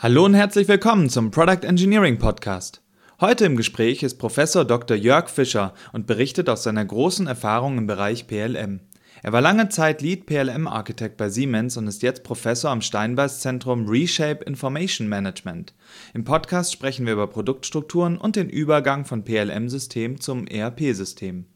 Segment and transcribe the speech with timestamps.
[0.00, 2.84] Hallo und herzlich willkommen zum Product Engineering Podcast.
[3.20, 4.96] Heute im Gespräch ist Professor Dr.
[4.96, 8.78] Jörg Fischer und berichtet aus seiner großen Erfahrung im Bereich PLM.
[9.24, 13.40] Er war lange Zeit Lead PLM Architect bei Siemens und ist jetzt Professor am Steinbeis
[13.40, 15.74] Zentrum Reshape Information Management.
[16.14, 21.46] Im Podcast sprechen wir über Produktstrukturen und den Übergang von PLM-System zum ERP-System.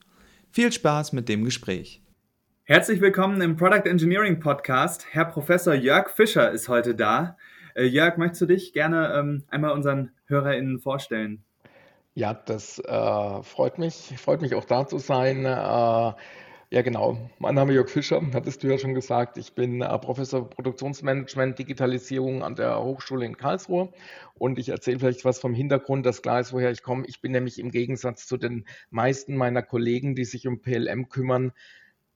[0.51, 2.03] Viel Spaß mit dem Gespräch.
[2.65, 5.07] Herzlich willkommen im Product Engineering Podcast.
[5.13, 7.37] Herr Professor Jörg Fischer ist heute da.
[7.75, 11.45] Äh, Jörg, möchtest du dich gerne ähm, einmal unseren HörerInnen vorstellen?
[12.15, 14.15] Ja, das äh, freut mich.
[14.19, 15.45] Freut mich auch da zu sein.
[15.47, 16.13] Äh,
[16.73, 17.19] ja, genau.
[17.39, 19.37] Mein Name ist Jörg Fischer, hattest du ja schon gesagt.
[19.37, 23.93] Ich bin äh, Professor Produktionsmanagement, Digitalisierung an der Hochschule in Karlsruhe.
[24.35, 27.05] Und ich erzähle vielleicht was vom Hintergrund, dass klar ist, woher ich komme.
[27.07, 31.53] Ich bin nämlich im Gegensatz zu den meisten meiner Kollegen, die sich um PLM kümmern,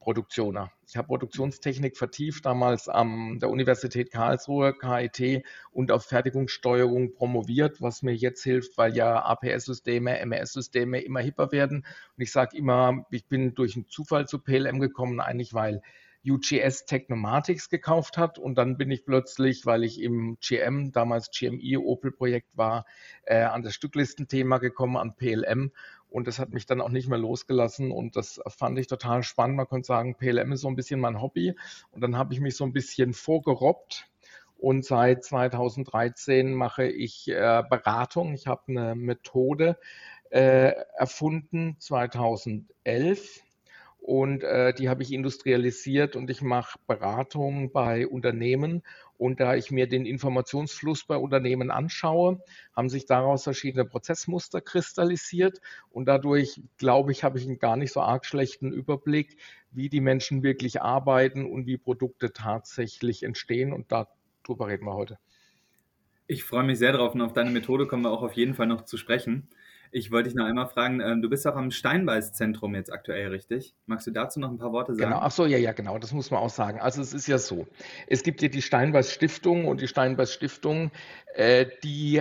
[0.06, 0.70] Produktioner.
[0.86, 8.04] Ich habe Produktionstechnik vertieft, damals an der Universität Karlsruhe, KIT und auf Fertigungssteuerung promoviert, was
[8.04, 11.78] mir jetzt hilft, weil ja APS-Systeme, MES-Systeme immer hipper werden.
[11.78, 15.82] Und ich sage immer, ich bin durch einen Zufall zu PLM gekommen, eigentlich weil
[16.24, 21.78] UGS Technomatics gekauft hat und dann bin ich plötzlich, weil ich im GM, damals GMI
[21.78, 22.84] Opel-Projekt war,
[23.24, 25.72] äh, an das Stücklistenthema gekommen, an PLM
[26.16, 29.58] und das hat mich dann auch nicht mehr losgelassen und das fand ich total spannend.
[29.58, 31.54] Man könnte sagen, PLM ist so ein bisschen mein Hobby.
[31.90, 34.08] Und dann habe ich mich so ein bisschen vorgerobbt.
[34.56, 38.32] Und seit 2013 mache ich äh, Beratung.
[38.32, 39.76] Ich habe eine Methode
[40.30, 43.42] äh, erfunden, 2011
[44.06, 48.84] und äh, die habe ich industrialisiert und ich mache Beratung bei Unternehmen.
[49.18, 52.40] Und da ich mir den Informationsfluss bei Unternehmen anschaue,
[52.74, 55.60] haben sich daraus verschiedene Prozessmuster kristallisiert.
[55.90, 59.36] Und dadurch, glaube ich, habe ich einen gar nicht so arg schlechten Überblick,
[59.70, 63.72] wie die Menschen wirklich arbeiten und wie Produkte tatsächlich entstehen.
[63.72, 65.18] Und darüber reden wir heute.
[66.28, 68.66] Ich freue mich sehr drauf und auf deine Methode kommen wir auch auf jeden Fall
[68.66, 69.48] noch zu sprechen.
[69.96, 73.74] Ich wollte dich noch einmal fragen, ähm, du bist auch am Steinbeiß-Zentrum jetzt aktuell, richtig?
[73.86, 75.08] Magst du dazu noch ein paar Worte sagen?
[75.08, 76.80] Genau, ach so, ja, ja, genau, das muss man auch sagen.
[76.80, 77.66] Also es ist ja so,
[78.06, 80.90] es gibt ja die Steinbeiß-Stiftung und die Steinbeiß-Stiftung,
[81.32, 82.20] äh, die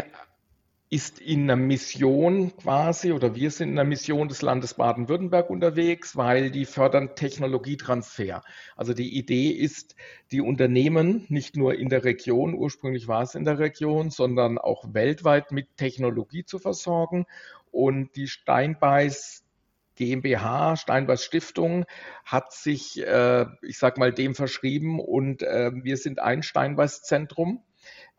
[0.89, 6.15] ist in einer Mission quasi, oder wir sind in einer Mission des Landes Baden-Württemberg unterwegs,
[6.15, 8.43] weil die fördern Technologietransfer.
[8.75, 9.95] Also die Idee ist,
[10.31, 14.93] die Unternehmen nicht nur in der Region, ursprünglich war es in der Region, sondern auch
[14.93, 17.25] weltweit mit Technologie zu versorgen
[17.71, 19.43] und die Steinbeiß
[19.95, 21.85] GmbH, Steinbeiß Stiftung,
[22.25, 27.63] hat sich, äh, ich sag mal, dem verschrieben und äh, wir sind ein Steinbeiß-Zentrum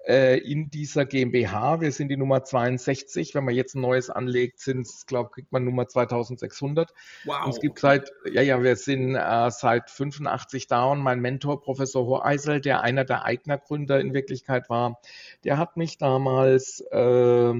[0.06, 1.80] äh, in dieser GmbH.
[1.80, 3.34] Wir sind die Nummer 62.
[3.34, 6.92] Wenn man jetzt ein neues anlegt, sind es, glaube kriegt man Nummer 2600.
[7.24, 7.44] Wow.
[7.44, 11.60] Und es gibt seit, ja, ja, wir sind äh, seit 85 da und mein Mentor,
[11.60, 15.00] Professor Hoheisel, der einer der Eignergründer in Wirklichkeit war,
[15.44, 17.54] der hat mich damals äh,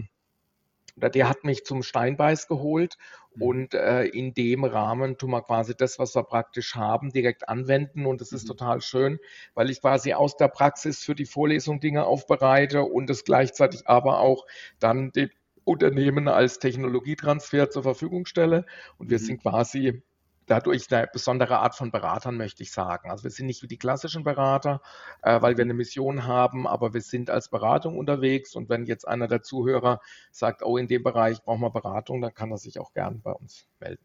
[0.96, 2.96] oder der hat mich zum Steinbeiß geholt
[3.34, 3.42] mhm.
[3.42, 8.06] und äh, in dem Rahmen tun wir quasi das, was wir praktisch haben, direkt anwenden
[8.06, 8.48] und das ist mhm.
[8.48, 9.18] total schön,
[9.54, 14.20] weil ich quasi aus der Praxis für die Vorlesung Dinge aufbereite und es gleichzeitig aber
[14.20, 14.46] auch
[14.78, 15.30] dann den
[15.64, 18.64] Unternehmen als Technologietransfer zur Verfügung stelle
[18.98, 19.24] und wir mhm.
[19.24, 20.02] sind quasi
[20.46, 23.10] dadurch eine besondere Art von Beratern, möchte ich sagen.
[23.10, 24.80] Also wir sind nicht wie die klassischen Berater,
[25.22, 28.54] äh, weil wir eine Mission haben, aber wir sind als Beratung unterwegs.
[28.54, 32.34] Und wenn jetzt einer der Zuhörer sagt, oh, in dem Bereich brauchen wir Beratung, dann
[32.34, 34.04] kann er sich auch gern bei uns melden.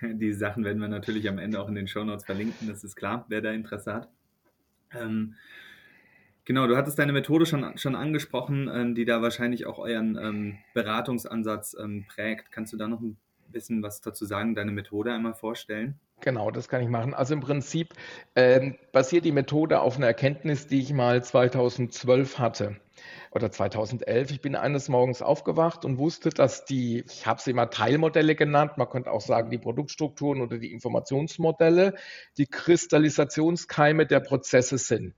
[0.02, 2.96] Die Sachen werden wir natürlich am Ende auch in den Show Notes verlinken, das ist
[2.96, 4.08] klar, wer da Interesse hat.
[4.94, 5.34] Ähm,
[6.44, 10.58] genau, du hattest deine Methode schon, schon angesprochen, ähm, die da wahrscheinlich auch euren ähm,
[10.74, 12.52] Beratungsansatz ähm, prägt.
[12.52, 13.16] Kannst du da noch ein
[13.52, 16.00] bisschen was dazu sagen, deine Methode einmal vorstellen?
[16.20, 17.14] Genau, das kann ich machen.
[17.14, 17.94] Also im Prinzip
[18.36, 22.76] ähm, basiert die Methode auf einer Erkenntnis, die ich mal 2012 hatte
[23.32, 24.30] oder 2011.
[24.30, 28.72] Ich bin eines Morgens aufgewacht und wusste, dass die, ich habe sie immer Teilmodelle genannt,
[28.76, 31.94] man könnte auch sagen die Produktstrukturen oder die Informationsmodelle,
[32.38, 35.14] die Kristallisationskeime der Prozesse sind.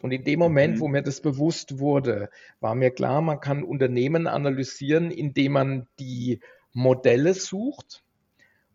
[0.00, 0.80] Und in dem Moment, mhm.
[0.80, 6.40] wo mir das bewusst wurde, war mir klar, man kann Unternehmen analysieren, indem man die
[6.72, 8.02] Modelle sucht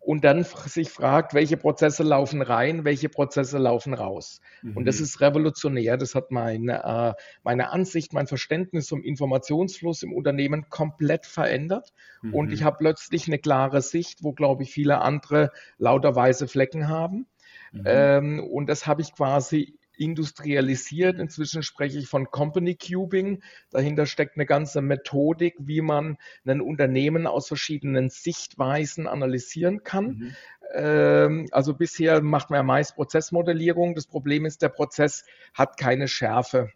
[0.06, 4.42] und dann sich fragt, welche Prozesse laufen rein, welche Prozesse laufen raus.
[4.62, 4.78] Mhm.
[4.78, 5.06] Und das mhm.
[5.06, 5.98] ist revolutionär.
[5.98, 11.94] Das hat meine, äh, meine Ansicht, mein Verständnis zum Informationsfluss im Unternehmen komplett verändert.
[12.22, 12.34] Mhm.
[12.34, 16.90] Und ich habe plötzlich eine klare Sicht, wo, glaube ich, viele andere lauter weiße Flecken
[16.90, 17.28] haben.
[17.72, 17.84] Mhm.
[17.86, 21.20] Ähm, und das habe ich quasi industrialisiert.
[21.20, 23.42] Inzwischen spreche ich von Company Cubing.
[23.72, 30.06] Dahinter steckt eine ganze Methodik, wie man ein Unternehmen aus verschiedenen Sichtweisen analysieren kann.
[30.06, 30.36] Mhm.
[30.74, 33.96] Ähm, also bisher macht man ja meist Prozessmodellierung.
[33.96, 36.72] Das Problem ist, der Prozess hat keine Schärfe.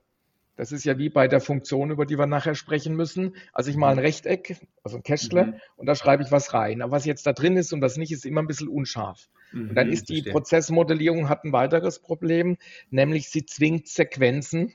[0.56, 3.36] Das ist ja wie bei der Funktion, über die wir nachher sprechen müssen.
[3.54, 5.54] Also ich mal ein Rechteck, also ein Kästle, mhm.
[5.78, 6.82] und da schreibe ich was rein.
[6.82, 9.30] Aber was jetzt da drin ist und was nicht, ist immer ein bisschen unscharf.
[9.52, 10.34] Mhm, und dann ist die verstehe.
[10.34, 12.58] Prozessmodellierung hat ein weiteres Problem,
[12.90, 14.74] nämlich sie zwingt Sequenzen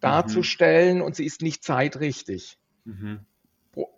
[0.00, 1.02] darzustellen mhm.
[1.02, 2.58] und sie ist nicht zeitrichtig.
[2.84, 3.20] Mhm.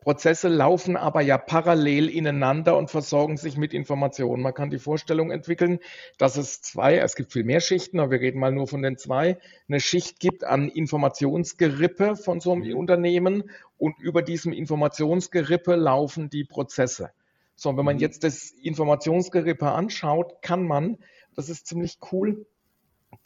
[0.00, 4.42] Prozesse laufen aber ja parallel ineinander und versorgen sich mit Informationen.
[4.42, 5.78] Man kann die Vorstellung entwickeln,
[6.18, 8.96] dass es zwei, es gibt viel mehr Schichten, aber wir reden mal nur von den
[8.96, 12.76] zwei, eine Schicht gibt an Informationsgerippe von so einem mhm.
[12.76, 17.10] Unternehmen und über diesem Informationsgerippe laufen die Prozesse.
[17.58, 18.02] So, und wenn man mhm.
[18.02, 20.96] jetzt das Informationsgerippe anschaut, kann man,
[21.34, 22.46] das ist ziemlich cool,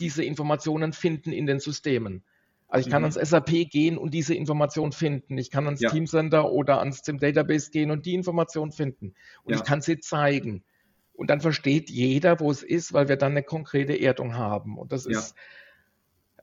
[0.00, 2.24] diese Informationen finden in den Systemen.
[2.66, 3.12] Also ich kann mhm.
[3.14, 5.36] ans SAP gehen und diese Information finden.
[5.36, 5.90] Ich kann ans ja.
[5.90, 9.14] Teamcenter oder ans SIM Database gehen und die Information finden.
[9.44, 9.58] Und ja.
[9.58, 10.64] ich kann sie zeigen.
[11.12, 14.78] Und dann versteht jeder, wo es ist, weil wir dann eine konkrete Erdung haben.
[14.78, 15.10] Und das ja.
[15.10, 15.34] ist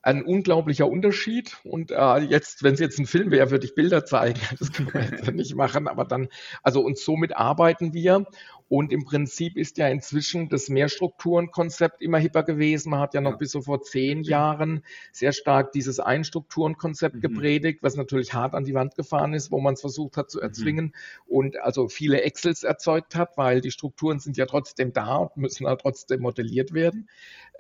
[0.02, 1.58] ein unglaublicher Unterschied.
[1.64, 4.40] Und äh, jetzt, wenn es jetzt ein Film wäre, würde ich Bilder zeigen.
[4.60, 6.28] Das können wir jetzt nicht machen, aber dann,
[6.64, 8.26] also und somit arbeiten wir.
[8.70, 12.92] Und im Prinzip ist ja inzwischen das Mehrstrukturenkonzept immer hipper gewesen.
[12.92, 13.38] Man hat ja noch ja.
[13.38, 17.22] bis so vor zehn Jahren sehr stark dieses Einstrukturenkonzept mhm.
[17.22, 20.38] gepredigt, was natürlich hart an die Wand gefahren ist, wo man es versucht hat zu
[20.38, 20.44] mhm.
[20.44, 20.92] erzwingen mhm.
[21.36, 25.66] und also viele Excels erzeugt hat, weil die Strukturen sind ja trotzdem da und müssen
[25.66, 27.10] halt trotzdem modelliert werden.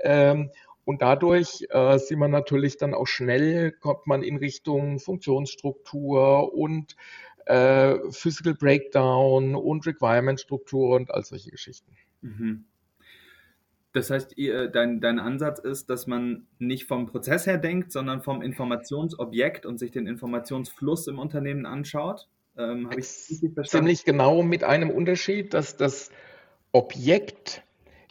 [0.01, 0.51] Ähm,
[0.89, 6.95] und dadurch äh, sieht man natürlich dann auch schnell, kommt man in Richtung Funktionsstruktur und
[7.45, 11.95] äh, Physical Breakdown und Requirement-Struktur und all solche Geschichten.
[12.21, 12.65] Mhm.
[13.93, 18.23] Das heißt, ihr, dein, dein Ansatz ist, dass man nicht vom Prozess her denkt, sondern
[18.23, 22.27] vom Informationsobjekt und sich den Informationsfluss im Unternehmen anschaut.
[22.57, 23.85] Ähm, Habe ich richtig verstanden?
[23.85, 26.09] Ziemlich genau mit einem Unterschied, dass das
[26.71, 27.61] Objekt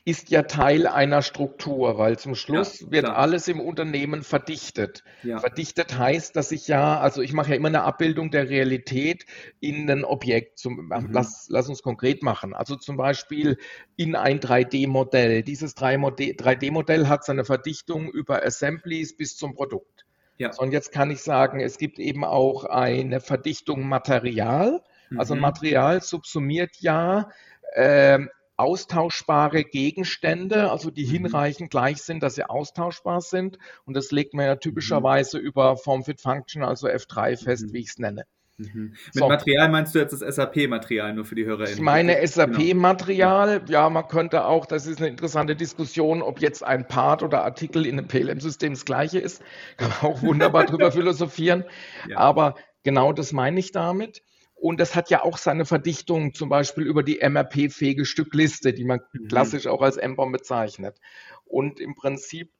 [0.08, 5.04] ist ja Teil einer Struktur, weil zum Schluss ja, wird alles im Unternehmen verdichtet.
[5.22, 5.38] Ja.
[5.38, 9.26] Verdichtet heißt, dass ich ja, also ich mache ja immer eine Abbildung der Realität
[9.60, 10.58] in ein Objekt.
[10.58, 11.08] Zum, mhm.
[11.12, 12.54] lass, lass uns konkret machen.
[12.54, 13.58] Also zum Beispiel
[13.96, 15.42] in ein 3D-Modell.
[15.42, 20.06] Dieses 3D-Modell hat seine Verdichtung über Assemblies bis zum Produkt.
[20.38, 20.52] Ja.
[20.56, 24.80] und jetzt kann ich sagen, es gibt eben auch eine Verdichtung Material.
[25.16, 25.40] Also mhm.
[25.42, 27.28] Material subsumiert ja
[27.74, 28.20] äh,
[28.58, 31.10] austauschbare Gegenstände, also die mhm.
[31.10, 33.58] hinreichend gleich sind, dass sie austauschbar sind.
[33.84, 34.60] Und das legt man ja mhm.
[34.60, 35.44] typischerweise mhm.
[35.44, 37.72] über Form-Fit-Function, also F3 fest, mhm.
[37.72, 38.24] wie ich es nenne.
[38.58, 38.94] Mhm.
[39.14, 39.28] Mit so.
[39.28, 41.74] Material meinst du jetzt das SAP-Material, nur für die HörerInnen?
[41.74, 43.70] Ich meine SAP-Material, genau.
[43.70, 47.86] ja, man könnte auch, das ist eine interessante Diskussion, ob jetzt ein Part oder Artikel
[47.86, 49.42] in einem PLM-System das gleiche ist.
[49.76, 51.64] Kann man auch wunderbar drüber philosophieren.
[52.08, 52.18] Ja.
[52.18, 54.22] Aber genau das meine ich damit.
[54.60, 59.00] Und das hat ja auch seine Verdichtung, zum Beispiel über die MRP-fähige Stückliste, die man
[59.12, 59.28] mhm.
[59.28, 61.00] klassisch auch als M-Bomb bezeichnet.
[61.44, 62.52] Und im Prinzip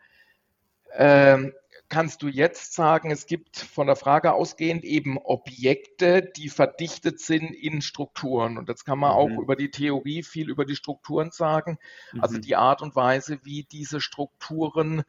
[0.90, 1.50] äh,
[1.88, 7.50] kannst du jetzt sagen, es gibt von der Frage ausgehend eben Objekte, die verdichtet sind
[7.50, 8.58] in Strukturen.
[8.58, 9.16] Und jetzt kann man mhm.
[9.16, 11.78] auch über die Theorie viel über die Strukturen sagen,
[12.12, 12.22] also mhm.
[12.22, 15.02] also die Art und Weise, wie diese Strukturen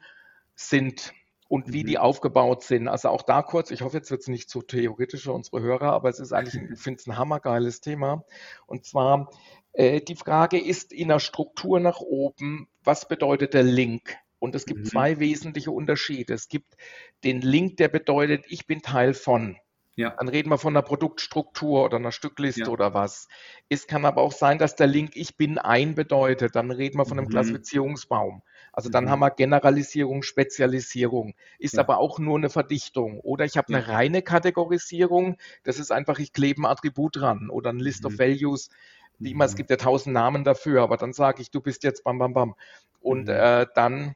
[0.56, 1.14] sind
[1.50, 1.88] und wie mhm.
[1.88, 2.88] die aufgebaut sind.
[2.88, 5.92] Also auch da kurz, ich hoffe, jetzt wird es nicht zu theoretisch für unsere Hörer,
[5.92, 8.24] aber es ist eigentlich, ich finde es ein hammergeiles Thema.
[8.68, 9.32] Und zwar,
[9.74, 14.16] äh, die Frage ist in der Struktur nach oben, was bedeutet der Link?
[14.38, 14.86] Und es gibt mhm.
[14.86, 16.34] zwei wesentliche Unterschiede.
[16.34, 16.76] Es gibt
[17.24, 19.58] den Link, der bedeutet, ich bin Teil von.
[19.96, 20.12] Ja.
[20.12, 22.68] Dann reden wir von einer Produktstruktur oder einer Stückliste ja.
[22.70, 23.28] oder was.
[23.68, 26.56] Es kann aber auch sein, dass der Link Ich bin ein bedeutet.
[26.56, 27.32] Dann reden wir von einem mhm.
[27.32, 28.42] Klassifizierungsbaum.
[28.74, 29.10] Also dann mhm.
[29.10, 31.34] haben wir Generalisierung, Spezialisierung.
[31.58, 31.82] Ist ja.
[31.82, 33.20] aber auch nur eine Verdichtung.
[33.20, 35.38] Oder ich habe eine reine Kategorisierung.
[35.64, 38.08] Das ist einfach, ich klebe ein Attribut dran oder ein List mhm.
[38.08, 38.70] of Values.
[39.18, 39.58] Wie immer, es mhm.
[39.58, 42.56] gibt ja tausend Namen dafür, aber dann sage ich, du bist jetzt bam, bam, bam.
[43.02, 43.34] Und mhm.
[43.34, 44.16] äh, dann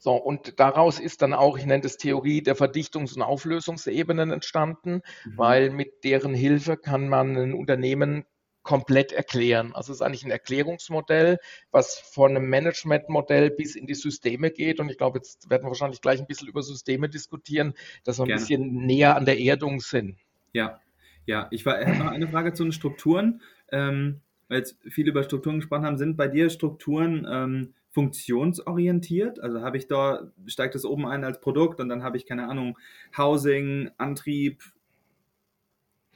[0.00, 5.02] so, und daraus ist dann auch, ich nenne das Theorie der Verdichtungs- und Auflösungsebenen entstanden,
[5.24, 5.32] mhm.
[5.36, 8.24] weil mit deren Hilfe kann man ein Unternehmen
[8.68, 9.72] komplett erklären.
[9.72, 11.38] Also es ist eigentlich ein Erklärungsmodell,
[11.70, 14.78] was von einem Managementmodell bis in die Systeme geht.
[14.78, 17.72] Und ich glaube, jetzt werden wir wahrscheinlich gleich ein bisschen über Systeme diskutieren,
[18.04, 18.40] dass wir ein Gerne.
[18.42, 20.18] bisschen näher an der Erdung sind.
[20.52, 20.80] Ja,
[21.24, 21.48] ja.
[21.50, 23.40] Ich habe noch eine Frage zu den Strukturen.
[23.72, 29.40] Ähm, weil jetzt viele über Strukturen gesprochen haben, sind bei dir Strukturen ähm, funktionsorientiert?
[29.40, 32.48] Also habe ich da, steigt das oben ein als Produkt und dann habe ich, keine
[32.48, 32.78] Ahnung,
[33.16, 34.62] Housing, Antrieb,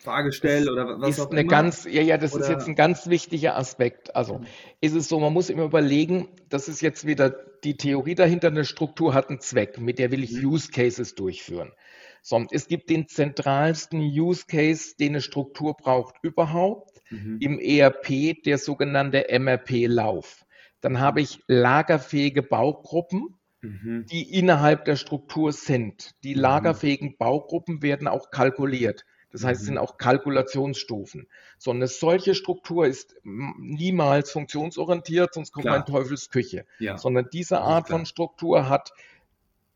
[0.03, 1.51] Fahrgestell oder was ist auch eine immer?
[1.51, 2.43] Ganz, ja, ja, das oder?
[2.43, 4.15] ist jetzt ein ganz wichtiger Aspekt.
[4.17, 4.47] Also mhm.
[4.81, 7.31] ist es so, man muss immer überlegen, das ist jetzt wieder
[7.63, 10.47] die Theorie dahinter, eine Struktur hat einen Zweck, mit der will ich mhm.
[10.47, 11.73] Use Cases durchführen.
[12.21, 17.39] So, es gibt den zentralsten Use Case, den eine Struktur braucht überhaupt mhm.
[17.41, 20.45] im ERP, der sogenannte MRP-Lauf.
[20.81, 23.39] Dann habe ich lagerfähige Baugruppen.
[23.63, 24.07] mhm.
[24.11, 26.11] die innerhalb der Struktur sind.
[26.25, 26.41] Die mhm.
[26.41, 29.05] lagerfähigen Baugruppen werden auch kalkuliert.
[29.33, 29.81] Das heißt, es sind mhm.
[29.81, 31.27] auch Kalkulationsstufen.
[31.59, 35.79] So eine solche Struktur ist niemals funktionsorientiert, sonst kommt klar.
[35.79, 36.67] man in Teufelsküche.
[36.79, 36.99] Ja.
[36.99, 38.93] Sondern diese Art von Struktur hat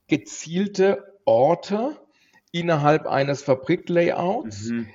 [0.09, 1.97] gezielte Orte
[2.53, 4.89] innerhalb eines Fabriklayouts, mhm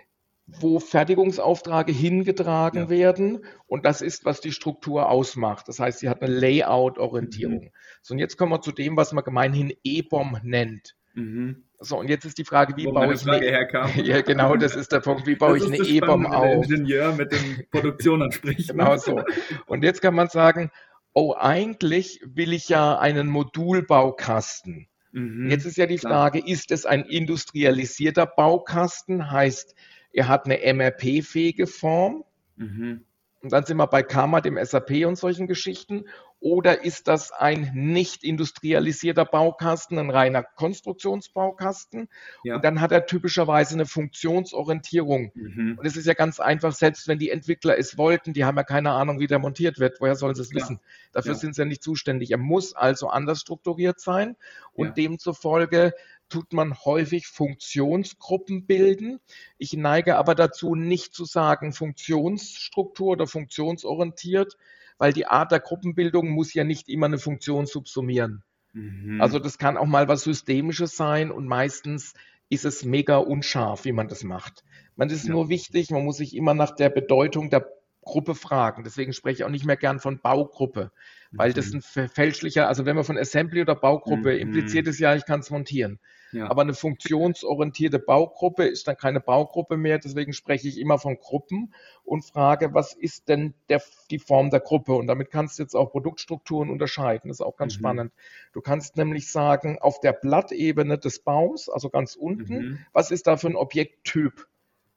[0.59, 2.89] wo Fertigungsaufträge hingetragen ja.
[2.89, 3.45] werden.
[3.67, 5.67] Und das ist, was die Struktur ausmacht.
[5.67, 7.65] Das heißt, sie hat eine Layout-Orientierung.
[7.65, 7.71] Mhm.
[8.01, 10.95] So, und jetzt kommen wir zu dem, was man gemeinhin E-Bomb nennt.
[11.13, 11.63] Mhm.
[11.83, 13.89] So, und jetzt ist die Frage, wie Wo baue ich Frage eine.
[14.03, 15.25] Ja, genau, das ist der Punkt.
[15.25, 16.43] Wie baue das ich eine E-Bomb auf?
[16.43, 18.69] Der Ingenieur mit dem Produktion anspricht.
[18.69, 19.19] genau so.
[19.65, 20.69] Und jetzt kann man sagen,
[21.13, 24.87] oh, eigentlich will ich ja einen Modulbaukasten.
[25.11, 26.51] Mhm, jetzt ist ja die Frage, klar.
[26.51, 29.31] ist es ein industrialisierter Baukasten?
[29.31, 29.75] Heißt,
[30.13, 32.23] er hat eine MRP-fähige Form.
[32.57, 33.05] Mhm.
[33.41, 36.05] Und dann sind wir bei Karma, dem SAP und solchen Geschichten.
[36.41, 42.09] Oder ist das ein nicht industrialisierter Baukasten, ein reiner Konstruktionsbaukasten?
[42.43, 42.55] Ja.
[42.55, 45.31] Und dann hat er typischerweise eine Funktionsorientierung.
[45.35, 45.77] Mhm.
[45.77, 48.63] Und es ist ja ganz einfach, selbst wenn die Entwickler es wollten, die haben ja
[48.63, 50.01] keine Ahnung, wie der montiert wird.
[50.01, 50.79] Woher sollen sie es wissen?
[51.11, 51.37] Dafür ja.
[51.37, 52.31] sind sie ja nicht zuständig.
[52.31, 54.35] Er muss also anders strukturiert sein
[54.73, 55.93] und demzufolge
[56.27, 59.19] tut man häufig Funktionsgruppen bilden.
[59.59, 64.57] Ich neige aber dazu, nicht zu sagen Funktionsstruktur oder funktionsorientiert,
[65.01, 68.43] weil die Art der Gruppenbildung muss ja nicht immer eine Funktion subsumieren.
[68.73, 69.19] Mhm.
[69.19, 72.13] Also das kann auch mal was Systemisches sein und meistens
[72.49, 74.63] ist es mega unscharf, wie man das macht.
[74.95, 75.31] Man ist ja.
[75.31, 77.67] nur wichtig, man muss sich immer nach der Bedeutung der
[78.01, 78.83] Gruppe fragen.
[78.83, 80.91] Deswegen spreche ich auch nicht mehr gern von Baugruppe,
[81.31, 81.53] weil mhm.
[81.53, 84.39] das ein fälschlicher, also wenn man von Assembly oder Baugruppe mhm.
[84.39, 85.99] impliziert es ja, ich kann es montieren.
[86.31, 86.49] Ja.
[86.49, 89.99] Aber eine funktionsorientierte Baugruppe ist dann keine Baugruppe mehr.
[89.99, 94.61] Deswegen spreche ich immer von Gruppen und frage, was ist denn der, die Form der
[94.61, 94.93] Gruppe?
[94.93, 97.27] Und damit kannst du jetzt auch Produktstrukturen unterscheiden.
[97.27, 97.79] Das ist auch ganz mhm.
[97.79, 98.13] spannend.
[98.53, 102.79] Du kannst nämlich sagen, auf der Blattebene des Baums, also ganz unten, mhm.
[102.93, 104.47] was ist da für ein Objekttyp?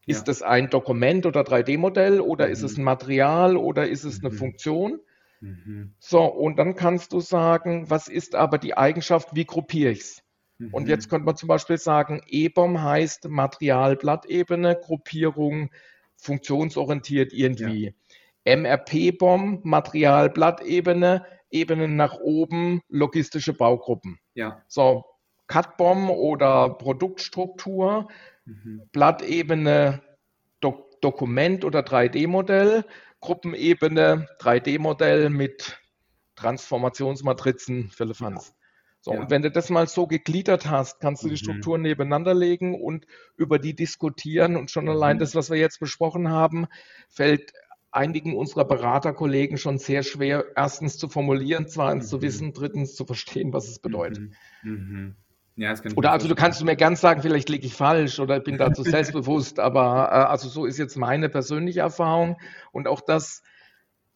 [0.06, 0.24] Ist ja.
[0.24, 2.52] das ein Dokument oder 3D-Modell oder mhm.
[2.52, 2.82] ist es mhm.
[2.82, 4.38] ein Material oder ist es eine mhm.
[4.38, 5.00] Funktion?
[5.40, 5.94] Mhm.
[5.98, 10.24] So, und dann kannst du sagen, was ist aber die Eigenschaft, wie gruppiere ich es?
[10.72, 15.70] Und jetzt könnte man zum Beispiel sagen, EBOM heißt Materialblattebene, Gruppierung,
[16.16, 17.94] funktionsorientiert irgendwie.
[18.46, 18.56] Ja.
[18.56, 24.18] MRP-BOM, Materialblattebene, Ebenen nach oben, logistische Baugruppen.
[24.34, 24.62] Ja.
[24.68, 25.04] So,
[25.46, 28.08] CAD-BOM oder Produktstruktur,
[28.44, 28.82] mhm.
[28.92, 30.02] Blattebene,
[30.60, 32.84] Do Dokument oder 3D-Modell,
[33.20, 35.80] Gruppenebene, 3D-Modell mit
[36.36, 38.54] Transformationsmatrizen für Lefanz.
[39.00, 39.20] So, ja.
[39.20, 41.38] und wenn du das mal so gegliedert hast, kannst du die mhm.
[41.38, 44.56] Strukturen nebeneinander legen und über die diskutieren.
[44.56, 45.20] Und schon allein mhm.
[45.20, 46.66] das, was wir jetzt besprochen haben,
[47.10, 47.52] fällt
[47.90, 52.08] einigen unserer Beraterkollegen schon sehr schwer, erstens zu formulieren, zweitens mhm.
[52.08, 54.30] zu wissen, drittens zu verstehen, was es bedeutet.
[54.62, 55.16] Mhm.
[55.56, 58.82] Ja, oder also du kannst mir gern sagen, vielleicht liege ich falsch oder bin dazu
[58.82, 62.36] selbstbewusst, aber äh, also so ist jetzt meine persönliche Erfahrung
[62.72, 63.42] und auch das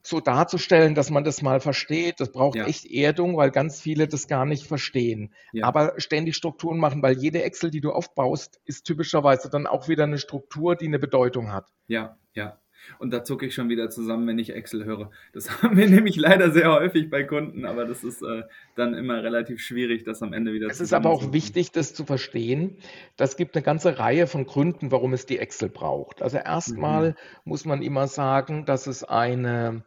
[0.02, 2.66] so darzustellen, dass man das mal versteht, das braucht ja.
[2.66, 5.34] echt Erdung, weil ganz viele das gar nicht verstehen.
[5.52, 5.66] Ja.
[5.66, 10.04] Aber ständig Strukturen machen, weil jede Excel, die du aufbaust, ist typischerweise dann auch wieder
[10.04, 11.68] eine Struktur, die eine Bedeutung hat.
[11.88, 12.58] Ja, ja.
[12.98, 15.10] Und da zucke ich schon wieder zusammen, wenn ich Excel höre.
[15.32, 18.42] Das haben wir nämlich leider sehr häufig bei Kunden, aber das ist äh,
[18.74, 21.94] dann immer relativ schwierig, das am Ende wieder zu Es ist aber auch wichtig, das
[21.94, 22.78] zu verstehen.
[23.16, 26.22] Das gibt eine ganze Reihe von Gründen, warum es die Excel braucht.
[26.22, 27.14] Also erstmal mhm.
[27.44, 29.84] muss man immer sagen, dass es eine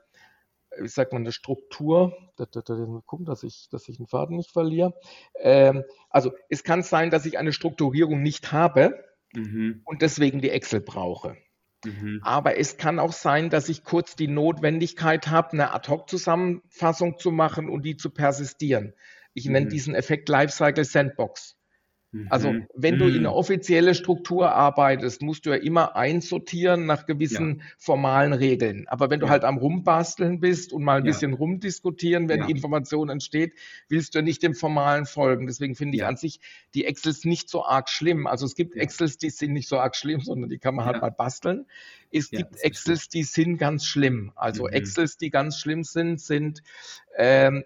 [0.80, 4.38] wie sagt man, eine Struktur, da, da, da, gucken, dass ich, dass ich den Faden
[4.38, 4.94] nicht verliere.
[5.36, 9.82] Ähm, also es kann sein, dass ich eine Strukturierung nicht habe mhm.
[9.86, 11.38] und deswegen die Excel brauche.
[11.86, 12.22] Mhm.
[12.24, 17.70] Aber es kann auch sein, dass ich kurz die Notwendigkeit habe, eine Ad-Hoc-Zusammenfassung zu machen
[17.70, 18.94] und die zu persistieren.
[19.34, 19.54] Ich mhm.
[19.54, 21.58] nenne diesen Effekt Lifecycle Sandbox.
[22.30, 22.68] Also mhm.
[22.76, 23.36] wenn du in eine mhm.
[23.36, 27.66] offizielle Struktur arbeitest, musst du ja immer einsortieren nach gewissen ja.
[27.78, 28.86] formalen Regeln.
[28.90, 29.32] Aber wenn du ja.
[29.32, 31.12] halt am Rumbasteln bist und mal ein ja.
[31.12, 33.54] bisschen rumdiskutieren, wenn Information entsteht,
[33.88, 35.48] willst du ja nicht dem Formalen folgen.
[35.48, 36.42] Deswegen finde ich an sich
[36.74, 38.28] die Excels nicht so arg schlimm.
[38.28, 41.02] Also es gibt Excels, die sind nicht so arg schlimm, sondern die kann man halt
[41.02, 41.66] mal basteln.
[42.12, 44.34] Es gibt Excels, die sind ganz schlimm.
[44.36, 44.74] Also mhm.
[44.74, 46.62] Excels, die ganz schlimm sind, sind
[47.18, 47.64] ähm,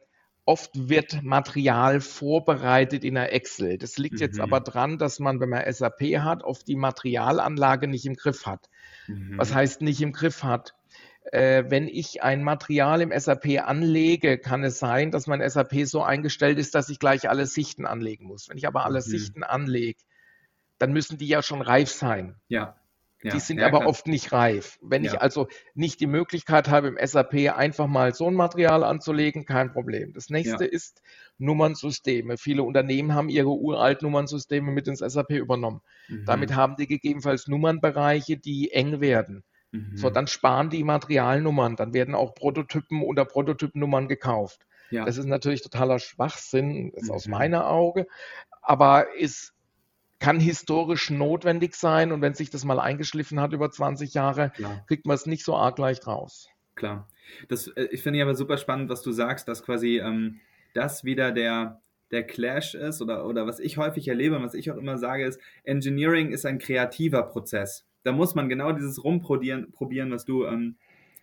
[0.48, 3.80] Oft wird Material vorbereitet in der Excel.
[3.80, 4.22] Das liegt mhm.
[4.22, 8.46] jetzt aber dran, dass man, wenn man SAP hat, oft die Materialanlage nicht im Griff
[8.46, 8.70] hat.
[9.08, 9.38] Mhm.
[9.38, 10.76] Was heißt nicht im Griff hat?
[11.32, 16.04] Äh, wenn ich ein Material im SAP anlege, kann es sein, dass mein SAP so
[16.04, 18.48] eingestellt ist, dass ich gleich alle Sichten anlegen muss.
[18.48, 19.04] Wenn ich aber alle mhm.
[19.04, 20.00] Sichten anlege,
[20.78, 22.36] dann müssen die ja schon reif sein.
[22.48, 22.76] Ja.
[23.26, 23.90] Ja, die sind ja, aber klar.
[23.90, 24.78] oft nicht reif.
[24.82, 25.14] Wenn ja.
[25.14, 29.72] ich also nicht die Möglichkeit habe, im SAP einfach mal so ein Material anzulegen, kein
[29.72, 30.14] Problem.
[30.14, 31.02] Das nächste ist,
[31.38, 32.38] Nummernsysteme.
[32.38, 35.82] Viele Unternehmen haben ihre uralten Nummernsysteme mit ins SAP übernommen.
[36.08, 36.26] Mhm.
[36.26, 39.44] Damit haben die gegebenenfalls Nummernbereiche, die eng werden.
[39.72, 39.98] Mhm.
[39.98, 44.66] So, dann sparen die Materialnummern, dann werden auch Prototypen unter Prototypnummern gekauft.
[44.92, 47.12] Das ist natürlich totaler Schwachsinn, ist mhm.
[47.12, 48.08] aus meiner Auge,
[48.62, 49.55] aber ist
[50.20, 54.84] kann historisch notwendig sein und wenn sich das mal eingeschliffen hat über 20 Jahre, Klar.
[54.88, 56.48] kriegt man es nicht so arg leicht raus.
[56.76, 57.08] Klar.
[57.48, 60.40] Das, äh, ich finde aber super spannend, was du sagst, dass quasi ähm,
[60.74, 61.82] das wieder der,
[62.12, 65.26] der Clash ist oder, oder was ich häufig erlebe und was ich auch immer sage,
[65.26, 67.86] ist, Engineering ist ein kreativer Prozess.
[68.04, 70.78] Da muss man genau dieses rumprobieren, probieren, was du ähm,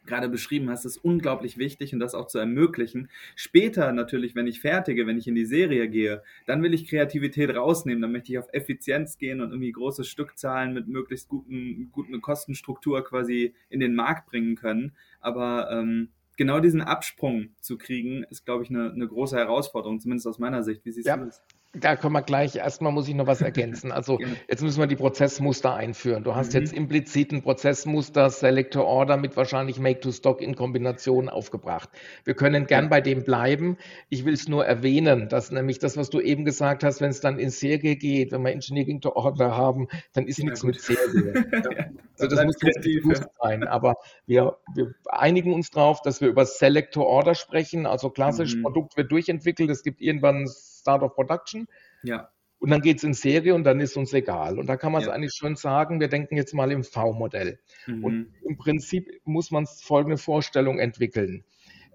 [0.07, 3.09] gerade beschrieben hast, ist unglaublich wichtig und das auch zu ermöglichen.
[3.37, 7.55] Später natürlich, wenn ich fertige, wenn ich in die Serie gehe, dann will ich Kreativität
[7.55, 12.21] rausnehmen, dann möchte ich auf Effizienz gehen und irgendwie große Stückzahlen mit möglichst guten, guten
[12.21, 14.93] Kostenstruktur quasi in den Markt bringen können.
[15.21, 20.27] Aber ähm, genau diesen Absprung zu kriegen, ist, glaube ich, eine, eine große Herausforderung, zumindest
[20.27, 20.85] aus meiner Sicht.
[20.85, 21.17] Wie siehst ja.
[21.17, 21.43] du das?
[21.75, 22.57] Da kommen wir gleich.
[22.57, 23.93] Erstmal muss ich noch was ergänzen.
[23.93, 26.23] Also jetzt müssen wir die Prozessmuster einführen.
[26.23, 26.61] Du hast mhm.
[26.61, 31.89] jetzt implizit ein Prozessmuster Selector Order mit wahrscheinlich Make to Stock in Kombination aufgebracht.
[32.25, 33.79] Wir können gern bei dem bleiben.
[34.11, 37.21] Ich will es nur erwähnen, dass nämlich das, was du eben gesagt hast, wenn es
[37.21, 40.75] dann in Serie geht, wenn wir Engineering to Order haben, dann ist ja, nichts gut.
[40.75, 41.33] mit Serie.
[41.53, 41.87] ja.
[42.19, 43.65] Also das muss bewusst sein.
[43.65, 43.95] Aber
[44.27, 47.87] wir, wir, einigen uns darauf, dass wir über Selector Order sprechen.
[47.87, 48.63] Also klassisch mhm.
[48.63, 49.71] Produkt wird durchentwickelt.
[49.71, 50.47] Es gibt irgendwann
[50.83, 51.67] Start of Production.
[52.03, 52.29] Ja.
[52.59, 54.59] Und dann geht es in Serie und dann ist uns egal.
[54.59, 55.15] Und da kann man es ja.
[55.15, 57.59] eigentlich schon sagen, wir denken jetzt mal im V-Modell.
[57.87, 58.05] Mhm.
[58.05, 61.45] Und im Prinzip muss man folgende Vorstellung entwickeln.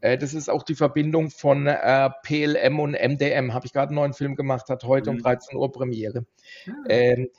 [0.01, 3.53] Äh, das ist auch die Verbindung von äh, PLM und MDM.
[3.53, 5.17] Habe ich gerade einen neuen Film gemacht, hat heute mhm.
[5.17, 6.25] um 13 Uhr Premiere.
[6.67, 6.71] Ah.
[6.89, 7.29] Ähm,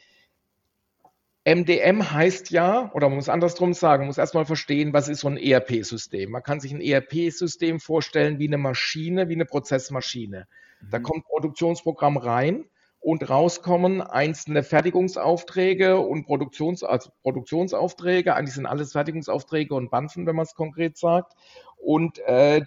[1.46, 5.28] MDM heißt ja, oder man muss andersrum sagen, man muss erstmal verstehen, was ist so
[5.28, 6.30] ein ERP-System.
[6.30, 10.46] Man kann sich ein ERP-System vorstellen wie eine Maschine, wie eine Prozessmaschine.
[10.90, 11.02] Da mhm.
[11.02, 12.64] kommt Produktionsprogramm rein
[13.00, 18.34] und rauskommen einzelne Fertigungsaufträge und Produktions, also Produktionsaufträge.
[18.34, 21.34] Eigentlich sind alles Fertigungsaufträge und Banfen, wenn man es konkret sagt.
[21.76, 22.62] Und äh,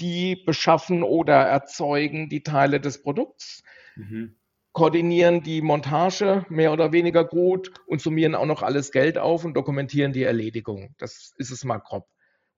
[0.00, 3.62] die beschaffen oder erzeugen die Teile des Produkts,
[3.96, 4.36] mhm.
[4.72, 9.54] koordinieren die Montage mehr oder weniger gut und summieren auch noch alles Geld auf und
[9.54, 10.94] dokumentieren die Erledigung.
[10.98, 12.06] Das ist es mal grob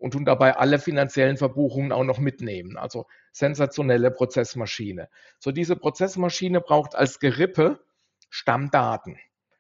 [0.03, 2.77] und tun dabei alle finanziellen Verbuchungen auch noch mitnehmen.
[2.77, 5.09] Also sensationelle Prozessmaschine.
[5.39, 7.79] So diese Prozessmaschine braucht als Gerippe
[8.29, 9.17] Stammdaten.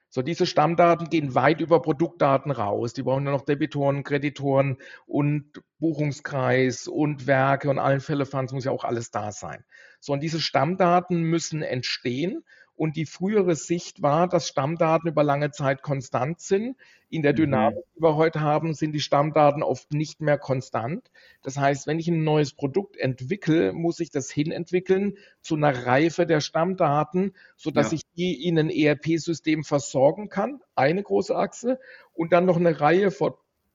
[0.09, 2.93] So diese Stammdaten gehen weit über Produktdaten raus.
[2.93, 8.65] Die brauchen nur noch Debitoren, Kreditoren und Buchungskreis und Werke und allen Fälle Funds muss
[8.65, 9.65] ja auch alles da sein.
[10.01, 12.45] So und diese Stammdaten müssen entstehen
[12.83, 16.77] und die frühere Sicht war, dass Stammdaten über lange Zeit konstant sind.
[17.11, 17.37] In der mhm.
[17.37, 21.09] Dynamik, die wir heute haben, sind die Stammdaten oft nicht mehr konstant.
[21.45, 26.27] Das heißt, wenn ich ein neues Produkt entwickle, muss ich das hinentwickeln zu einer Reife
[26.27, 27.99] der Stammdaten, sodass ja.
[27.99, 30.61] ich die in ein ERP-System versorgen kann.
[30.75, 31.79] Eine große Achse.
[32.15, 33.35] Und dann noch eine Reihe von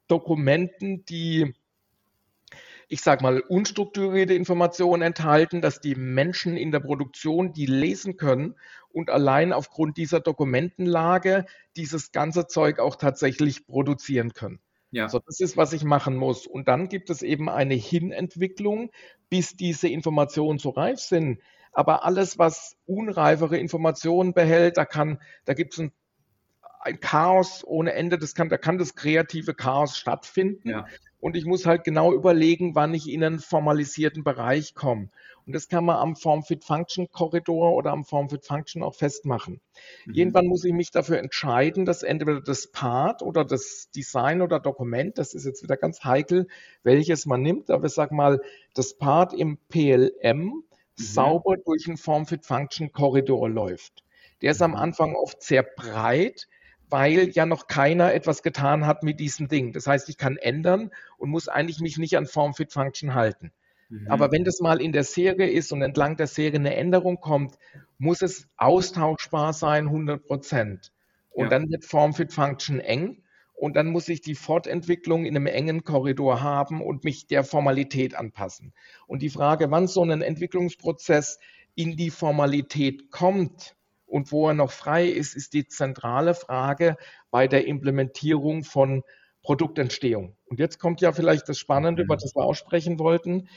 [0.09, 1.53] Dokumenten, die
[2.87, 8.55] ich sage mal, unstrukturierte Informationen enthalten, dass die Menschen in der Produktion die lesen können
[8.89, 11.45] und allein aufgrund dieser Dokumentenlage
[11.75, 14.59] dieses ganze Zeug auch tatsächlich produzieren können.
[14.91, 15.09] Ja.
[15.09, 16.47] So, das ist, was ich machen muss.
[16.47, 18.89] Und dann gibt es eben eine Hinentwicklung,
[19.29, 21.41] bis diese Informationen so reif sind.
[21.73, 25.91] Aber alles, was unreifere Informationen behält, da kann, da gibt es ein
[26.79, 30.69] ein Chaos ohne Ende, das kann, da kann das kreative Chaos stattfinden.
[30.69, 30.85] Ja.
[31.19, 35.09] Und ich muss halt genau überlegen, wann ich in einen formalisierten Bereich komme.
[35.47, 39.61] Und das kann man am Form-Fit-Function-Korridor oder am Form-Fit-Function auch festmachen.
[40.05, 40.13] Mhm.
[40.13, 45.17] Irgendwann muss ich mich dafür entscheiden, dass entweder das Part oder das Design oder Dokument,
[45.17, 46.47] das ist jetzt wieder ganz heikel,
[46.83, 48.41] welches man nimmt, aber ich sage mal,
[48.73, 50.63] das Part im PLM mhm.
[50.95, 54.03] sauber durch einen Form-Fit-Function-Korridor läuft.
[54.41, 54.77] Der ist am mhm.
[54.77, 56.47] Anfang oft sehr breit,
[56.89, 59.73] weil ja noch keiner etwas getan hat mit diesem Ding.
[59.73, 63.51] Das heißt, ich kann ändern und muss eigentlich mich nicht an Form Fit Function halten.
[63.89, 64.07] Mhm.
[64.09, 67.57] Aber wenn das mal in der Serie ist und entlang der Serie eine Änderung kommt,
[67.97, 70.91] muss es austauschbar sein, 100 Prozent.
[71.29, 71.49] Und ja.
[71.49, 73.23] dann wird Form Fit Function eng.
[73.53, 78.13] Und dann muss ich die Fortentwicklung in einem engen Korridor haben und mich der Formalität
[78.13, 78.71] anpassen.
[79.07, 81.39] Und die Frage, wann so ein Entwicklungsprozess
[81.73, 83.75] in die Formalität kommt,
[84.07, 86.97] und wo er noch frei ist, ist die zentrale Frage
[87.29, 89.03] bei der Implementierung von
[89.43, 90.35] Produktentstehung.
[90.45, 93.47] Und jetzt kommt ja vielleicht das Spannende, über das wir auch sprechen wollten,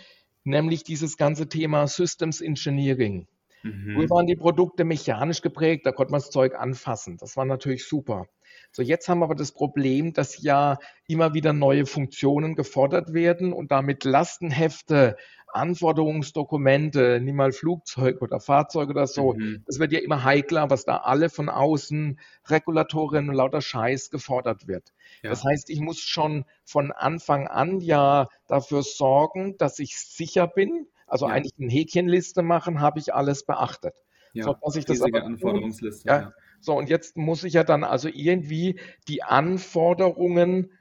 [0.45, 3.27] nämlich dieses ganze Thema Systems Engineering.
[3.63, 3.95] Mhm.
[3.95, 7.17] Früher waren die Produkte mechanisch geprägt, da konnte man das Zeug anfassen.
[7.19, 8.27] Das war natürlich super.
[8.73, 10.79] So, jetzt haben wir aber das Problem, dass ja
[11.09, 15.17] immer wieder neue Funktionen gefordert werden und damit Lastenhefte,
[15.53, 19.65] Anforderungsdokumente, nimm mal Flugzeug oder Fahrzeug oder so, mhm.
[19.67, 24.69] das wird ja immer heikler, was da alle von außen, Regulatorien und lauter Scheiß gefordert
[24.69, 24.93] wird.
[25.23, 25.31] Ja.
[25.31, 30.87] Das heißt, ich muss schon von Anfang an ja dafür sorgen, dass ich sicher bin,
[31.07, 31.35] also ja.
[31.35, 33.95] eigentlich eine Häkchenliste machen, habe ich alles beachtet.
[34.33, 36.09] Ja, so, dass ich das aber, Anforderungsliste.
[36.09, 36.33] Ja, ja.
[36.61, 40.73] So, und jetzt muss ich ja dann also irgendwie die Anforderungen,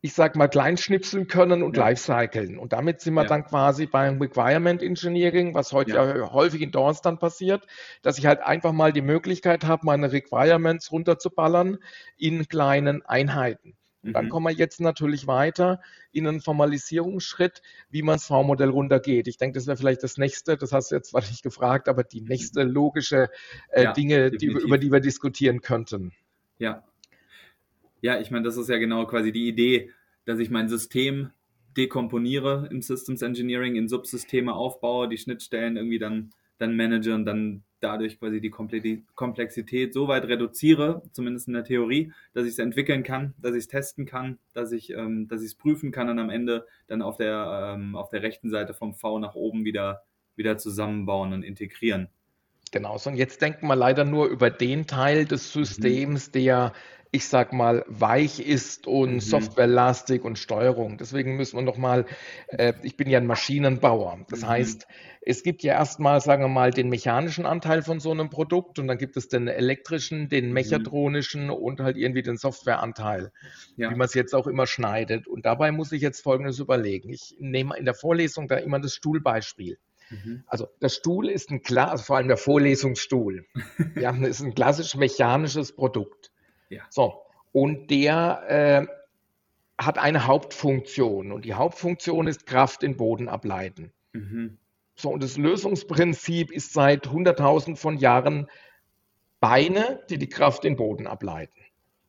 [0.00, 1.84] ich sag mal, kleinschnipseln können und ja.
[1.84, 2.58] lifecyclen.
[2.58, 3.28] Und damit sind wir ja.
[3.28, 6.16] dann quasi beim Requirement Engineering, was heute ja.
[6.16, 7.66] ja häufig in Dorns dann passiert,
[8.02, 11.78] dass ich halt einfach mal die Möglichkeit habe, meine Requirements runterzuballern
[12.16, 13.77] in kleinen Einheiten.
[14.02, 14.28] Und dann mhm.
[14.30, 15.80] kommen wir jetzt natürlich weiter
[16.12, 19.26] in einen Formalisierungsschritt, wie man das V-Modell runtergeht.
[19.26, 22.04] Ich denke, das wäre vielleicht das nächste, das hast du jetzt zwar nicht gefragt, aber
[22.04, 23.28] die nächste logische
[23.70, 26.12] äh, ja, Dinge, die, über die wir diskutieren könnten.
[26.58, 26.84] Ja.
[28.00, 29.90] Ja, ich meine, das ist ja genau quasi die Idee,
[30.24, 31.30] dass ich mein System
[31.76, 37.64] dekomponiere im Systems Engineering, in Subsysteme aufbaue, die Schnittstellen irgendwie dann, dann manage und dann
[37.80, 43.02] dadurch quasi die Komplexität so weit reduziere, zumindest in der Theorie, dass ich es entwickeln
[43.02, 46.18] kann, dass ich es testen kann, dass ich ähm, dass ich es prüfen kann und
[46.18, 50.02] am Ende dann auf der ähm, auf der rechten Seite vom V nach oben wieder
[50.36, 52.08] wieder zusammenbauen und integrieren.
[52.70, 55.64] Genau, so und jetzt denken wir leider nur über den Teil des mhm.
[55.64, 56.32] Systems, mhm.
[56.32, 56.72] der
[57.10, 59.20] ich sag mal, weich ist und mhm.
[59.20, 60.98] softwarelastig und Steuerung.
[60.98, 62.06] Deswegen müssen wir nochmal,
[62.48, 64.20] äh, ich bin ja ein Maschinenbauer.
[64.28, 64.48] Das mhm.
[64.48, 64.86] heißt,
[65.22, 68.88] es gibt ja erstmal, sagen wir mal, den mechanischen Anteil von so einem Produkt und
[68.88, 70.52] dann gibt es den elektrischen, den mhm.
[70.52, 71.52] mechatronischen mhm.
[71.52, 73.32] und halt irgendwie den Softwareanteil,
[73.76, 73.90] ja.
[73.90, 75.26] wie man es jetzt auch immer schneidet.
[75.26, 77.10] Und dabei muss ich jetzt Folgendes überlegen.
[77.10, 79.78] Ich nehme in der Vorlesung da immer das Stuhlbeispiel.
[80.10, 80.44] Mhm.
[80.46, 83.46] Also der Stuhl ist ein klar, also vor allem der Vorlesungsstuhl.
[83.96, 86.30] ja, ist ein klassisch mechanisches Produkt.
[86.68, 86.82] Ja.
[86.90, 93.92] So, und der äh, hat eine Hauptfunktion und die Hauptfunktion ist Kraft in Boden ableiten.
[94.12, 94.58] Mhm.
[94.96, 98.48] So, und das Lösungsprinzip ist seit 100.000 von Jahren
[99.40, 101.60] Beine, die die Kraft in Boden ableiten.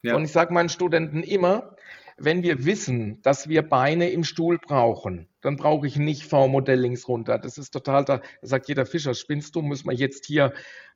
[0.01, 0.15] Ja.
[0.15, 1.75] Und ich sage meinen Studenten immer,
[2.17, 7.07] wenn wir wissen, dass wir Beine im Stuhl brauchen, dann brauche ich nicht V-Modell links
[7.07, 7.37] runter.
[7.37, 10.53] Das ist total, da sagt jeder Fischer, spinnst du, müssen wir jetzt hier,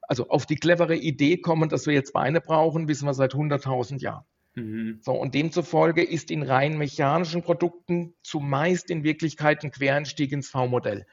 [0.07, 3.99] also auf die clevere Idee kommen, dass wir jetzt Beine brauchen, wissen wir seit 100.000
[4.01, 4.25] Jahren.
[4.55, 4.99] Mhm.
[5.01, 11.05] So, und demzufolge ist in rein mechanischen Produkten zumeist in Wirklichkeit ein Quereinstieg ins V-Modell.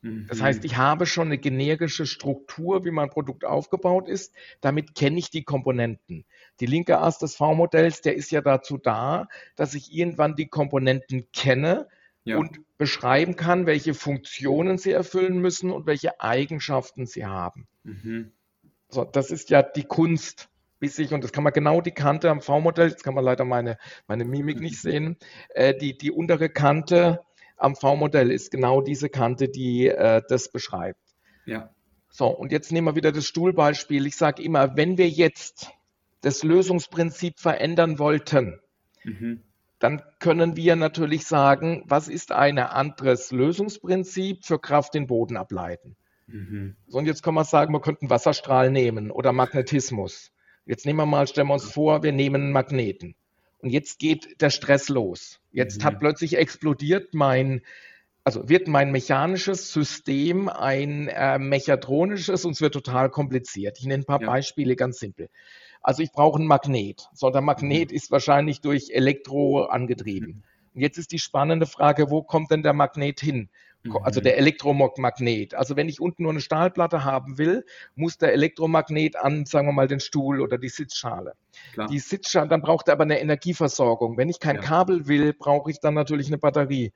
[0.00, 0.66] Das heißt, mhm.
[0.66, 4.32] ich habe schon eine generische Struktur, wie mein Produkt aufgebaut ist.
[4.60, 6.24] Damit kenne ich die Komponenten.
[6.60, 11.26] Die linke Ast des V-Modells, der ist ja dazu da, dass ich irgendwann die Komponenten
[11.32, 11.88] kenne
[12.22, 12.38] ja.
[12.38, 17.66] und beschreiben kann, welche Funktionen sie erfüllen müssen und welche Eigenschaften sie haben.
[17.82, 18.32] Mhm.
[18.90, 20.48] So, das ist ja die Kunst
[20.80, 23.44] bis ich, und das kann man genau die Kante am V-Modell, jetzt kann man leider
[23.44, 25.16] meine, meine Mimik nicht sehen,
[25.50, 27.20] äh, die, die untere Kante
[27.56, 31.00] am V-Modell ist genau diese Kante, die äh, das beschreibt.
[31.46, 31.70] Ja.
[32.10, 34.06] So, und jetzt nehmen wir wieder das Stuhlbeispiel.
[34.06, 35.70] Ich sage immer, wenn wir jetzt
[36.20, 38.60] das Lösungsprinzip verändern wollten,
[39.04, 39.42] mhm.
[39.78, 45.96] dann können wir natürlich sagen, was ist ein anderes Lösungsprinzip für Kraft in Boden ableiten.
[46.28, 46.76] Mhm.
[46.86, 50.30] So, und jetzt kann man sagen, wir könnten Wasserstrahl nehmen oder Magnetismus.
[50.66, 53.14] Jetzt nehmen wir mal, stellen wir uns vor, wir nehmen einen Magneten.
[53.60, 55.40] Und jetzt geht der Stress los.
[55.50, 55.84] Jetzt mhm.
[55.84, 57.62] hat plötzlich explodiert mein,
[58.22, 63.78] also wird mein mechanisches System ein äh, mechatronisches und es wird total kompliziert.
[63.78, 64.26] Ich nenne ein paar ja.
[64.26, 65.28] Beispiele ganz simpel.
[65.80, 67.08] Also ich brauche einen Magnet.
[67.14, 67.96] So, der Magnet mhm.
[67.96, 70.28] ist wahrscheinlich durch Elektro angetrieben.
[70.28, 70.42] Mhm.
[70.74, 73.48] Und jetzt ist die spannende Frage, wo kommt denn der Magnet hin?
[74.02, 74.38] Also der mhm.
[74.40, 75.54] Elektromagnet.
[75.54, 77.64] Also wenn ich unten nur eine Stahlplatte haben will,
[77.94, 81.34] muss der Elektromagnet an, sagen wir mal, den Stuhl oder die Sitzschale.
[81.72, 81.88] Klar.
[81.88, 84.16] Die Sitzschale, dann braucht er aber eine Energieversorgung.
[84.16, 84.62] Wenn ich kein ja.
[84.62, 86.92] Kabel will, brauche ich dann natürlich eine Batterie.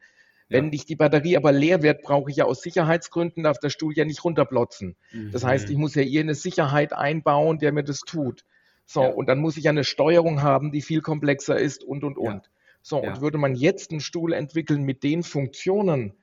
[0.49, 3.95] Wenn nicht die Batterie aber leer wird, brauche ich ja aus Sicherheitsgründen, darf der Stuhl
[3.97, 4.97] ja nicht runterplotzen.
[5.11, 5.31] Mhm.
[5.33, 8.45] Das heißt, ich muss ja hier eine Sicherheit einbauen, der mir das tut.
[8.85, 9.09] So, ja.
[9.09, 12.51] und dann muss ich eine Steuerung haben, die viel komplexer ist und, und, und.
[12.83, 16.15] So, und würde man jetzt einen Stuhl entwickeln mit den Funktionen,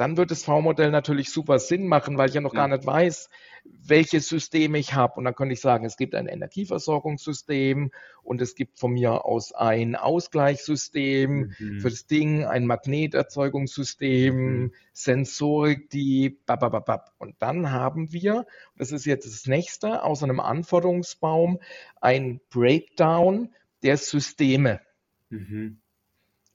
[0.00, 2.60] dann wird das V-Modell natürlich super Sinn machen, weil ich ja noch ja.
[2.60, 3.28] gar nicht weiß,
[3.64, 5.16] welches System ich habe.
[5.16, 7.90] Und dann könnte ich sagen, es gibt ein Energieversorgungssystem
[8.22, 11.80] und es gibt von mir aus ein Ausgleichssystem mhm.
[11.80, 14.72] für das Ding, ein Magneterzeugungssystem, mhm.
[14.94, 17.12] Sensorik, die babababab.
[17.18, 18.46] Und dann haben wir,
[18.78, 21.58] das ist jetzt das nächste, aus einem Anforderungsbaum
[22.00, 24.80] ein Breakdown der Systeme.
[25.28, 25.82] Mhm.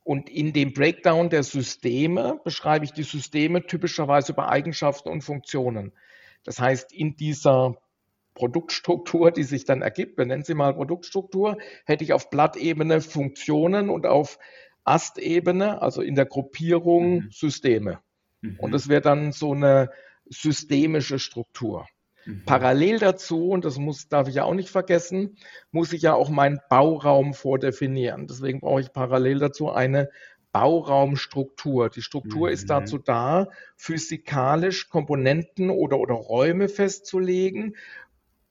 [0.05, 5.93] Und in dem Breakdown der Systeme beschreibe ich die Systeme typischerweise über Eigenschaften und Funktionen.
[6.43, 7.75] Das heißt, in dieser
[8.35, 13.89] Produktstruktur, die sich dann ergibt, wir nennen sie mal Produktstruktur, hätte ich auf Blattebene Funktionen
[13.89, 14.37] und auf
[14.83, 17.31] Astebene, also in der Gruppierung, mhm.
[17.31, 17.99] Systeme.
[18.41, 18.59] Mhm.
[18.59, 19.89] Und das wäre dann so eine
[20.29, 21.87] systemische Struktur.
[22.25, 22.43] Mhm.
[22.45, 25.37] Parallel dazu, und das muss, darf ich ja auch nicht vergessen,
[25.71, 28.27] muss ich ja auch meinen Bauraum vordefinieren.
[28.27, 30.09] Deswegen brauche ich parallel dazu eine
[30.51, 31.89] Bauraumstruktur.
[31.89, 32.53] Die Struktur mhm.
[32.53, 37.75] ist dazu da, physikalisch Komponenten oder, oder Räume festzulegen,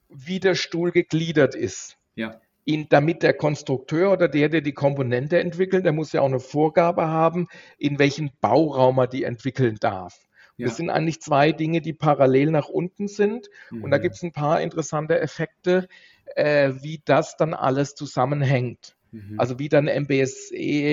[0.09, 1.97] wie der Stuhl gegliedert ist.
[2.15, 2.41] Ja.
[2.67, 6.41] In, damit der Konstrukteur oder der, der die Komponente entwickelt, der muss ja auch eine
[6.41, 10.19] Vorgabe haben, in welchen Bauraum er die entwickeln darf.
[10.57, 10.69] Ja.
[10.69, 13.49] Das sind eigentlich zwei Dinge, die parallel nach unten sind.
[13.71, 13.85] Mhm.
[13.85, 14.03] Und da mhm.
[14.03, 15.89] gibt es ein paar interessante Effekte,
[16.37, 18.97] äh, wie das dann alles zusammenhängt.
[19.11, 19.39] Mhm.
[19.39, 20.91] Also wie dann MBSE-Modelle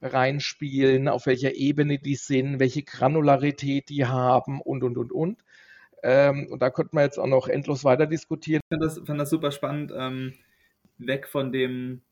[0.00, 5.44] reinspielen, auf welcher Ebene die sind, welche Granularität die haben und, und, und, und.
[6.02, 8.60] Ähm, und da könnte man jetzt auch noch endlos weiter diskutieren.
[8.64, 10.34] Ich fand das, fand das super spannend, ähm,
[10.98, 12.02] weg von dem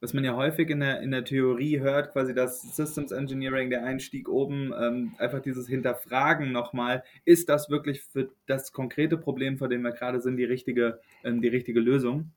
[0.00, 3.84] was man ja häufig in der, in der Theorie hört, quasi das Systems Engineering, der
[3.84, 9.68] Einstieg oben, ähm, einfach dieses Hinterfragen nochmal, ist das wirklich für das konkrete Problem, vor
[9.68, 12.32] dem wir gerade sind, die richtige, ähm, die richtige Lösung?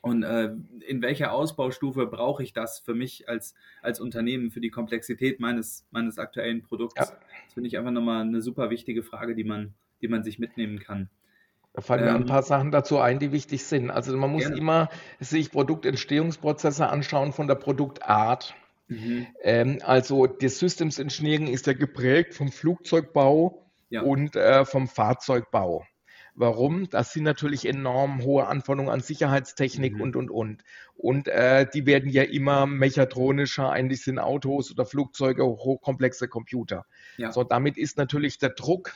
[0.00, 0.54] Und äh,
[0.86, 5.86] in welcher Ausbaustufe brauche ich das für mich als, als Unternehmen, für die Komplexität meines,
[5.90, 6.96] meines aktuellen Produkts?
[6.96, 7.18] Ja.
[7.44, 10.78] Das finde ich einfach nochmal eine super wichtige Frage, die man, die man sich mitnehmen
[10.78, 11.10] kann.
[11.76, 13.90] Da fallen mir ein ähm, paar Sachen dazu ein, die wichtig sind.
[13.90, 14.56] Also man muss gerne.
[14.56, 14.88] immer
[15.20, 18.54] sich Produktentstehungsprozesse anschauen von der Produktart.
[18.88, 19.26] Mhm.
[19.42, 24.00] Ähm, also das Systems Engineering ist ja geprägt vom Flugzeugbau ja.
[24.00, 25.84] und äh, vom Fahrzeugbau.
[26.34, 26.88] Warum?
[26.88, 30.00] Das sind natürlich enorm hohe Anforderungen an Sicherheitstechnik mhm.
[30.00, 30.64] und, und, und.
[30.96, 33.70] Und äh, die werden ja immer mechatronischer.
[33.70, 36.86] Eigentlich sind Autos oder Flugzeuge hochkomplexe Computer.
[37.18, 37.32] Ja.
[37.32, 38.94] So, damit ist natürlich der Druck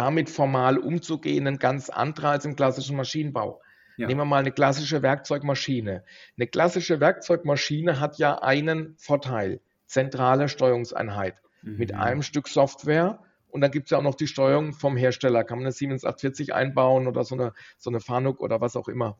[0.00, 3.60] damit formal umzugehen, ein ganz anderer als im klassischen Maschinenbau.
[3.98, 4.06] Ja.
[4.06, 6.04] Nehmen wir mal eine klassische Werkzeugmaschine.
[6.38, 11.76] Eine klassische Werkzeugmaschine hat ja einen Vorteil, zentrale Steuerungseinheit mhm.
[11.76, 15.44] mit einem Stück Software und dann gibt es ja auch noch die Steuerung vom Hersteller.
[15.44, 18.88] Kann man eine Siemens 840 einbauen oder so eine, so eine Fanuc oder was auch
[18.88, 19.18] immer.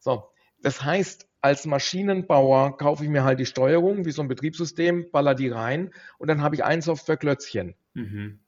[0.00, 0.24] So,
[0.60, 5.34] das heißt, als Maschinenbauer kaufe ich mir halt die Steuerung wie so ein Betriebssystem, baller
[5.34, 7.74] die rein und dann habe ich ein Softwareklötzchen.
[7.94, 8.40] Mhm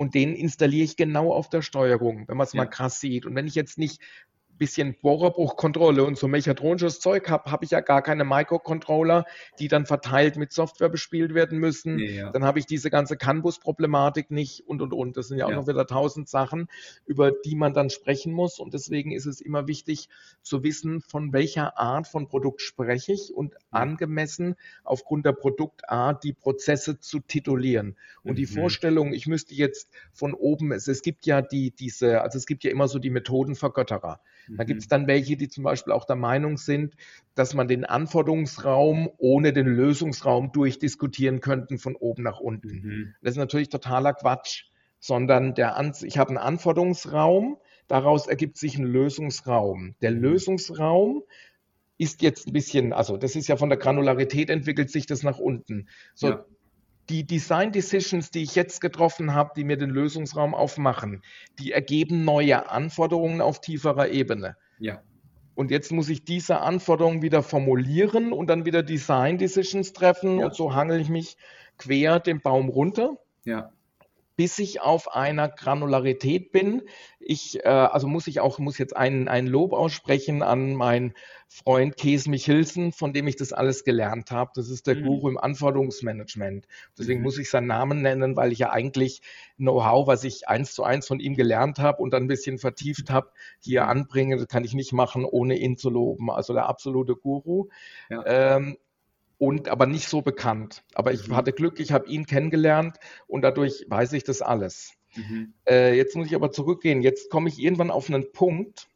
[0.00, 2.62] und den installiere ich genau auf der Steuerung, wenn man es ja.
[2.62, 3.26] mal krass sieht.
[3.26, 4.00] Und wenn ich jetzt nicht
[4.60, 9.24] bisschen Bohrerbruchkontrolle und so mechatronisches Zeug habe, habe ich ja gar keine Microcontroller,
[9.58, 11.98] die dann verteilt mit Software bespielt werden müssen.
[11.98, 12.30] Ja.
[12.30, 15.16] Dann habe ich diese ganze CAN-Bus-Problematik nicht und und und.
[15.16, 15.56] Das sind ja auch ja.
[15.56, 16.68] noch wieder tausend Sachen,
[17.06, 18.60] über die man dann sprechen muss.
[18.60, 20.10] Und deswegen ist es immer wichtig
[20.42, 26.34] zu wissen, von welcher Art von Produkt spreche ich und angemessen aufgrund der Produktart die
[26.34, 27.96] Prozesse zu titulieren.
[28.22, 28.36] Und mhm.
[28.36, 32.44] die Vorstellung, ich müsste jetzt von oben, es, es gibt ja die, diese, also es
[32.44, 34.20] gibt ja immer so die Methodenvergötterer.
[34.56, 34.90] Da gibt es mhm.
[34.90, 36.94] dann welche, die zum Beispiel auch der Meinung sind,
[37.34, 42.68] dass man den Anforderungsraum ohne den Lösungsraum durchdiskutieren könnten von oben nach unten.
[42.68, 43.14] Mhm.
[43.22, 44.64] Das ist natürlich totaler Quatsch,
[44.98, 47.58] sondern der An ich habe einen Anforderungsraum,
[47.88, 49.94] daraus ergibt sich ein Lösungsraum.
[50.02, 50.20] Der mhm.
[50.20, 51.22] Lösungsraum
[51.98, 55.38] ist jetzt ein bisschen, also das ist ja von der Granularität entwickelt sich das nach
[55.38, 55.88] unten.
[56.14, 56.44] So, ja
[57.10, 61.22] die Design Decisions, die ich jetzt getroffen habe, die mir den Lösungsraum aufmachen,
[61.58, 64.56] die ergeben neue Anforderungen auf tieferer Ebene.
[64.78, 65.02] Ja.
[65.56, 70.46] Und jetzt muss ich diese Anforderungen wieder formulieren und dann wieder Design Decisions treffen ja.
[70.46, 71.36] und so hangel ich mich
[71.78, 73.16] quer den Baum runter.
[73.44, 73.72] Ja
[74.40, 76.80] bis ich auf einer Granularität bin.
[77.18, 81.12] Ich, äh, also muss ich auch, muss jetzt ein, ein Lob aussprechen an meinen
[81.46, 84.52] Freund Kees Michelsen, von dem ich das alles gelernt habe.
[84.54, 85.04] Das ist der mhm.
[85.04, 86.66] Guru im Anforderungsmanagement.
[86.98, 87.24] Deswegen mhm.
[87.24, 89.20] muss ich seinen Namen nennen, weil ich ja eigentlich
[89.58, 93.10] Know-how, was ich eins zu eins von ihm gelernt habe und dann ein bisschen vertieft
[93.10, 93.88] habe, hier mhm.
[93.90, 94.38] anbringe.
[94.38, 96.30] Das kann ich nicht machen, ohne ihn zu loben.
[96.30, 97.68] Also der absolute Guru.
[98.08, 98.56] Ja.
[98.56, 98.78] Ähm,
[99.40, 100.84] und aber nicht so bekannt.
[100.94, 101.34] Aber ich mhm.
[101.34, 104.92] hatte Glück, ich habe ihn kennengelernt und dadurch weiß ich das alles.
[105.16, 105.54] Mhm.
[105.66, 107.00] Äh, jetzt muss ich aber zurückgehen.
[107.00, 108.86] Jetzt komme ich irgendwann auf einen Punkt,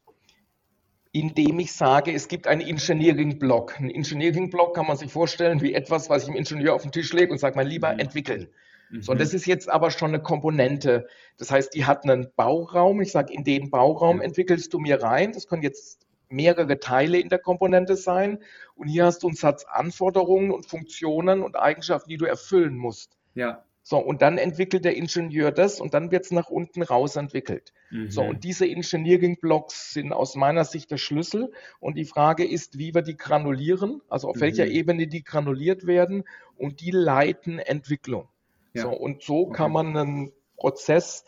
[1.11, 3.79] in dem ich sage, es gibt einen Engineering-Block.
[3.79, 7.11] Ein Engineering-Block kann man sich vorstellen wie etwas, was ich dem Ingenieur auf den Tisch
[7.11, 7.99] lege und sage, mein Lieber, mhm.
[7.99, 8.47] entwickeln.
[8.91, 9.01] Mhm.
[9.01, 11.07] So, und das ist jetzt aber schon eine Komponente.
[11.39, 13.01] Das heißt, die hat einen Bauraum.
[13.01, 15.31] Ich sage, in den Bauraum entwickelst du mir rein.
[15.31, 18.39] Das können jetzt mehrere Teile in der Komponente sein.
[18.75, 23.17] Und hier hast du einen Satz Anforderungen und Funktionen und Eigenschaften, die du erfüllen musst.
[23.33, 23.63] Ja.
[23.87, 27.71] So, und dann entwickelt der Ingenieur das und dann wird es nach unten raus entwickelt.
[27.91, 28.09] Mhm.
[28.09, 31.53] So, und diese Engineering-Blocks sind aus meiner Sicht der Schlüssel.
[31.79, 34.41] Und die Frage ist, wie wir die granulieren, also auf mhm.
[34.41, 36.23] welcher Ebene die granuliert werden
[36.57, 38.27] und die leiten Entwicklung.
[38.73, 38.83] Ja.
[38.83, 39.57] So, und so okay.
[39.57, 41.23] kann man einen Prozess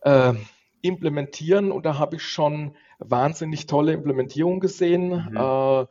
[0.00, 0.32] äh,
[0.82, 5.28] implementieren und da habe ich schon wahnsinnig tolle Implementierungen gesehen.
[5.30, 5.36] Mhm.
[5.36, 5.86] Äh,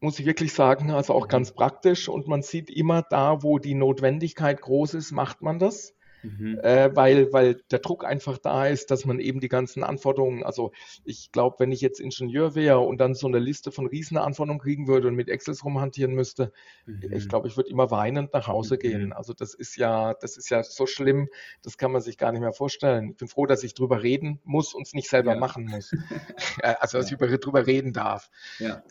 [0.00, 3.74] muss ich wirklich sagen, also auch ganz praktisch und man sieht immer da, wo die
[3.74, 5.95] Notwendigkeit groß ist, macht man das.
[6.26, 6.58] Mhm.
[6.62, 10.72] Äh, weil, weil der Druck einfach da ist, dass man eben die ganzen Anforderungen, also
[11.04, 14.88] ich glaube, wenn ich jetzt Ingenieur wäre und dann so eine Liste von Riesenanforderungen kriegen
[14.88, 16.52] würde und mit Excels rumhantieren müsste,
[16.86, 17.12] mhm.
[17.12, 18.78] ich glaube, ich würde immer weinend nach Hause mhm.
[18.78, 19.12] gehen.
[19.12, 21.28] Also das ist ja, das ist ja so schlimm,
[21.62, 23.10] das kann man sich gar nicht mehr vorstellen.
[23.10, 25.38] Ich bin froh, dass ich drüber reden muss und es nicht selber ja.
[25.38, 25.92] machen muss.
[26.62, 27.20] also dass ja.
[27.20, 28.30] ich drüber reden darf.
[28.58, 28.82] Ja,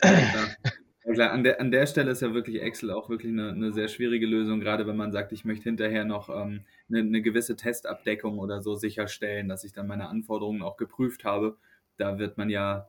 [1.06, 3.72] ja klar, an der, an der Stelle ist ja wirklich Excel auch wirklich eine, eine
[3.72, 7.56] sehr schwierige Lösung, gerade wenn man sagt, ich möchte hinterher noch ähm, eine, eine gewisse
[7.56, 11.58] Testabdeckung oder so sicherstellen, dass ich dann meine Anforderungen auch geprüft habe.
[11.98, 12.88] Da wird man ja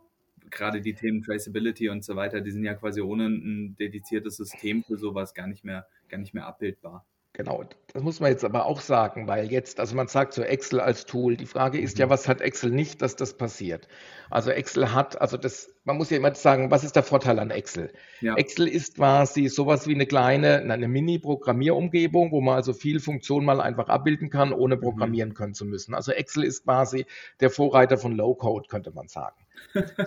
[0.50, 4.82] gerade die Themen Traceability und so weiter, die sind ja quasi ohne ein dediziertes System
[4.84, 7.04] für sowas gar nicht mehr, gar nicht mehr abbildbar.
[7.36, 10.80] Genau, das muss man jetzt aber auch sagen, weil jetzt, also man sagt so Excel
[10.80, 11.36] als Tool.
[11.36, 12.10] Die Frage ist ja, mhm.
[12.10, 13.88] was hat Excel nicht, dass das passiert?
[14.30, 17.50] Also Excel hat, also das, man muss ja immer sagen, was ist der Vorteil an
[17.50, 17.92] Excel?
[18.22, 18.36] Ja.
[18.36, 23.60] Excel ist quasi sowas wie eine kleine, eine Mini-Programmierumgebung, wo man also viel Funktion mal
[23.60, 24.80] einfach abbilden kann, ohne mhm.
[24.80, 25.94] programmieren können zu müssen.
[25.94, 27.04] Also Excel ist quasi
[27.40, 29.36] der Vorreiter von Low-Code, könnte man sagen.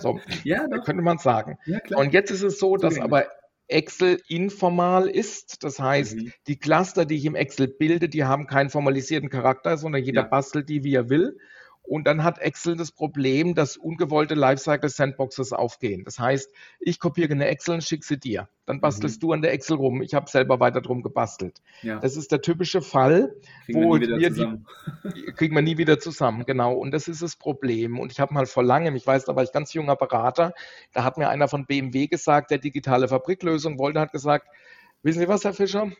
[0.00, 1.58] So, ja, könnte man sagen.
[1.64, 3.26] Ja, Und jetzt ist es so, dass aber
[3.70, 5.62] Excel informal ist.
[5.62, 6.32] Das heißt, mhm.
[6.46, 10.28] die Cluster, die ich im Excel bilde, die haben keinen formalisierten Charakter, sondern jeder ja.
[10.28, 11.38] bastelt die, wie er will.
[11.82, 16.04] Und dann hat Excel das Problem, dass ungewollte Lifecycle-Sandboxes aufgehen.
[16.04, 18.48] Das heißt, ich kopiere eine Excel und schicke sie dir.
[18.64, 19.26] Dann bastelst mhm.
[19.26, 20.00] du an der Excel rum.
[20.00, 21.60] Ich habe selber weiter drum gebastelt.
[21.82, 21.98] Ja.
[21.98, 26.44] Das ist der typische Fall, kriegen wo wir, wir die, kriegen wir nie wieder zusammen.
[26.46, 26.74] Genau.
[26.74, 27.98] Und das ist das Problem.
[27.98, 30.54] Und ich habe mal vor langem, ich weiß, da war ich ganz junger Berater,
[30.92, 34.46] da hat mir einer von BMW gesagt, der digitale Fabriklösung wollte, hat gesagt,
[35.02, 35.90] wissen Sie was, Herr Fischer?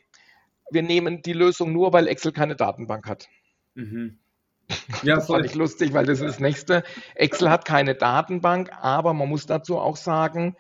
[0.71, 3.29] Wir nehmen die Lösung nur, weil Excel keine Datenbank hat.
[3.75, 4.21] Mhm.
[5.03, 6.83] Ja, das fand ich lustig, weil das ist das nächste.
[7.15, 10.57] Excel hat keine Datenbank, aber man muss dazu auch sagen,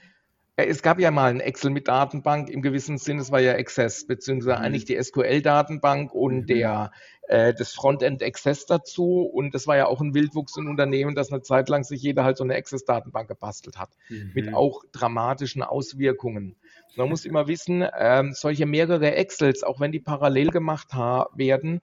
[0.61, 3.55] äh, es gab ja mal ein Excel mit Datenbank im gewissen Sinn, es war ja
[3.55, 4.65] Access, beziehungsweise mhm.
[4.65, 6.47] eigentlich die SQL-Datenbank und mhm.
[6.47, 6.93] der,
[7.29, 9.23] äh, das Frontend Access dazu.
[9.23, 12.25] Und das war ja auch ein Wildwuchs in Unternehmen, dass eine Zeit lang sich jeder
[12.25, 14.33] halt so eine Access-Datenbank gebastelt hat, mhm.
[14.35, 16.57] mit auch dramatischen Auswirkungen.
[16.97, 21.81] Man muss immer wissen, äh, solche mehrere Excels, auch wenn die parallel gemacht werden,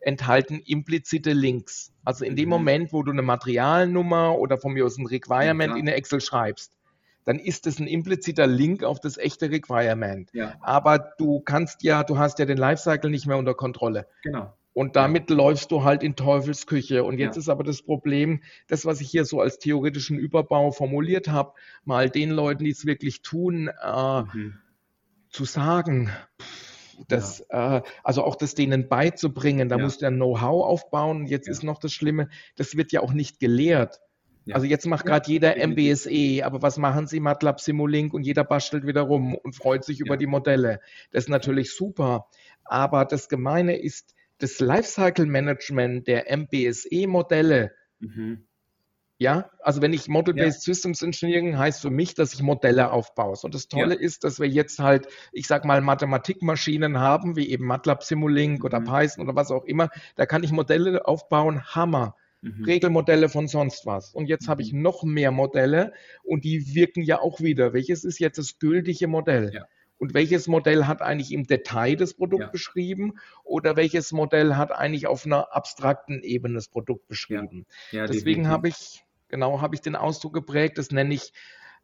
[0.00, 1.92] enthalten implizite Links.
[2.04, 2.50] Also in dem mhm.
[2.50, 6.20] Moment, wo du eine Materialnummer oder von mir aus ein Requirement ja, in eine Excel
[6.20, 6.76] schreibst,
[7.24, 10.30] dann ist es ein impliziter Link auf das echte Requirement.
[10.32, 10.54] Ja.
[10.60, 14.06] Aber du kannst ja, du hast ja den Lifecycle nicht mehr unter Kontrolle.
[14.22, 14.54] Genau.
[14.72, 15.36] Und damit ja.
[15.36, 17.04] läufst du halt in Teufelsküche.
[17.04, 17.40] Und jetzt ja.
[17.40, 21.52] ist aber das Problem, das, was ich hier so als theoretischen Überbau formuliert habe,
[21.84, 24.58] mal den Leuten, die es wirklich tun, äh, mhm.
[25.28, 26.10] zu sagen,
[26.40, 26.69] pff,
[27.08, 27.78] das, ja.
[27.78, 29.82] äh, also auch das denen beizubringen, da ja.
[29.82, 31.26] musst du ja Know-how aufbauen.
[31.26, 31.52] Jetzt ja.
[31.52, 34.00] ist noch das Schlimme, das wird ja auch nicht gelehrt.
[34.52, 37.20] Also jetzt macht gerade jeder MBSE, aber was machen sie?
[37.20, 40.80] MATLAB Simulink und jeder bastelt wieder rum und freut sich über die Modelle.
[41.12, 42.26] Das ist natürlich super.
[42.64, 48.46] Aber das Gemeine ist, das Lifecycle Management der MBSE-Modelle mhm.
[49.20, 50.72] Ja, also wenn ich Model-Based ja.
[50.72, 53.36] Systems Engineering heißt für mich, dass ich Modelle aufbaue.
[53.42, 54.00] Und das Tolle ja.
[54.00, 58.80] ist, dass wir jetzt halt, ich sag mal, Mathematikmaschinen haben, wie eben MATLAB Simulink oder
[58.80, 58.84] mhm.
[58.84, 59.90] Python oder was auch immer.
[60.16, 62.16] Da kann ich Modelle aufbauen, Hammer.
[62.40, 62.64] Mhm.
[62.64, 64.14] Regelmodelle von sonst was.
[64.14, 64.52] Und jetzt mhm.
[64.52, 64.80] habe ich mhm.
[64.80, 67.74] noch mehr Modelle und die wirken ja auch wieder.
[67.74, 69.50] Welches ist jetzt das gültige Modell?
[69.52, 69.66] Ja.
[69.98, 72.48] Und welches Modell hat eigentlich im Detail das Produkt ja.
[72.48, 77.66] beschrieben oder welches Modell hat eigentlich auf einer abstrakten Ebene das Produkt beschrieben?
[77.90, 78.06] Ja.
[78.06, 80.78] Deswegen habe ich genau habe ich den Ausdruck geprägt.
[80.78, 81.32] Das nenne ich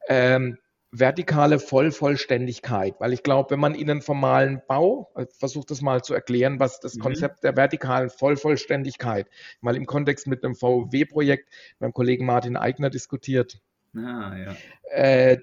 [0.09, 0.59] ähm,
[0.91, 6.03] vertikale Vollvollständigkeit, weil ich glaube, wenn man in einen formalen Bau, äh, versucht das mal
[6.03, 7.01] zu erklären, was das mhm.
[7.01, 9.29] Konzept der vertikalen Vollvollständigkeit,
[9.61, 13.61] mal im Kontext mit einem VW-Projekt beim Kollegen Martin Eigner diskutiert.
[13.95, 14.57] Ah, ja.
[14.91, 15.39] Äh,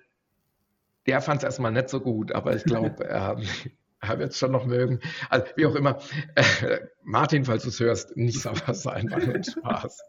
[1.06, 2.96] der fand es erstmal nicht so gut, aber ich glaube,
[4.04, 5.00] er, er wird es schon noch mögen.
[5.30, 6.00] Also, wie auch immer.
[6.36, 10.00] Äh, Martin, falls du es hörst, nicht so was sein, war nur Spaß.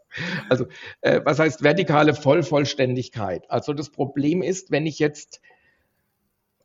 [0.49, 0.67] Also,
[1.01, 3.49] äh, was heißt vertikale Vollvollständigkeit?
[3.49, 5.41] Also, das Problem ist, wenn ich jetzt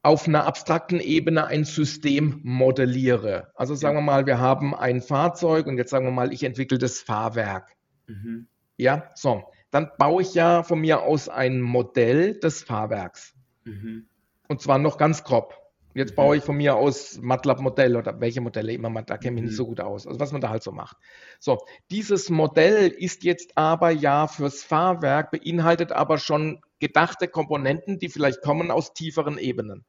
[0.03, 3.53] auf einer abstrakten Ebene ein System modelliere.
[3.55, 6.79] Also sagen wir mal, wir haben ein Fahrzeug und jetzt sagen wir mal, ich entwickle
[6.79, 7.77] das Fahrwerk.
[8.07, 8.48] Mhm.
[8.79, 9.44] Ja, so.
[9.71, 13.35] Dann baue ich ja von mir aus ein Modell des Fahrwerks.
[13.65, 14.09] Mhm.
[14.48, 15.54] Und zwar noch ganz grob.
[15.95, 19.43] Jetzt baue ich von mir aus MATLAB-Modell oder welche Modelle immer man, da kenne ich
[19.43, 19.69] mich nicht so mhm.
[19.69, 20.07] gut aus.
[20.07, 20.97] Also was man da halt so macht.
[21.41, 21.59] So,
[21.91, 28.41] dieses Modell ist jetzt aber ja fürs Fahrwerk, beinhaltet aber schon gedachte Komponenten, die vielleicht
[28.43, 29.85] kommen aus tieferen Ebenen.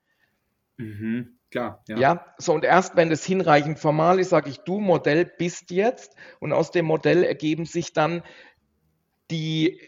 [0.78, 1.38] Mhm.
[1.52, 1.98] Klar, ja.
[1.98, 2.26] ja.
[2.38, 6.16] So, und erst wenn das hinreichend formal ist, sage ich, du Modell bist jetzt.
[6.40, 8.24] Und aus dem Modell ergeben sich dann
[9.30, 9.80] die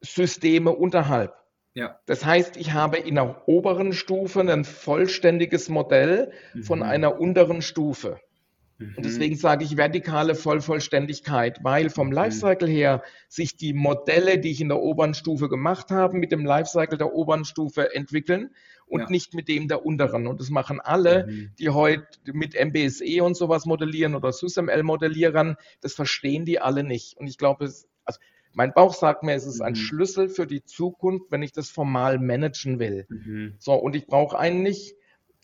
[0.00, 1.34] Systeme unterhalb.
[1.78, 2.00] Ja.
[2.06, 6.64] Das heißt, ich habe in der oberen Stufe ein vollständiges Modell mhm.
[6.64, 8.20] von einer unteren Stufe.
[8.80, 9.38] Und deswegen mhm.
[9.38, 14.80] sage ich vertikale Vollvollständigkeit, weil vom Lifecycle her sich die Modelle, die ich in der
[14.80, 18.50] oberen Stufe gemacht habe, mit dem Lifecycle der oberen Stufe entwickeln
[18.86, 19.10] und ja.
[19.10, 20.26] nicht mit dem der unteren.
[20.26, 21.50] Und das machen alle, mhm.
[21.60, 27.16] die heute mit MBSE und sowas modellieren oder SysML modellieren, das verstehen die alle nicht.
[27.16, 27.86] Und ich glaube, also
[28.52, 29.76] mein Bauch sagt mir, es ist ein mhm.
[29.76, 33.06] Schlüssel für die Zukunft, wenn ich das formal managen will.
[33.08, 33.54] Mhm.
[33.58, 34.96] So, und ich brauche einen nicht,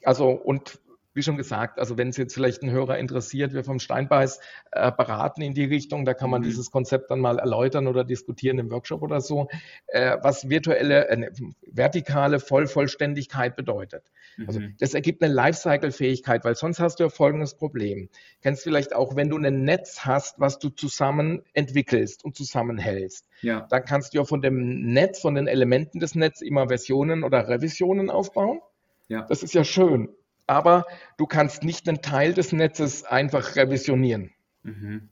[0.02, 0.80] also, und
[1.14, 4.40] wie schon gesagt, also wenn es jetzt vielleicht ein Hörer interessiert, wir vom Steinbeiß
[4.72, 6.46] äh, beraten in die Richtung, da kann man mhm.
[6.46, 9.48] dieses Konzept dann mal erläutern oder diskutieren im Workshop oder so,
[9.86, 11.30] äh, was virtuelle, äh,
[11.66, 14.10] vertikale Vollvollständigkeit bedeutet.
[14.46, 14.64] Also mhm.
[14.64, 18.08] Also das ergibt eine Lifecycle-Fähigkeit, weil sonst hast du ja folgendes Problem.
[18.42, 23.66] Kennst vielleicht auch, wenn du ein Netz hast, was du zusammen entwickelst und zusammenhältst, ja.
[23.70, 27.48] dann kannst du ja von dem Netz, von den Elementen des Netzes immer Versionen oder
[27.48, 28.60] Revisionen aufbauen.
[29.08, 29.22] Ja.
[29.22, 30.08] Das ist ja schön
[30.47, 30.84] aber
[31.16, 34.30] du kannst nicht einen Teil des Netzes einfach revisionieren.
[34.62, 35.09] Mhm.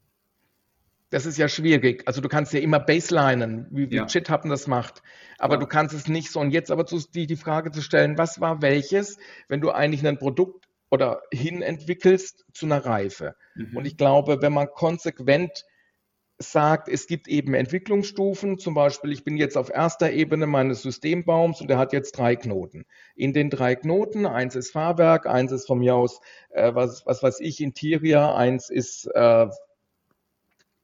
[1.10, 2.04] Das ist ja schwierig.
[2.06, 4.06] Also du kannst ja immer baselinen, wie, wie ja.
[4.06, 5.02] GitHub das macht.
[5.38, 5.60] Aber ja.
[5.60, 6.40] du kannst es nicht so.
[6.40, 9.18] Und jetzt aber zu, die, die Frage zu stellen, was war welches,
[9.48, 13.36] wenn du eigentlich ein Produkt oder hin entwickelst zu einer Reife?
[13.54, 13.76] Mhm.
[13.76, 15.66] Und ich glaube, wenn man konsequent
[16.42, 18.58] sagt, es gibt eben Entwicklungsstufen.
[18.58, 22.36] Zum Beispiel, ich bin jetzt auf erster Ebene meines Systembaums und der hat jetzt drei
[22.36, 22.84] Knoten.
[23.14, 26.20] In den drei Knoten, eins ist Fahrwerk, eins ist von mir aus,
[26.50, 29.46] äh, was, was weiß ich, Interior, eins ist äh,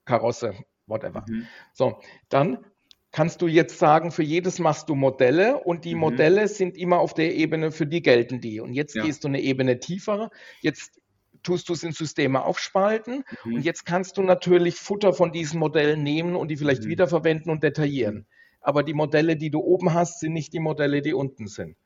[0.04, 0.54] Karosse,
[0.86, 1.24] whatever.
[1.28, 1.46] Mhm.
[1.72, 1.98] So,
[2.28, 2.64] dann
[3.10, 6.00] kannst du jetzt sagen, für jedes machst du Modelle und die mhm.
[6.00, 8.60] Modelle sind immer auf der Ebene, für die gelten die.
[8.60, 9.04] Und jetzt ja.
[9.04, 10.30] gehst du eine Ebene tiefer.
[10.60, 11.00] Jetzt
[11.48, 13.54] tust du es in Systeme aufspalten mhm.
[13.54, 16.88] und jetzt kannst du natürlich Futter von diesen Modellen nehmen und die vielleicht mhm.
[16.88, 18.14] wiederverwenden und detaillieren.
[18.14, 18.26] Mhm.
[18.60, 21.76] Aber die Modelle, die du oben hast, sind nicht die Modelle, die unten sind.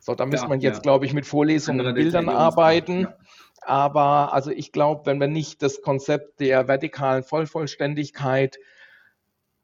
[0.00, 0.82] So, da müsste ja, man jetzt, ja.
[0.82, 3.02] glaube ich, mit Vorlesungen und Bildern arbeiten.
[3.02, 3.16] Ja.
[3.60, 8.58] Aber also ich glaube, wenn wir nicht das Konzept der vertikalen Vollvollständigkeit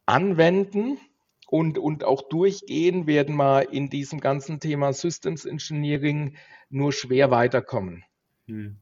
[0.05, 0.99] anwenden
[1.47, 6.37] und, und auch durchgehen, werden wir in diesem ganzen Thema Systems Engineering
[6.69, 8.05] nur schwer weiterkommen.
[8.47, 8.77] Hm.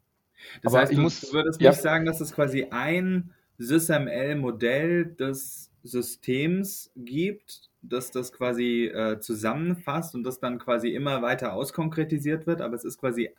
[0.62, 1.70] Das Aber heißt, ich du muss, würdest ja.
[1.70, 10.14] nicht sagen, dass es quasi ein SysML-Modell des Systems gibt, das das quasi äh, zusammenfasst
[10.14, 13.30] und das dann quasi immer weiter auskonkretisiert wird, aber es ist quasi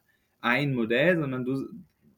[0.41, 1.69] ein Modell, sondern du,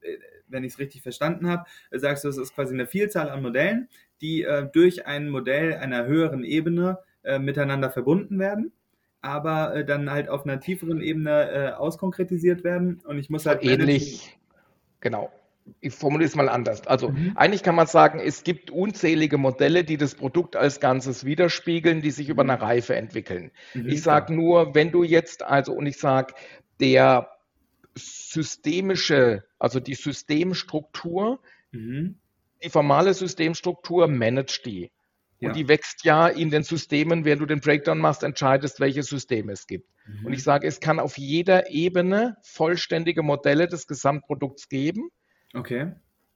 [0.01, 0.17] äh,
[0.47, 3.87] wenn ich es richtig verstanden habe, sagst du, es ist quasi eine Vielzahl an Modellen,
[4.21, 8.71] die äh, durch ein Modell einer höheren Ebene äh, miteinander verbunden werden
[9.25, 13.01] aber äh, dann halt auf einer tieferen Ebene äh, auskonkretisiert werden.
[13.05, 14.37] Und ich muss halt ähnlich,
[15.05, 15.31] Genau.
[15.81, 16.87] Ich formuliere es mal anders.
[16.87, 17.33] Also mhm.
[17.35, 22.09] eigentlich kann man sagen, es gibt unzählige Modelle, die das Produkt als Ganzes widerspiegeln, die
[22.09, 23.51] sich über eine Reife entwickeln.
[23.75, 26.33] Mhm, ich sage nur, wenn du jetzt also, und ich sage,
[26.79, 27.29] der
[27.93, 31.39] systemische, also die Systemstruktur,
[31.71, 32.17] mhm.
[32.63, 34.89] die formale Systemstruktur managt die.
[35.39, 35.49] Ja.
[35.49, 39.51] Und die wächst ja in den Systemen, während du den Breakdown machst, entscheidest, welche Systeme
[39.51, 39.89] es gibt.
[40.05, 40.27] Mhm.
[40.27, 45.09] Und ich sage, es kann auf jeder Ebene vollständige Modelle des Gesamtprodukts geben.
[45.53, 45.91] Okay.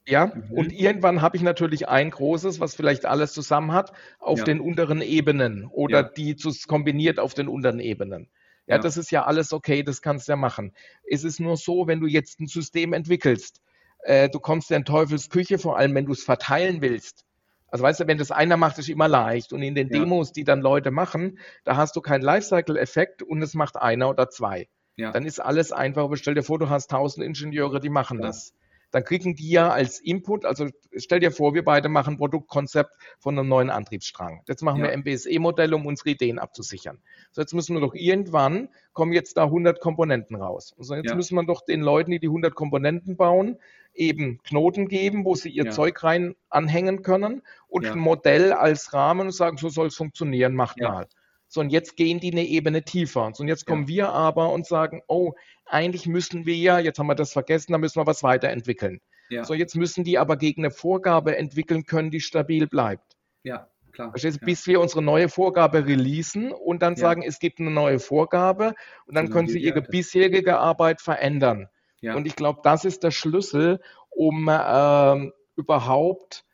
[0.08, 0.52] Ja, mhm.
[0.52, 4.46] und irgendwann habe ich natürlich ein großes, was vielleicht alles zusammen hat, auf ja.
[4.46, 6.10] den unteren Ebenen oder ja.
[6.10, 8.28] die zu, kombiniert auf den unteren Ebenen.
[8.66, 10.74] Ja, ja, das ist ja alles okay, das kannst du ja machen.
[11.08, 13.62] Es ist nur so, wenn du jetzt ein System entwickelst,
[14.00, 17.26] äh, du kommst ja in Teufels Küche, vor allem wenn du es verteilen willst.
[17.72, 19.54] Also weißt du, wenn das einer macht, ist immer leicht.
[19.54, 20.00] Und in den ja.
[20.00, 24.30] Demos, die dann Leute machen, da hast du keinen Lifecycle-Effekt und es macht einer oder
[24.30, 24.68] zwei.
[24.96, 25.12] Ja.
[25.12, 26.04] Dann ist alles einfach.
[26.04, 28.28] Aber stell dir vor, du hast tausend Ingenieure, die machen ja.
[28.28, 28.54] das
[28.92, 32.92] dann kriegen die ja als Input, also stell dir vor, wir beide machen ein Produktkonzept
[33.20, 34.42] von einem neuen Antriebsstrang.
[34.48, 34.90] Jetzt machen ja.
[34.90, 37.00] wir MBSE-Modelle, um unsere Ideen abzusichern.
[37.32, 40.76] So, jetzt müssen wir doch irgendwann, kommen jetzt da 100 Komponenten raus.
[40.80, 41.16] So, jetzt ja.
[41.16, 43.58] müssen wir doch den Leuten, die die 100 Komponenten bauen,
[43.94, 45.72] eben Knoten geben, wo sie ihr ja.
[45.72, 50.56] Zeug rein anhängen können und ein Modell als Rahmen und sagen, so soll es funktionieren,
[50.56, 51.08] macht mal.
[51.52, 53.32] So, und jetzt gehen die eine Ebene tiefer.
[53.34, 55.34] So, und jetzt kommen wir aber und sagen, oh,
[55.66, 59.02] eigentlich müssen wir ja, jetzt haben wir das vergessen, da müssen wir was weiterentwickeln.
[59.30, 59.44] Ja.
[59.44, 63.18] So, jetzt müssen die aber gegen eine Vorgabe entwickeln können, die stabil bleibt.
[63.44, 64.12] Ja, klar.
[64.12, 64.46] Verstehst ja.
[64.46, 67.00] bis wir unsere neue Vorgabe releasen und dann ja.
[67.00, 68.76] sagen, es gibt eine neue Vorgabe
[69.08, 71.68] und dann können sie ihre bisherige Arbeit verändern.
[72.02, 72.16] Ja.
[72.16, 73.82] Und ich glaube, das ist der Schlüssel,
[74.12, 76.46] um äh, überhaupt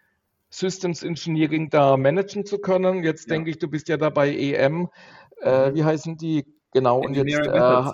[0.58, 3.04] Systems Engineering da managen zu können.
[3.04, 4.90] Jetzt denke ich, du bist ja da bei EM.
[5.42, 5.76] Äh, mhm.
[5.76, 6.46] wie heißen die?
[6.72, 7.92] Genau, und jetzt äh,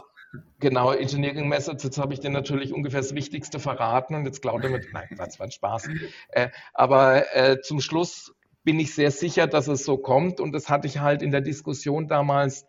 [0.60, 4.64] Genau, Engineering Methods, jetzt habe ich dir natürlich ungefähr das Wichtigste verraten und jetzt klaut
[4.64, 5.90] er mit, nein, das war ein Spaß.
[6.30, 8.34] Äh, aber äh, zum Schluss
[8.64, 11.42] bin ich sehr sicher, dass es so kommt und das hatte ich halt in der
[11.42, 12.66] Diskussion damals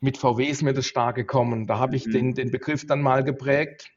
[0.00, 1.66] mit VW ist mir das stark gekommen.
[1.66, 2.12] Da habe ich mhm.
[2.12, 3.90] den, den Begriff dann mal geprägt,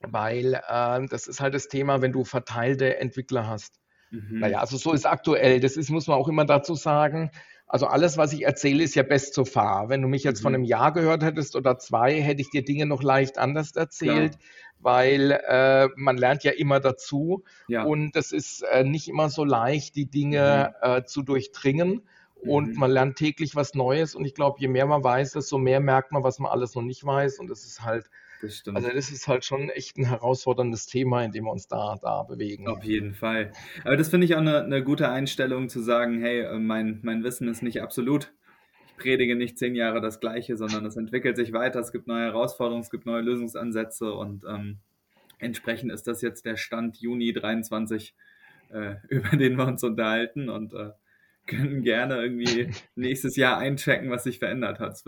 [0.00, 3.81] weil äh, das ist halt das Thema, wenn du verteilte Entwickler hast.
[4.12, 4.38] Mhm.
[4.40, 5.58] Naja, also so ist aktuell.
[5.60, 7.30] Das ist, muss man auch immer dazu sagen.
[7.66, 9.88] Also alles, was ich erzähle, ist ja best so far.
[9.88, 10.42] Wenn du mich jetzt mhm.
[10.42, 14.38] von einem Jahr gehört hättest oder zwei, hätte ich dir Dinge noch leicht anders erzählt,
[14.38, 14.42] Klar.
[14.80, 17.44] weil äh, man lernt ja immer dazu.
[17.68, 17.84] Ja.
[17.84, 20.90] Und es ist äh, nicht immer so leicht, die Dinge mhm.
[20.90, 22.02] äh, zu durchdringen
[22.42, 22.78] und mhm.
[22.78, 26.12] man lernt täglich was Neues und ich glaube, je mehr man weiß, desto mehr merkt
[26.12, 28.10] man, was man alles noch nicht weiß und das ist halt,
[28.42, 31.96] das also das ist halt schon echt ein herausforderndes Thema, in dem wir uns da,
[32.02, 32.66] da bewegen.
[32.66, 33.52] Auf jeden Fall.
[33.84, 37.22] Aber das finde ich auch eine, eine, gute Einstellung zu sagen, hey, äh, mein, mein
[37.22, 38.32] Wissen ist nicht absolut.
[38.86, 42.24] Ich predige nicht zehn Jahre das Gleiche, sondern es entwickelt sich weiter, es gibt neue
[42.24, 44.78] Herausforderungen, es gibt neue Lösungsansätze und ähm,
[45.38, 48.14] entsprechend ist das jetzt der Stand Juni 23,
[48.70, 50.90] äh, über den wir uns unterhalten und äh,
[51.46, 54.92] können gerne irgendwie nächstes Jahr einchecken, was sich verändert hat.
[54.92, 55.04] Das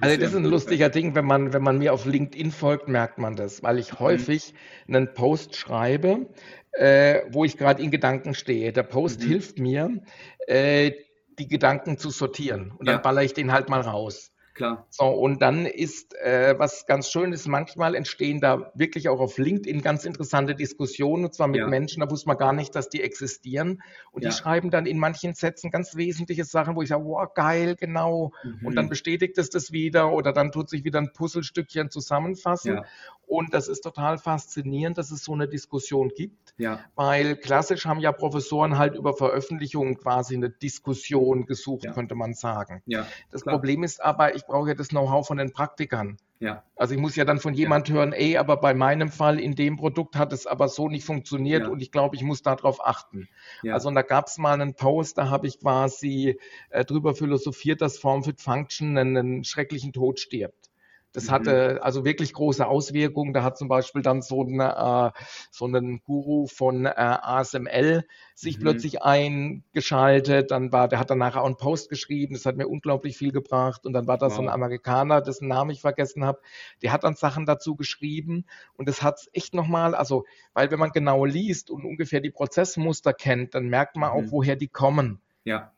[0.00, 3.18] also das ist ein lustiger Ding, wenn man, wenn man mir auf LinkedIn folgt, merkt
[3.18, 3.98] man das, weil ich mhm.
[4.00, 4.54] häufig
[4.86, 4.96] mhm.
[4.96, 6.28] einen Post schreibe,
[6.72, 8.72] äh, wo ich gerade in Gedanken stehe.
[8.72, 9.28] Der Post mhm.
[9.28, 10.02] hilft mir,
[10.46, 10.92] äh,
[11.38, 13.00] die Gedanken zu sortieren und dann ja.
[13.00, 14.31] baller ich den halt mal raus.
[14.54, 14.86] Klar.
[14.90, 19.38] So, und dann ist, äh, was ganz schön ist, manchmal entstehen da wirklich auch auf
[19.38, 21.66] LinkedIn ganz interessante Diskussionen, und zwar mit ja.
[21.66, 23.82] Menschen, da wusste man gar nicht, dass die existieren.
[24.10, 24.30] Und ja.
[24.30, 28.32] die schreiben dann in manchen Sätzen ganz wesentliche Sachen, wo ich sage, wow, geil, genau.
[28.42, 28.66] Mhm.
[28.66, 32.76] Und dann bestätigt es das wieder oder dann tut sich wieder ein Puzzlestückchen zusammenfassen.
[32.76, 32.84] Ja.
[33.26, 36.54] Und das ist total faszinierend, dass es so eine Diskussion gibt,
[36.94, 42.82] weil klassisch haben ja Professoren halt über Veröffentlichungen quasi eine Diskussion gesucht, könnte man sagen.
[42.84, 43.54] Ja, das klar.
[43.54, 46.16] Problem ist aber, ich brauche ja das Know-how von den Praktikern.
[46.42, 46.64] Ja.
[46.74, 47.94] Also ich muss ja dann von jemand ja.
[47.94, 51.62] hören, ey, aber bei meinem Fall in dem Produkt hat es aber so nicht funktioniert
[51.62, 51.68] ja.
[51.68, 53.28] und ich glaube, ich muss darauf achten.
[53.70, 56.38] Also und da gab es mal einen Post, da habe ich quasi
[56.70, 60.71] äh, drüber philosophiert, dass Form Fit Function einen, einen schrecklichen Tod stirbt.
[61.12, 61.30] Das mhm.
[61.30, 63.32] hatte also wirklich große Auswirkungen.
[63.32, 65.10] Da hat zum Beispiel dann so, ein, äh,
[65.50, 68.04] so ein Guru von äh, ASML
[68.34, 68.62] sich mhm.
[68.62, 70.50] plötzlich eingeschaltet.
[70.50, 72.34] Dann war, der hat dann nachher auch einen Post geschrieben.
[72.34, 73.84] Das hat mir unglaublich viel gebracht.
[73.86, 74.36] Und dann war da wow.
[74.36, 76.40] so ein Amerikaner, dessen Namen ich vergessen habe.
[76.82, 78.46] Der hat dann Sachen dazu geschrieben.
[78.74, 83.12] Und das hat echt nochmal, also, weil wenn man genau liest und ungefähr die Prozessmuster
[83.12, 84.16] kennt, dann merkt man mhm.
[84.16, 85.20] auch, woher die kommen.
[85.44, 85.72] Ja.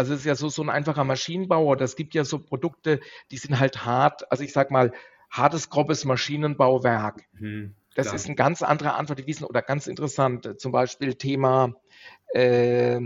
[0.00, 1.76] Also es ist ja so, so ein einfacher Maschinenbauer.
[1.76, 4.32] Das gibt ja so Produkte, die sind halt hart.
[4.32, 4.94] Also ich sag mal,
[5.28, 7.24] hartes, grobes Maschinenbauwerk.
[7.38, 10.58] Mhm, das ist eine ganz andere Antwort, die wissen, oder ganz interessant.
[10.58, 11.74] Zum Beispiel Thema,
[12.28, 12.98] äh,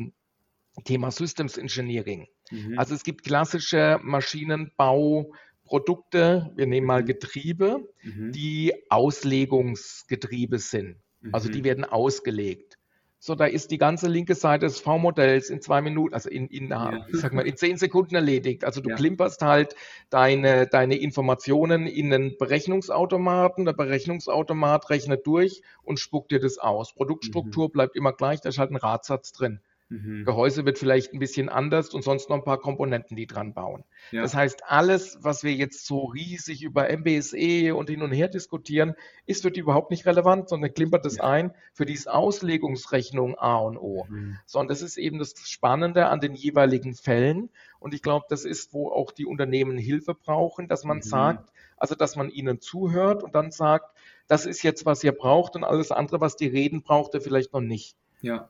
[0.84, 2.28] Thema Systems Engineering.
[2.52, 2.78] Mhm.
[2.78, 7.06] Also es gibt klassische Maschinenbauprodukte, wir nehmen mal mhm.
[7.06, 8.30] Getriebe, mhm.
[8.30, 10.98] die Auslegungsgetriebe sind.
[11.32, 11.64] Also die mhm.
[11.64, 12.78] werden ausgelegt.
[13.26, 16.68] So, da ist die ganze linke Seite des V-Modells in zwei Minuten, also in, in,
[16.68, 17.06] ja.
[17.08, 18.66] ich sag mal, in zehn Sekunden erledigt.
[18.66, 18.96] Also du ja.
[18.96, 19.74] klimperst halt
[20.10, 23.64] deine, deine Informationen in einen Berechnungsautomaten.
[23.64, 26.94] Der Berechnungsautomat rechnet durch und spuckt dir das aus.
[26.94, 27.72] Produktstruktur mhm.
[27.72, 29.60] bleibt immer gleich, da ist halt ein Radsatz drin.
[29.94, 30.24] Mhm.
[30.24, 33.84] Gehäuse wird vielleicht ein bisschen anders und sonst noch ein paar Komponenten, die dran bauen.
[34.10, 34.22] Ja.
[34.22, 38.94] Das heißt, alles, was wir jetzt so riesig über MBSE und hin und her diskutieren,
[39.26, 41.24] ist für die überhaupt nicht relevant, sondern klimpert es ja.
[41.24, 41.54] ein.
[41.72, 44.06] Für die ist Auslegungsrechnung A und O.
[44.08, 44.38] Mhm.
[44.46, 47.50] Sondern das ist eben das Spannende an den jeweiligen Fällen.
[47.78, 51.02] Und ich glaube, das ist, wo auch die Unternehmen Hilfe brauchen, dass man mhm.
[51.02, 53.94] sagt, also dass man ihnen zuhört und dann sagt,
[54.26, 57.52] das ist jetzt, was ihr braucht und alles andere, was die reden, braucht ihr vielleicht
[57.52, 57.96] noch nicht.
[58.22, 58.48] Ja.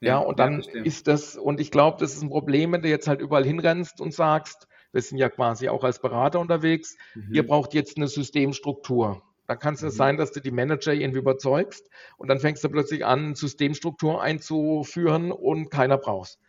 [0.00, 2.88] Ja, und dann ja, ist das, und ich glaube, das ist ein Problem, wenn du
[2.88, 7.34] jetzt halt überall hinrennst und sagst, wir sind ja quasi auch als Berater unterwegs, mhm.
[7.34, 9.22] ihr braucht jetzt eine Systemstruktur.
[9.46, 9.92] Da kann es ja mhm.
[9.92, 11.88] sein, dass du die Manager irgendwie überzeugst
[12.18, 16.40] und dann fängst du plötzlich an, Systemstruktur einzuführen und keiner brauchst.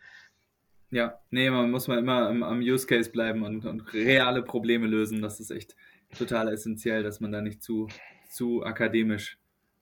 [0.90, 4.86] Ja, nee, man muss mal immer am, am Use Case bleiben und, und, reale Probleme
[4.86, 5.20] lösen.
[5.20, 5.76] Das ist echt
[6.16, 7.88] total essentiell, dass man da nicht zu,
[8.30, 9.38] zu akademisch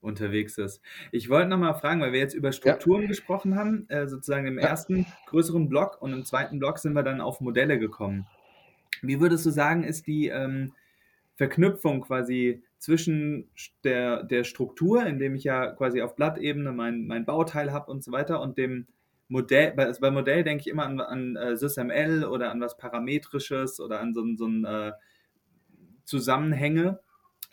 [0.07, 0.81] unterwegs ist.
[1.13, 3.09] Ich wollte nochmal fragen, weil wir jetzt über Strukturen ja.
[3.09, 4.67] gesprochen haben, äh, sozusagen im ja.
[4.67, 8.27] ersten größeren Block und im zweiten Block sind wir dann auf Modelle gekommen.
[9.03, 10.73] Wie würdest du sagen, ist die ähm,
[11.35, 13.51] Verknüpfung quasi zwischen
[13.85, 18.13] der, der Struktur, indem ich ja quasi auf Blattebene mein, mein Bauteil habe und so
[18.13, 18.87] weiter und dem
[19.29, 22.77] Modell, bei, also bei Modell denke ich immer an, an äh, SysML oder an was
[22.77, 24.93] Parametrisches oder an so, so ein äh,
[26.05, 27.01] Zusammenhänge.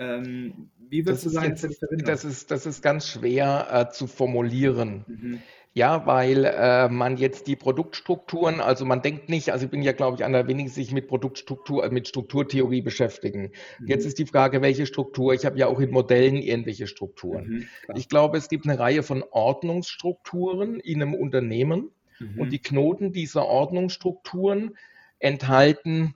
[0.04, 4.08] Ähm, wie würdest das du sagen, jetzt, das ist, das ist ganz schwer äh, zu
[4.08, 5.06] formulieren.
[5.08, 5.40] Mhm.
[5.76, 9.92] Ja, weil äh, man jetzt die Produktstrukturen, also man denkt nicht, also ich bin ja,
[9.92, 13.54] glaube ich, einer der wenigen, die sich mit Produktstruktur, äh, mit Strukturtheorie beschäftigen.
[13.80, 13.88] Mhm.
[13.88, 15.34] Jetzt ist die Frage, welche Struktur?
[15.34, 17.48] Ich habe ja auch in Modellen irgendwelche Strukturen.
[17.48, 21.90] Mhm, ich glaube, es gibt eine Reihe von Ordnungsstrukturen in einem Unternehmen
[22.20, 22.40] mhm.
[22.40, 24.78] und die Knoten dieser Ordnungsstrukturen
[25.18, 26.14] enthalten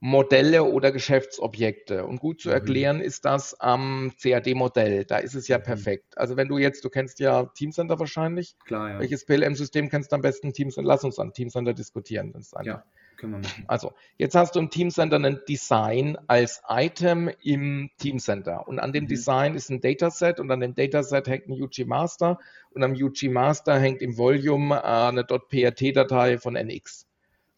[0.00, 2.06] Modelle oder Geschäftsobjekte.
[2.06, 2.54] Und gut zu mhm.
[2.54, 5.04] erklären ist das am CAD-Modell.
[5.04, 5.64] Da ist es ja mhm.
[5.64, 6.16] perfekt.
[6.16, 8.56] Also wenn du jetzt, du kennst ja Teamcenter wahrscheinlich.
[8.64, 8.98] Klar, ja.
[9.00, 10.52] Welches PLM-System kennst du am besten?
[10.52, 10.86] Teamcenter?
[10.86, 12.32] Lass uns an Teamcenter diskutieren.
[12.62, 12.84] ja,
[13.16, 13.64] können wir machen.
[13.66, 18.68] Also jetzt hast du im Teamcenter ein Design als Item im Teamcenter.
[18.68, 19.08] Und an dem mhm.
[19.08, 22.38] Design ist ein Dataset und an dem Dataset hängt ein UG Master
[22.70, 27.07] und am UG Master hängt im Volume äh, eine .prt-Datei von NX.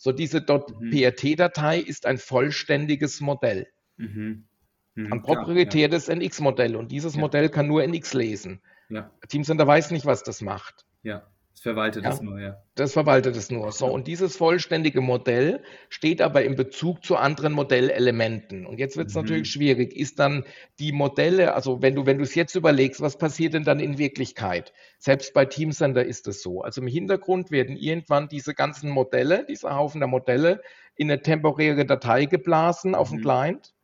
[0.03, 0.91] So diese mhm.
[0.91, 3.67] .prt-Datei ist ein vollständiges Modell.
[3.99, 4.47] Mhm.
[4.95, 6.15] Mhm, ein proprietäres ja.
[6.15, 7.21] NX-Modell und dieses ja.
[7.21, 8.63] Modell kann nur NX lesen.
[8.89, 9.11] Ja.
[9.29, 10.87] Teamcenter weiß nicht, was das macht.
[11.03, 11.31] Ja.
[11.53, 12.63] Das verwaltet ja, es nur, ja.
[12.75, 13.71] Das verwaltet es nur.
[13.73, 18.65] So, und dieses vollständige Modell steht aber im Bezug zu anderen Modellelementen.
[18.65, 19.23] Und jetzt wird es mhm.
[19.23, 19.95] natürlich schwierig.
[19.95, 20.45] Ist dann
[20.79, 23.99] die Modelle, also wenn du, wenn du es jetzt überlegst, was passiert denn dann in
[23.99, 24.73] Wirklichkeit?
[24.99, 26.63] Selbst bei Teamcenter ist es so.
[26.63, 30.63] Also im Hintergrund werden irgendwann diese ganzen Modelle, dieser Haufen der Modelle,
[30.95, 33.17] in eine temporäre Datei geblasen auf mhm.
[33.17, 33.75] dem Client.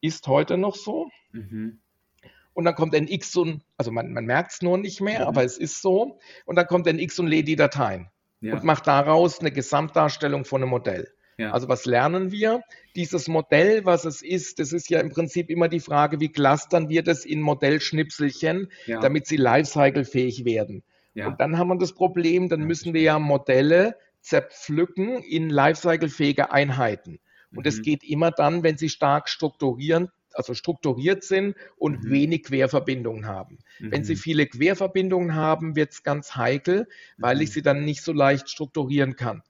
[0.00, 1.08] Ist heute noch so.
[1.32, 1.80] Mhm
[2.52, 5.26] und dann kommt ein X und, also man, man merkt es nur nicht mehr, mhm.
[5.26, 6.18] aber es ist so.
[6.44, 8.54] Und dann kommt ein X und lädt die Dateien ja.
[8.54, 11.08] und macht daraus eine Gesamtdarstellung von einem Modell.
[11.38, 11.52] Ja.
[11.52, 12.62] Also was lernen wir?
[12.96, 16.90] Dieses Modell, was es ist, das ist ja im Prinzip immer die Frage, wie clustern
[16.90, 19.00] wir das in Modellschnipselchen, ja.
[19.00, 20.82] damit sie lifecycle-fähig werden.
[21.26, 27.20] Und dann haben wir das Problem, dann müssen wir ja Modelle zerpflücken in lifecycle-fähige Einheiten.
[27.54, 27.82] Und es mhm.
[27.82, 32.10] geht immer dann, wenn sie stark strukturieren, also strukturiert sind und mhm.
[32.10, 33.58] wenig Querverbindungen haben.
[33.78, 33.92] Mhm.
[33.92, 34.18] Wenn sie mhm.
[34.18, 37.42] viele Querverbindungen haben, wird es ganz heikel, weil mhm.
[37.42, 39.42] ich sie dann nicht so leicht strukturieren kann.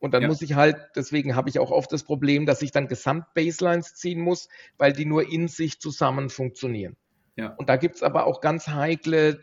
[0.00, 0.28] Und dann ja.
[0.28, 4.20] muss ich halt, deswegen habe ich auch oft das Problem, dass ich dann Gesamtbaselines ziehen
[4.20, 6.96] muss, weil die nur in sich zusammen funktionieren.
[7.36, 7.54] Ja.
[7.56, 9.40] Und da gibt es aber auch ganz heikle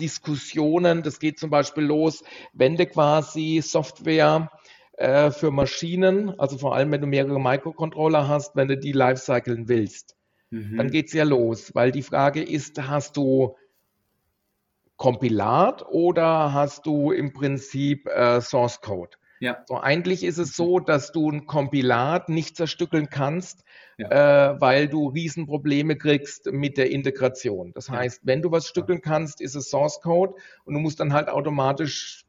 [0.00, 1.02] Diskussionen.
[1.02, 4.50] Das geht zum Beispiel los, wenn du quasi Software
[4.98, 9.68] äh, für Maschinen, also vor allem wenn du mehrere Microcontroller hast, wenn du die lifecyclen
[9.68, 10.16] willst.
[10.50, 10.76] Mhm.
[10.76, 13.56] Dann geht es ja los, weil die Frage ist, hast du
[14.96, 19.16] Kompilat oder hast du im Prinzip äh, Source Code?
[19.38, 19.62] Ja.
[19.66, 23.62] So, eigentlich ist es so, dass du ein Kompilat nicht zerstückeln kannst,
[23.98, 24.54] ja.
[24.54, 27.72] äh, weil du Riesenprobleme kriegst mit der Integration.
[27.72, 30.34] Das heißt, wenn du was stückeln kannst, ist es Source Code
[30.64, 32.24] und du musst dann halt automatisch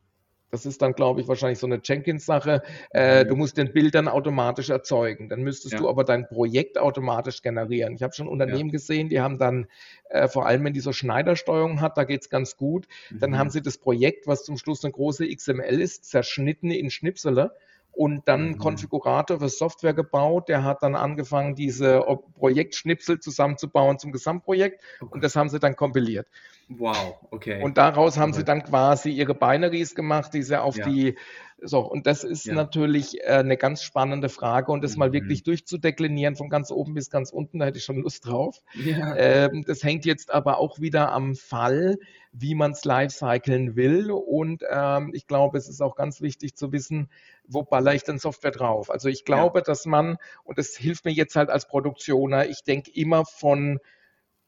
[0.52, 2.62] das ist dann, glaube ich, wahrscheinlich so eine Jenkins-Sache.
[2.92, 5.30] Äh, du musst den Bild dann automatisch erzeugen.
[5.30, 5.80] Dann müsstest ja.
[5.80, 7.96] du aber dein Projekt automatisch generieren.
[7.96, 8.74] Ich habe schon Unternehmen ja.
[8.74, 9.68] gesehen, die haben dann,
[10.10, 12.88] äh, vor allem wenn die so Schneidersteuerung hat, da geht es ganz gut.
[13.10, 13.20] Mhm.
[13.20, 17.56] Dann haben sie das Projekt, was zum Schluss eine große XML ist, zerschnitten in Schnipsele
[17.92, 18.58] und dann mhm.
[18.58, 20.50] Konfigurator für Software gebaut.
[20.50, 22.02] Der hat dann angefangen, diese
[22.36, 25.12] Projektschnipsel zusammenzubauen zum Gesamtprojekt okay.
[25.14, 26.28] und das haben sie dann kompiliert.
[26.70, 27.64] Wow, okay.
[27.64, 28.40] Und daraus haben okay.
[28.40, 30.86] sie dann quasi ihre Binaries gemacht, die sie auf ja.
[30.88, 31.18] die
[31.62, 32.54] so, und das ist ja.
[32.54, 35.00] natürlich äh, eine ganz spannende Frage und das mhm.
[35.00, 38.62] mal wirklich durchzudeklinieren von ganz oben bis ganz unten, da hätte ich schon Lust drauf.
[38.76, 39.16] Ja.
[39.16, 41.98] Ähm, das hängt jetzt aber auch wieder am Fall,
[42.32, 46.72] wie man es lifecyclen will und ähm, ich glaube, es ist auch ganz wichtig zu
[46.72, 47.10] wissen,
[47.48, 48.90] wo baller ich denn Software drauf?
[48.90, 49.64] Also ich glaube, ja.
[49.64, 53.80] dass man, und das hilft mir jetzt halt als Produktioner, ich denke immer von,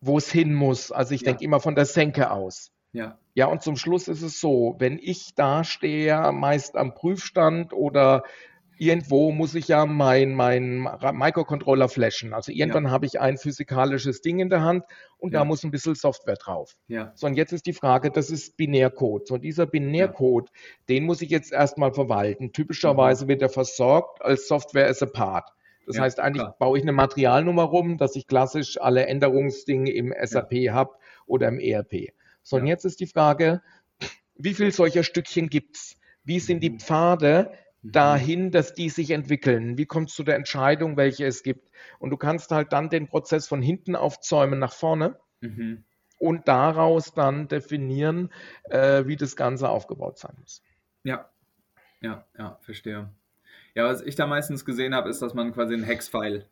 [0.01, 0.91] wo es hin muss.
[0.91, 2.71] Also ich denke immer von der Senke aus.
[2.91, 3.17] Ja.
[3.33, 8.23] Ja, und zum Schluss ist es so, wenn ich da stehe, meist am Prüfstand oder
[8.81, 10.79] irgendwo muss ich ja mein, mein
[11.13, 12.33] Microcontroller flashen.
[12.33, 12.89] Also irgendwann ja.
[12.89, 14.85] habe ich ein physikalisches Ding in der Hand
[15.19, 15.39] und ja.
[15.39, 16.75] da muss ein bisschen Software drauf.
[16.87, 17.11] Ja.
[17.13, 19.27] So, und jetzt ist die Frage, das ist Binärcode.
[19.27, 20.49] So, dieser Binärcode,
[20.89, 22.53] den muss ich jetzt erstmal verwalten.
[22.53, 23.29] Typischerweise mhm.
[23.29, 25.47] wird er versorgt als Software as a Part.
[25.85, 26.55] Das heißt, eigentlich klar.
[26.57, 30.91] baue ich eine Materialnummer rum, dass ich klassisch alle Änderungsdinge im SAP habe
[31.27, 32.13] oder im ERP.
[32.43, 33.61] So, und jetzt ist die Frage,
[34.35, 35.97] wie viel solcher Stückchen gibt es?
[36.23, 36.79] Wie sind die mhm.
[36.79, 37.91] Pfade mhm.
[37.91, 39.77] dahin, dass die sich entwickeln?
[39.77, 41.69] Wie kommst du der Entscheidung, welche es gibt?
[41.99, 45.83] Und du kannst halt dann den Prozess von hinten aufzäumen nach vorne mhm.
[46.19, 48.31] und daraus dann definieren,
[48.65, 50.61] äh, wie das Ganze aufgebaut sein muss.
[51.03, 51.29] Ja,
[52.01, 53.11] ja, ja, verstehe.
[53.75, 56.45] Ja, was ich da meistens gesehen habe, ist, dass man quasi einen Hex-File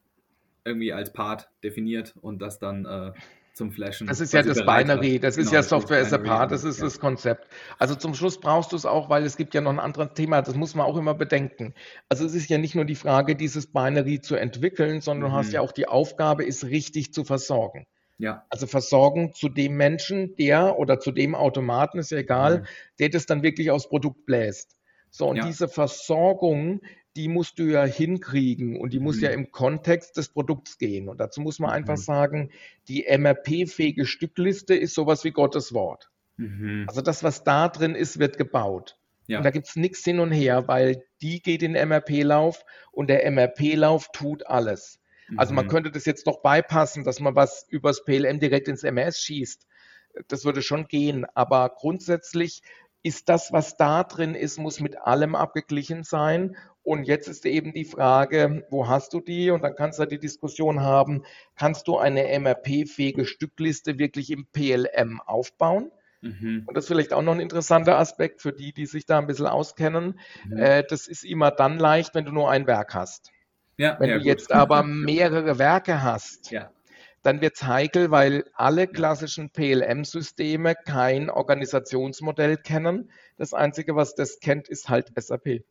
[0.63, 3.13] irgendwie als Part definiert und das dann äh,
[3.53, 4.07] zum Flashen.
[4.07, 5.23] Das ist ja das Binary, hat.
[5.23, 6.85] das ist genau, ja Software as a Part, das ist ja.
[6.85, 7.47] das Konzept.
[7.77, 10.41] Also zum Schluss brauchst du es auch, weil es gibt ja noch ein anderes Thema,
[10.41, 11.73] das muss man auch immer bedenken.
[12.07, 15.33] Also es ist ja nicht nur die Frage, dieses Binary zu entwickeln, sondern mhm.
[15.33, 15.53] du hast mhm.
[15.53, 17.85] ja auch die Aufgabe, es richtig zu versorgen.
[18.17, 18.45] Ja.
[18.49, 22.65] Also Versorgung zu dem Menschen, der oder zu dem Automaten, ist ja egal, mhm.
[22.99, 24.75] der das dann wirklich aufs Produkt bläst.
[25.11, 25.45] So, und ja.
[25.45, 26.81] diese Versorgung,
[27.19, 29.23] die musst du ja hinkriegen und die muss mhm.
[29.23, 31.09] ja im Kontext des Produkts gehen.
[31.09, 31.75] Und dazu muss man mhm.
[31.75, 32.49] einfach sagen,
[32.87, 36.09] die MRP-fähige Stückliste ist sowas wie Gottes Wort.
[36.37, 36.85] Mhm.
[36.87, 38.97] Also das, was da drin ist, wird gebaut.
[39.27, 39.39] Ja.
[39.39, 42.63] Und da gibt es nichts hin und her, weil die geht in den MRP-Lauf
[42.93, 45.01] und der MRP-Lauf tut alles.
[45.35, 45.69] Also man mhm.
[45.69, 49.67] könnte das jetzt doch beipassen, dass man was übers PLM direkt ins MS schießt.
[50.29, 52.61] Das würde schon gehen, aber grundsätzlich
[53.03, 56.55] ist das, was da drin ist, muss mit allem abgeglichen sein.
[56.89, 59.51] Und jetzt ist eben die Frage, wo hast du die?
[59.51, 61.23] Und dann kannst du die Diskussion haben,
[61.55, 65.91] kannst du eine MRP-fähige Stückliste wirklich im PLM aufbauen?
[66.21, 66.63] Mhm.
[66.65, 69.27] Und das ist vielleicht auch noch ein interessanter Aspekt für die, die sich da ein
[69.27, 70.19] bisschen auskennen.
[70.47, 70.57] Mhm.
[70.57, 73.29] Äh, das ist immer dann leicht, wenn du nur ein Werk hast.
[73.77, 74.27] Ja, wenn ja, du gut.
[74.27, 76.71] jetzt aber mehrere Werke hast, ja.
[77.21, 83.11] dann wird es heikel, weil alle klassischen PLM-Systeme kein Organisationsmodell kennen.
[83.37, 85.61] Das Einzige, was das kennt, ist halt SAP.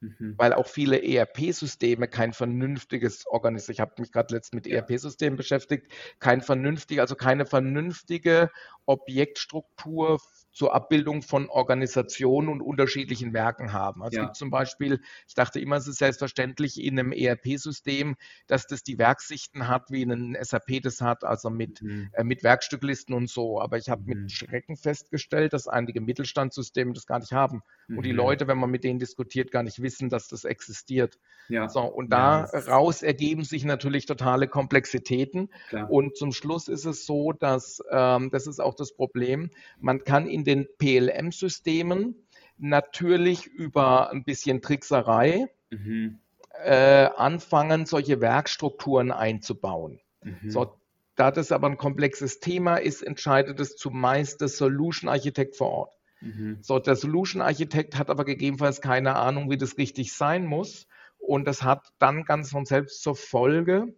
[0.00, 0.34] Mhm.
[0.38, 5.92] Weil auch viele ERP-Systeme kein vernünftiges Organisation, ich habe mich gerade letztens mit ERP-Systemen beschäftigt,
[6.18, 8.50] kein vernünftig, also keine vernünftige
[8.86, 10.18] Objektstruktur
[10.52, 14.02] zur Abbildung von Organisationen und unterschiedlichen Werken haben.
[14.02, 14.22] Also ja.
[14.22, 18.82] es gibt zum Beispiel, ich dachte immer, es ist selbstverständlich in einem ERP-System, dass das
[18.82, 22.10] die Werksichten hat, wie ein SAP das hat, also mit, mhm.
[22.12, 23.60] äh, mit Werkstücklisten und so.
[23.60, 24.22] Aber ich habe mhm.
[24.22, 27.62] mit Schrecken festgestellt, dass einige Mittelstandssysteme das gar nicht haben.
[27.88, 27.98] Mhm.
[27.98, 28.20] Und die.
[28.20, 31.18] Leute, wenn man mit denen diskutiert, gar nicht wissen, dass das existiert.
[31.48, 31.68] Ja.
[31.68, 35.48] So, und daraus ja, ergeben sich natürlich totale Komplexitäten.
[35.68, 35.90] Klar.
[35.90, 40.26] Und zum Schluss ist es so, dass ähm, das ist auch das Problem, man kann
[40.26, 42.14] in in den PLM-Systemen
[42.58, 46.18] natürlich über ein bisschen Trickserei mhm.
[46.64, 50.00] äh, anfangen, solche Werkstrukturen einzubauen.
[50.22, 50.50] Mhm.
[50.50, 50.74] So,
[51.16, 55.98] da das aber ein komplexes Thema ist, entscheidet es zumeist der Solution Architekt vor Ort.
[56.20, 56.58] Mhm.
[56.60, 60.86] So, der Solution Architekt hat aber gegebenenfalls keine Ahnung, wie das richtig sein muss.
[61.18, 63.94] Und das hat dann ganz von selbst zur Folge,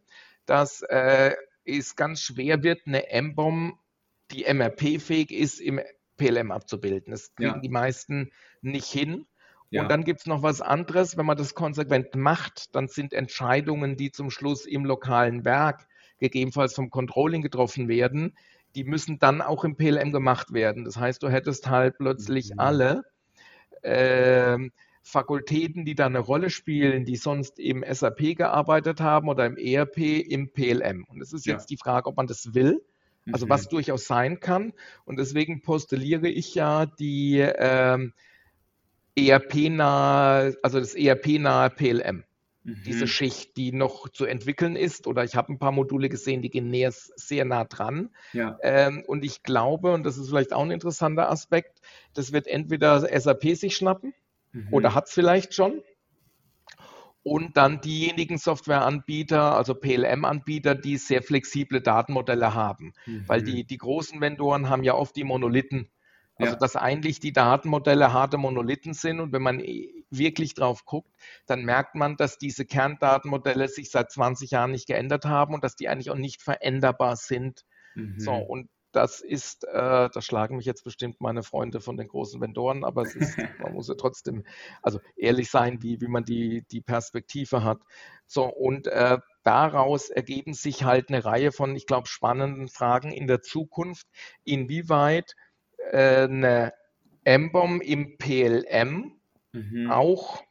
[0.47, 1.35] dass äh,
[1.65, 3.79] es ganz schwer wird, eine M-Bomb,
[4.33, 5.81] die MRP-fähig ist, im
[6.17, 7.11] PLM abzubilden.
[7.11, 7.59] Das kriegen ja.
[7.59, 9.27] die meisten nicht hin.
[9.71, 9.83] Ja.
[9.83, 13.97] Und dann gibt es noch was anderes, wenn man das konsequent macht, dann sind Entscheidungen,
[13.97, 15.87] die zum Schluss im lokalen Werk
[16.19, 18.37] gegebenenfalls vom Controlling getroffen werden,
[18.75, 20.85] die müssen dann auch im PLM gemacht werden.
[20.85, 22.61] Das heißt, du hättest halt plötzlich mhm.
[22.61, 23.03] alle
[23.83, 24.59] äh,
[25.03, 29.99] Fakultäten, die da eine Rolle spielen, die sonst im SAP gearbeitet haben oder im ERP,
[29.99, 31.05] im PLM.
[31.09, 31.75] Und es ist jetzt ja.
[31.75, 32.83] die Frage, ob man das will
[33.31, 33.51] also mhm.
[33.51, 34.73] was durchaus sein kann.
[35.05, 38.13] Und deswegen postuliere ich ja die ähm,
[39.17, 42.25] ERP-nahe, also das ERP-nahe PLM.
[42.65, 42.83] Mhm.
[42.87, 46.51] Diese Schicht, die noch zu entwickeln ist, oder ich habe ein paar Module gesehen, die
[46.51, 48.11] gehen näher, sehr nah dran.
[48.33, 48.57] Ja.
[48.63, 51.81] Ähm, und ich glaube, und das ist vielleicht auch ein interessanter Aspekt,
[52.15, 54.15] das wird entweder SAP sich schnappen
[54.53, 54.69] mhm.
[54.71, 55.83] oder hat es vielleicht schon
[57.23, 62.95] und dann diejenigen Softwareanbieter, also PLM-Anbieter, die sehr flexible Datenmodelle haben.
[63.07, 63.29] Mhm.
[63.29, 65.89] Weil die, die großen Vendoren haben ja oft die Monolithen.
[66.37, 66.59] Also, ja.
[66.59, 69.21] dass eigentlich die Datenmodelle harte Monolithen sind.
[69.21, 71.13] Und wenn man äh, wirklich drauf guckt,
[71.47, 75.77] dann merkt man, dass diese Kerndatenmodelle sich seit 20 Jahren nicht geändert haben und dass
[75.77, 77.65] die eigentlich auch nicht veränderbar sind.
[77.95, 78.19] Mhm.
[78.19, 82.41] So, und das ist, äh, da schlagen mich jetzt bestimmt meine Freunde von den großen
[82.41, 84.45] Vendoren, aber es ist, man muss ja trotzdem,
[84.83, 87.81] also ehrlich sein, wie, wie man die, die Perspektive hat.
[88.27, 93.27] So, und äh, daraus ergeben sich halt eine Reihe von, ich glaube, spannenden Fragen in
[93.27, 94.07] der Zukunft,
[94.45, 95.35] inwieweit
[95.91, 96.73] äh, eine
[97.25, 99.21] M-Bomb im PLM
[99.53, 99.91] mhm.
[99.91, 100.43] auch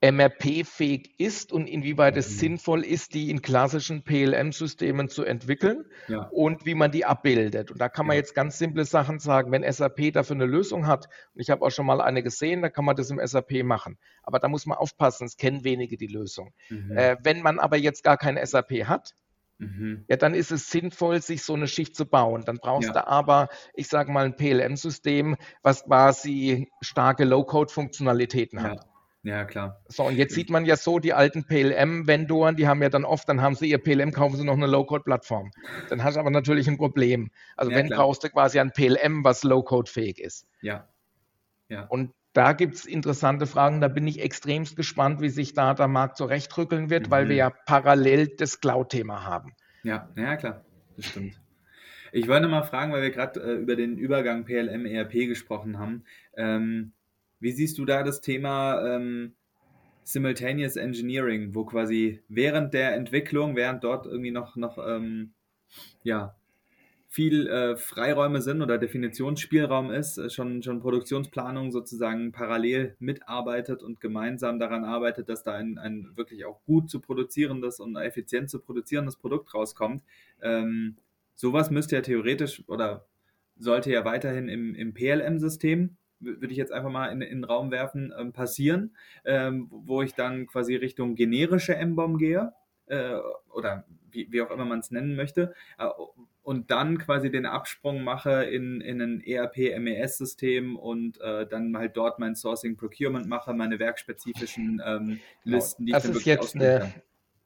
[0.00, 2.20] MRP-fähig ist und inwieweit mhm.
[2.20, 6.28] es sinnvoll ist, die in klassischen PLM-Systemen zu entwickeln ja.
[6.30, 7.72] und wie man die abbildet.
[7.72, 8.20] Und da kann man ja.
[8.20, 11.70] jetzt ganz simple Sachen sagen, wenn SAP dafür eine Lösung hat, und ich habe auch
[11.70, 13.98] schon mal eine gesehen, da kann man das im SAP machen.
[14.22, 16.52] Aber da muss man aufpassen, es kennen wenige die Lösung.
[16.68, 16.96] Mhm.
[16.96, 19.14] Äh, wenn man aber jetzt gar kein SAP hat,
[19.60, 20.04] Mhm.
[20.08, 22.44] Ja, dann ist es sinnvoll, sich so eine Schicht zu bauen.
[22.44, 22.92] Dann brauchst ja.
[22.92, 28.64] du aber, ich sage mal, ein PLM-System, was quasi starke Low-Code-Funktionalitäten ja.
[28.66, 28.86] hat.
[29.22, 29.82] Ja, klar.
[29.88, 33.28] So, und jetzt sieht man ja so, die alten PLM-Vendoren, die haben ja dann oft,
[33.28, 35.50] dann haben sie ihr PLM, kaufen sie noch eine Low-Code-Plattform.
[35.88, 37.30] Dann hast du aber natürlich ein Problem.
[37.56, 37.98] Also ja, wenn klar.
[37.98, 40.46] brauchst du quasi ein PLM, was Low-Code-fähig ist.
[40.62, 40.88] Ja.
[41.68, 41.86] ja.
[41.86, 43.80] Und da gibt es interessante Fragen.
[43.80, 47.10] Da bin ich extremst gespannt, wie sich da der Markt zurechtrückeln wird, mhm.
[47.10, 49.54] weil wir ja parallel das Cloud-Thema haben.
[49.82, 50.64] Ja, ja, klar.
[50.96, 51.40] Das stimmt.
[52.12, 56.04] Ich wollte mal fragen, weil wir gerade äh, über den Übergang PLM-ERP gesprochen haben.
[56.36, 56.92] Ähm,
[57.40, 59.34] wie siehst du da das Thema ähm,
[60.08, 65.34] Simultaneous Engineering, wo quasi während der Entwicklung, während dort irgendwie noch, noch ähm,
[66.02, 66.34] ja,
[67.10, 74.00] viel äh, Freiräume sind oder Definitionsspielraum ist, äh, schon, schon Produktionsplanung sozusagen parallel mitarbeitet und
[74.00, 78.60] gemeinsam daran arbeitet, dass da ein, ein wirklich auch gut zu produzierendes und effizient zu
[78.60, 80.02] produzierendes Produkt rauskommt.
[80.40, 80.96] Ähm,
[81.34, 83.06] sowas müsste ja theoretisch oder
[83.58, 87.70] sollte ja weiterhin im, im PLM-System würde ich jetzt einfach mal in, in den Raum
[87.70, 92.52] werfen, ähm, passieren, ähm, wo ich dann quasi Richtung generische M-Bomb gehe
[92.86, 93.18] äh,
[93.52, 95.88] oder wie, wie, auch immer man es nennen möchte, äh,
[96.42, 102.18] und dann quasi den Absprung mache in, in ein ERP-MES-System und äh, dann halt dort
[102.18, 105.56] mein Sourcing Procurement mache, meine werkspezifischen ähm, genau.
[105.56, 106.94] Listen, die das ich dann ist jetzt eine,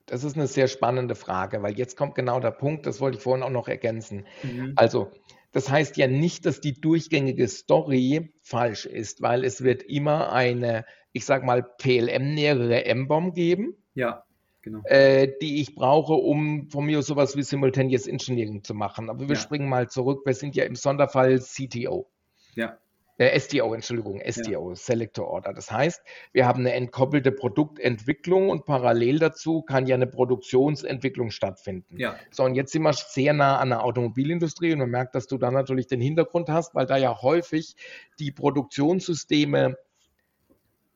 [0.07, 3.23] Das ist eine sehr spannende Frage, weil jetzt kommt genau der Punkt, das wollte ich
[3.25, 4.25] vorhin auch noch ergänzen.
[4.45, 4.75] Mhm.
[4.77, 5.11] Also,
[5.53, 10.85] das heißt ja nicht, dass die durchgängige Story falsch ist, weil es wird immer eine,
[11.13, 13.77] ich sag mal, PLM-nähere M-Bomb geben.
[13.95, 14.25] Ja
[14.63, 14.83] genau.
[14.85, 19.11] äh, die ich brauche, um von mir sowas wie Simultaneous Engineering zu machen.
[19.11, 19.41] Aber wir ja.
[19.41, 20.23] springen mal zurück.
[20.25, 22.09] Wir sind ja im Sonderfall CTO.
[22.55, 22.79] Ja.
[23.23, 24.75] Äh, STO, Entschuldigung, STO, ja.
[24.75, 25.53] Selector Order.
[25.53, 26.03] Das heißt,
[26.33, 31.99] wir haben eine entkoppelte Produktentwicklung und parallel dazu kann ja eine Produktionsentwicklung stattfinden.
[31.99, 32.17] Ja.
[32.31, 35.39] So, und jetzt sind wir sehr nah an der Automobilindustrie und man merkt, dass du
[35.39, 37.77] da natürlich den Hintergrund hast, weil da ja häufig
[38.19, 39.77] die Produktionssysteme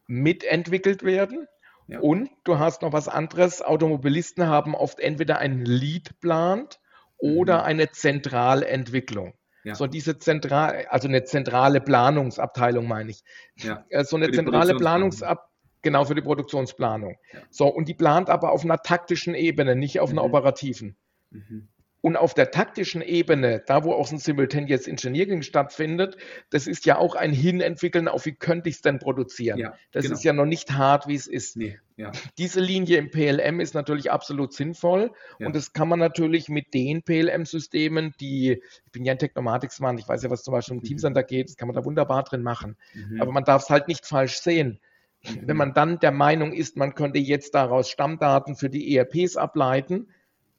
[0.08, 1.46] mitentwickelt werden
[1.88, 2.00] ja.
[2.00, 3.62] Und du hast noch was anderes.
[3.62, 6.80] Automobilisten haben oft entweder einen Lead plant
[7.16, 7.64] oder mhm.
[7.64, 9.34] eine Zentralentwicklung.
[9.66, 9.74] Ja.
[9.74, 13.24] So diese zentral, also eine zentrale Planungsabteilung meine ich.
[13.56, 13.84] Ja.
[13.88, 15.50] Äh, so eine zentrale Planungsabteilung.
[15.82, 17.16] Genau, für die Produktionsplanung.
[17.32, 17.40] Ja.
[17.50, 20.18] So, und die plant aber auf einer taktischen Ebene, nicht auf mhm.
[20.18, 20.96] einer operativen.
[21.30, 21.66] Mhm.
[22.00, 26.16] Und auf der taktischen Ebene, da wo auch ein Simultaneous Engineering stattfindet,
[26.50, 29.58] das ist ja auch ein Hinentwickeln auf, wie könnte ich es denn produzieren.
[29.58, 30.14] Ja, das genau.
[30.14, 31.56] ist ja noch nicht hart, wie es ist.
[31.56, 32.12] Nee, ja.
[32.36, 35.46] Diese Linie im PLM ist natürlich absolut sinnvoll ja.
[35.46, 40.06] und das kann man natürlich mit den PLM-Systemen, die, ich bin ja ein Technomatics-Mann, ich
[40.06, 40.84] weiß ja, was zum Beispiel im mhm.
[40.84, 42.76] Teamcenter geht, das kann man da wunderbar drin machen.
[42.92, 43.20] Mhm.
[43.20, 44.78] Aber man darf es halt nicht falsch sehen.
[45.24, 45.48] Mhm.
[45.48, 50.08] Wenn man dann der Meinung ist, man könnte jetzt daraus Stammdaten für die ERPs ableiten,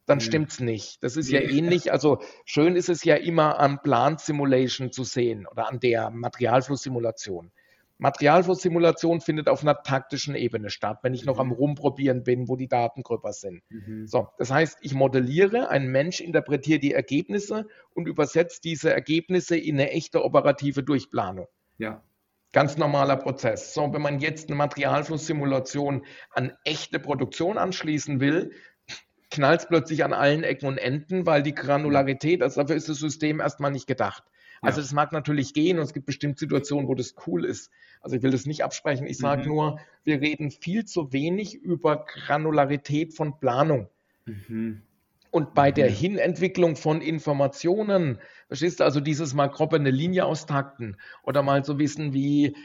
[0.07, 0.21] dann mhm.
[0.21, 1.03] stimmt's nicht.
[1.03, 1.91] Das ist ja ähnlich.
[1.91, 7.51] Also schön ist es ja immer am Plant Simulation zu sehen oder an der Materialflusssimulation.
[7.99, 11.53] Materialflusssimulation findet auf einer taktischen Ebene statt, wenn ich noch am mhm.
[11.53, 13.63] Rumprobieren bin, wo die Daten gröber sind.
[13.69, 14.07] Mhm.
[14.07, 19.75] So, das heißt, ich modelliere, ein Mensch interpretiert die Ergebnisse und übersetzt diese Ergebnisse in
[19.75, 21.47] eine echte operative Durchplanung.
[21.77, 22.03] Ja.
[22.53, 23.73] Ganz normaler Prozess.
[23.73, 28.51] So, wenn man jetzt eine Materialflusssimulation an echte Produktion anschließen will,
[29.31, 32.97] knallt es plötzlich an allen Ecken und Enden, weil die Granularität, also dafür ist das
[32.97, 34.23] System erstmal nicht gedacht.
[34.61, 37.71] Also das mag natürlich gehen und es gibt bestimmt Situationen, wo das cool ist.
[38.01, 39.07] Also ich will das nicht absprechen.
[39.07, 39.47] Ich sage mhm.
[39.47, 43.89] nur, wir reden viel zu wenig über Granularität von Planung.
[44.25, 44.81] Mhm.
[45.31, 45.75] Und bei mhm.
[45.75, 51.63] der Hinentwicklung von Informationen, verstehst du, also dieses mal grob eine Linie austakten oder mal
[51.63, 52.55] so wissen, wie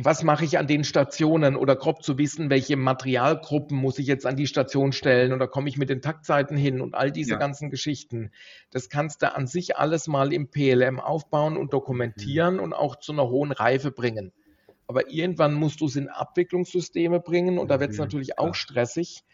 [0.00, 4.26] was mache ich an den Stationen oder grob zu wissen, welche Materialgruppen muss ich jetzt
[4.26, 7.38] an die Station stellen oder komme ich mit den Taktzeiten hin und all diese ja.
[7.38, 8.30] ganzen Geschichten.
[8.70, 12.60] Das kannst du an sich alles mal im PLM aufbauen und dokumentieren mhm.
[12.60, 14.32] und auch zu einer hohen Reife bringen.
[14.86, 18.04] Aber irgendwann musst du es in Abwicklungssysteme bringen und da wird es mhm.
[18.04, 19.24] natürlich auch stressig,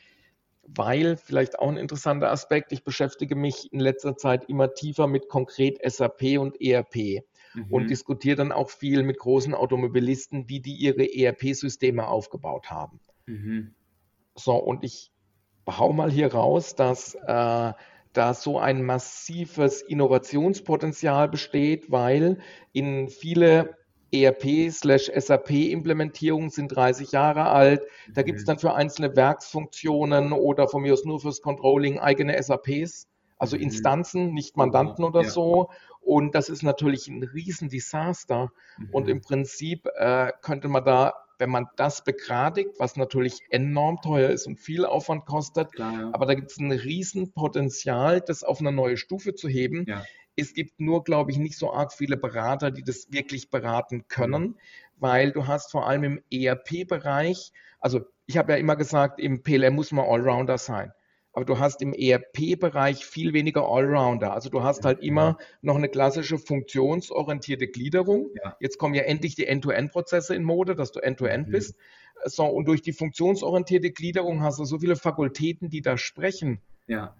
[0.62, 5.28] weil vielleicht auch ein interessanter Aspekt, ich beschäftige mich in letzter Zeit immer tiefer mit
[5.28, 7.22] konkret SAP und ERP
[7.66, 7.72] mhm.
[7.72, 13.00] und diskutiere dann auch viel mit großen Automobilisten, wie die ihre ERP-Systeme aufgebaut haben.
[13.26, 13.74] Mhm.
[14.34, 15.10] So, und ich
[15.68, 17.72] hau mal hier raus, dass äh,
[18.12, 22.38] da so ein massives Innovationspotenzial besteht, weil
[22.72, 23.76] in viele
[24.12, 27.82] ERP-SAP-Implementierungen sind 30 Jahre alt.
[28.14, 28.48] Da gibt es mhm.
[28.48, 33.07] dann für einzelne Werksfunktionen oder von mir aus nur fürs Controlling eigene SAPs,
[33.38, 33.62] also mhm.
[33.62, 35.30] Instanzen, nicht Mandanten oder ja.
[35.30, 35.70] so.
[36.00, 38.50] Und das ist natürlich ein Riesendesaster.
[38.78, 38.88] Mhm.
[38.92, 44.30] Und im Prinzip äh, könnte man da, wenn man das begradigt, was natürlich enorm teuer
[44.30, 46.10] ist und viel Aufwand kostet, Klar, ja.
[46.12, 49.84] aber da gibt es ein Riesenpotenzial, das auf eine neue Stufe zu heben.
[49.86, 50.04] Ja.
[50.34, 54.42] Es gibt nur, glaube ich, nicht so arg viele Berater, die das wirklich beraten können,
[54.42, 54.56] mhm.
[54.96, 59.74] weil du hast vor allem im ERP-Bereich, also ich habe ja immer gesagt, im PLM
[59.74, 60.92] muss man Allrounder sein
[61.32, 64.32] aber du hast im ERP-Bereich viel weniger Allrounder.
[64.32, 68.30] Also du hast halt immer noch eine klassische funktionsorientierte Gliederung.
[68.42, 68.56] Ja.
[68.60, 71.52] Jetzt kommen ja endlich die End-to-End-Prozesse in Mode, dass du End-to-End -End mhm.
[71.52, 71.76] bist.
[72.24, 76.60] So, und durch die funktionsorientierte Gliederung hast du so viele Fakultäten, die da sprechen.
[76.86, 77.14] Ja.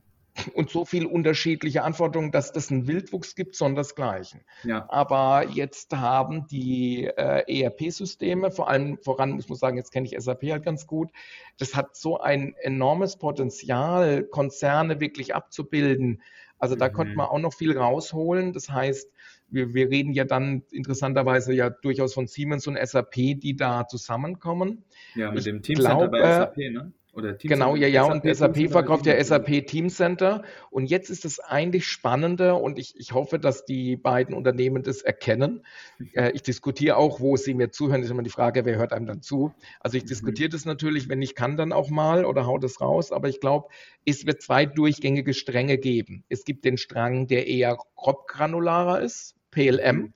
[0.55, 4.43] Und so viel unterschiedliche Anforderungen, dass das einen Wildwuchs gibt, sondersgleichen.
[4.64, 4.86] Ja.
[4.89, 10.45] Aber jetzt haben die äh, ERP-Systeme, vor allem voran, muss sagen, jetzt kenne ich SAP
[10.45, 11.11] halt ganz gut,
[11.59, 16.22] das hat so ein enormes Potenzial, Konzerne wirklich abzubilden.
[16.59, 16.93] Also da mhm.
[16.93, 18.53] konnte man auch noch viel rausholen.
[18.53, 19.11] Das heißt,
[19.51, 24.84] wir, wir reden ja dann interessanterweise ja durchaus von Siemens und SAP, die da zusammenkommen.
[25.14, 26.93] Ja, mit ich dem Teamcenter bei SAP, ne?
[27.18, 30.44] Oder genau, ja, ja, und SAP verkauft ja SAP Teamcenter.
[30.70, 35.02] Und jetzt ist es eigentlich spannender und ich, ich hoffe, dass die beiden Unternehmen das
[35.02, 35.66] erkennen.
[36.12, 39.06] Äh, ich diskutiere auch, wo sie mir zuhören, ist immer die Frage, wer hört einem
[39.06, 39.52] dann zu.
[39.80, 40.08] Also ich mhm.
[40.08, 43.10] diskutiere das natürlich, wenn ich kann, dann auch mal oder hau das raus.
[43.10, 43.66] Aber ich glaube,
[44.06, 46.22] es wird zwei durchgängige Stränge geben.
[46.28, 49.96] Es gibt den Strang, der eher grobgranularer ist, PLM.
[49.96, 50.12] Mhm.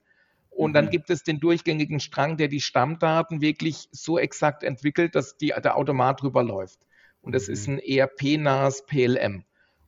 [0.51, 0.91] Und dann mhm.
[0.91, 5.77] gibt es den durchgängigen Strang, der die Stammdaten wirklich so exakt entwickelt, dass die, der
[5.77, 6.79] Automat drüber läuft
[7.23, 7.53] und mhm.
[7.53, 9.45] ist ein ERP-nahes PLM.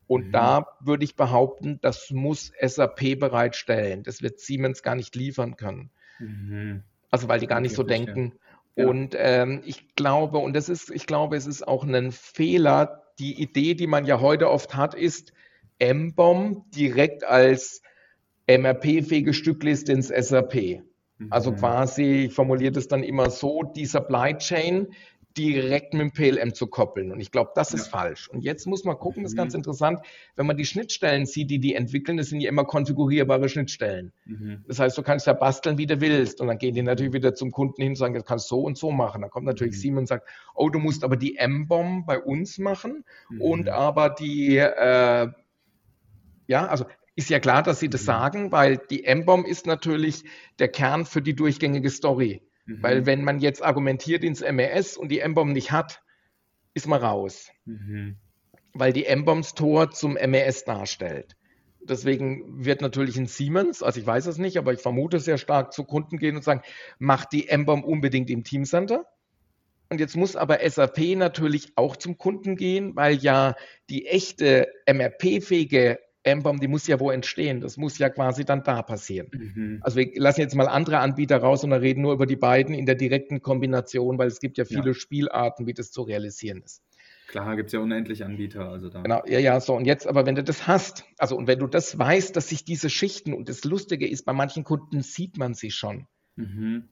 [0.07, 0.31] Und mhm.
[0.31, 4.03] da würde ich behaupten, das muss SAP bereitstellen.
[4.03, 5.89] Das wird Siemens gar nicht liefern können.
[6.19, 6.83] Mhm.
[7.09, 8.33] Also weil die gar nicht so denken.
[8.75, 8.87] Ja.
[8.87, 13.03] Und ähm, ich glaube, und das ist, ich glaube, es ist auch ein Fehler.
[13.19, 15.31] Die Idee, die man ja heute oft hat, ist,
[15.79, 17.81] M-Bomb direkt als
[18.47, 20.83] MRP-fähige Stückliste ins SAP.
[21.29, 21.55] Also mhm.
[21.55, 24.87] quasi, ich formuliere das dann immer so, die Supply Chain
[25.37, 27.11] direkt mit dem PLM zu koppeln.
[27.11, 27.91] Und ich glaube, das ist ja.
[27.91, 28.29] falsch.
[28.29, 29.59] Und jetzt muss man gucken, das ist ganz mhm.
[29.59, 29.99] interessant,
[30.35, 34.13] wenn man die Schnittstellen sieht, die die entwickeln, das sind ja immer konfigurierbare Schnittstellen.
[34.25, 34.63] Mhm.
[34.67, 36.41] Das heißt, du kannst ja basteln, wie du willst.
[36.41, 38.61] Und dann gehen die natürlich wieder zum Kunden hin und sagen, das kannst du so
[38.61, 39.21] und so machen.
[39.21, 39.79] Dann kommt natürlich mhm.
[39.79, 43.41] Siemens und sagt, oh, du musst aber die M-Bomb bei uns machen mhm.
[43.41, 45.27] und aber die, äh,
[46.47, 48.05] ja, also ist ja klar, dass sie das mhm.
[48.05, 50.23] sagen, weil die M-Bomb ist natürlich
[50.59, 52.41] der Kern für die durchgängige Story.
[52.65, 52.83] Mhm.
[52.83, 56.01] Weil wenn man jetzt argumentiert ins MES und die M-Bomb nicht hat,
[56.73, 57.51] ist man raus.
[57.65, 58.17] Mhm.
[58.73, 61.35] Weil die M-Bombs Tor zum MES darstellt.
[61.81, 65.71] Deswegen wird natürlich ein Siemens, also ich weiß es nicht, aber ich vermute sehr stark
[65.71, 66.61] zu Kunden gehen und sagen,
[66.97, 69.05] macht die M-Bomb unbedingt im Teamcenter.
[69.89, 73.55] Und jetzt muss aber SAP natürlich auch zum Kunden gehen, weil ja
[73.89, 77.61] die echte MRP-fähige M-Bomb, die muss ja wo entstehen.
[77.61, 79.29] Das muss ja quasi dann da passieren.
[79.31, 79.79] Mhm.
[79.81, 82.85] Also wir lassen jetzt mal andere Anbieter raus und reden nur über die beiden in
[82.85, 84.93] der direkten Kombination, weil es gibt ja viele ja.
[84.93, 86.81] Spielarten, wie das zu realisieren ist.
[87.27, 88.69] Klar, gibt es ja unendlich Anbieter.
[88.69, 89.01] Also da.
[89.01, 89.75] Genau, ja, ja, so.
[89.75, 92.65] Und jetzt aber, wenn du das hast, also und wenn du das weißt, dass sich
[92.65, 96.07] diese Schichten, und das Lustige ist, bei manchen Kunden sieht man sie schon.
[96.35, 96.89] Mhm.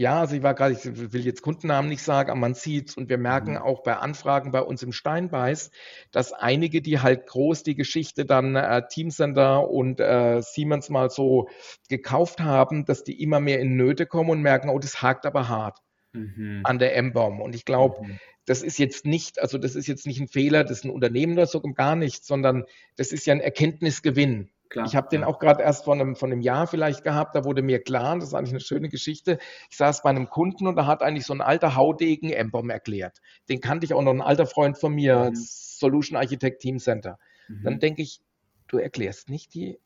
[0.00, 3.10] Ja, also ich war gerade, ich will jetzt Kundennamen nicht sagen, aber man sieht und
[3.10, 3.58] wir merken mhm.
[3.58, 5.70] auch bei Anfragen bei uns im Steinbeiß,
[6.10, 11.50] dass einige, die halt groß die Geschichte dann äh, Teamcenter und äh, Siemens mal so
[11.90, 15.50] gekauft haben, dass die immer mehr in Nöte kommen und merken, oh, das hakt aber
[15.50, 15.80] hart
[16.14, 16.62] mhm.
[16.64, 17.38] an der M-Bomb.
[17.38, 18.18] Und ich glaube, mhm.
[18.46, 21.34] das ist jetzt nicht, also das ist jetzt nicht ein Fehler, das ist ein Unternehmen
[21.34, 22.64] oder so, gar nichts, sondern
[22.96, 24.48] das ist ja ein Erkenntnisgewinn.
[24.70, 27.44] Klar, ich habe den auch gerade erst vor einem, von einem Jahr vielleicht gehabt, da
[27.44, 29.38] wurde mir klar, das ist eigentlich eine schöne Geschichte.
[29.68, 33.18] Ich saß bei einem Kunden und da hat eigentlich so ein alter Haudegen M-Bomb erklärt.
[33.48, 35.34] Den kannte ich auch noch, ein alter Freund von mir, mhm.
[35.34, 37.18] Solution Architect Team Center.
[37.48, 37.64] Mhm.
[37.64, 38.20] Dann denke ich,
[38.68, 39.80] du erklärst nicht die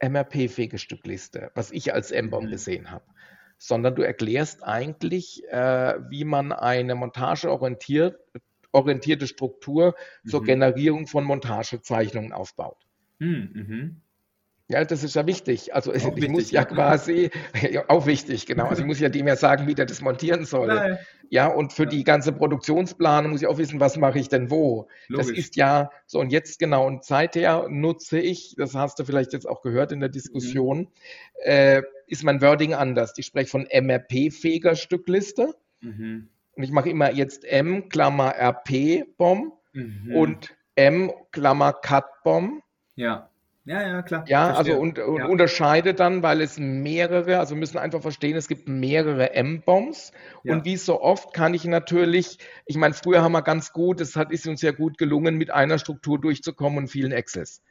[0.00, 2.50] MRP-fähige Stückliste, was ich als M-Bomb mhm.
[2.50, 3.04] gesehen habe,
[3.58, 9.94] sondern du erklärst eigentlich, äh, wie man eine montageorientierte Struktur
[10.26, 10.46] zur mhm.
[10.46, 12.87] Generierung von Montagezeichnungen aufbaut.
[13.20, 14.02] Hm, mhm.
[14.70, 15.74] Ja, das ist ja wichtig.
[15.74, 17.30] Also ich wichtig, muss ja, ja quasi,
[17.70, 18.66] ja, auch wichtig, genau.
[18.66, 20.68] Also ich muss ja dem ja sagen, wie der das montieren soll.
[20.68, 20.98] Nein.
[21.30, 21.88] Ja, und für ja.
[21.88, 24.88] die ganze Produktionsplanung muss ich auch wissen, was mache ich denn wo.
[25.08, 25.28] Logisch.
[25.28, 29.32] Das ist ja so, und jetzt genau, und seither nutze ich, das hast du vielleicht
[29.32, 30.86] jetzt auch gehört in der Diskussion, mhm.
[31.44, 33.14] äh, ist mein Wording anders.
[33.16, 35.54] Ich spreche von MRP-fähiger Stückliste.
[35.80, 36.28] Mhm.
[36.52, 40.14] Und ich mache immer jetzt M, Klammer RP-Bomb mhm.
[40.14, 42.62] und M, Klammer Cut-Bomb
[42.98, 43.30] ja.
[43.64, 44.24] Ja, ja, klar.
[44.26, 45.26] Ja, also und, und ja.
[45.26, 50.12] unterscheidet dann, weil es mehrere, also müssen einfach verstehen, es gibt mehrere M-Bombs.
[50.42, 50.54] Ja.
[50.54, 54.16] Und wie so oft kann ich natürlich, ich meine, früher haben wir ganz gut, es
[54.16, 57.62] hat, ist uns ja gut gelungen, mit einer Struktur durchzukommen und vielen Excels.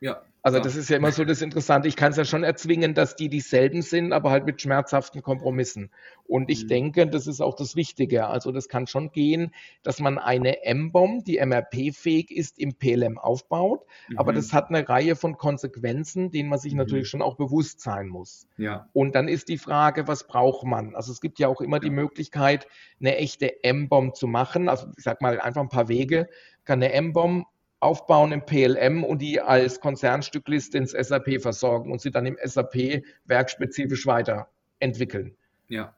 [0.00, 0.22] Ja.
[0.42, 0.64] Also ja.
[0.64, 1.86] das ist ja immer so das Interessante.
[1.86, 5.90] Ich kann es ja schon erzwingen, dass die dieselben sind, aber halt mit schmerzhaften Kompromissen.
[6.24, 6.68] Und ich mhm.
[6.68, 8.26] denke, das ist auch das Wichtige.
[8.26, 13.86] Also das kann schon gehen, dass man eine M-Bomb, die MRP-fähig ist, im PLM aufbaut.
[14.08, 14.18] Mhm.
[14.18, 16.78] Aber das hat eine Reihe von Konsequenzen, denen man sich mhm.
[16.78, 18.48] natürlich schon auch bewusst sein muss.
[18.56, 18.88] Ja.
[18.92, 20.96] Und dann ist die Frage, was braucht man?
[20.96, 21.82] Also es gibt ja auch immer ja.
[21.82, 22.66] die Möglichkeit,
[22.98, 24.68] eine echte M-Bomb zu machen.
[24.68, 26.28] Also ich sag mal einfach ein paar Wege.
[26.64, 27.46] Kann eine M-Bomb
[27.82, 33.02] aufbauen im PLM und die als Konzernstückliste ins SAP versorgen und sie dann im SAP
[33.24, 35.36] werkspezifisch weiterentwickeln.
[35.68, 35.94] Ja.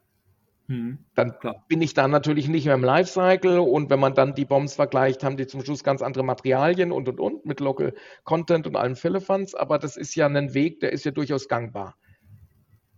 [0.67, 0.97] Mhm.
[1.13, 1.63] Dann Klar.
[1.67, 5.23] bin ich da natürlich nicht mehr im Lifecycle und wenn man dann die Bombs vergleicht,
[5.23, 8.95] haben die zum Schluss ganz andere Materialien und und und mit Local Content und allem
[8.95, 11.95] Philippans, aber das ist ja ein Weg, der ist ja durchaus gangbar.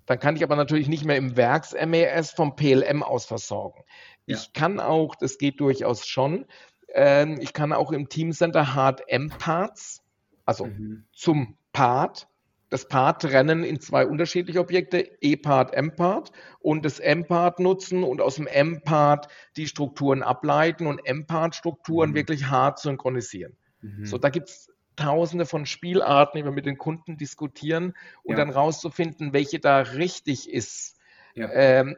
[0.06, 3.84] Dann kann ich aber natürlich nicht mehr im Werks-MES vom PLM aus versorgen.
[4.26, 4.38] Ja.
[4.38, 6.46] Ich kann auch, das geht durchaus schon,
[6.88, 10.04] äh, ich kann auch im Teamcenter Hard M-Parts,
[10.46, 11.06] also mhm.
[11.12, 12.28] zum Part,
[12.70, 18.36] das Part trennen in zwei unterschiedliche Objekte, E-Part, M-Part und das M-Part nutzen und aus
[18.36, 22.16] dem M-Part die Strukturen ableiten und M-Part-Strukturen mhm.
[22.16, 23.56] wirklich hart synchronisieren.
[23.82, 24.06] Mhm.
[24.06, 28.36] So, da gibt es tausende von Spielarten, die wir mit den Kunden diskutieren und ja.
[28.38, 30.98] dann rauszufinden, welche da richtig ist,
[31.36, 31.50] ja.
[31.52, 31.96] ähm,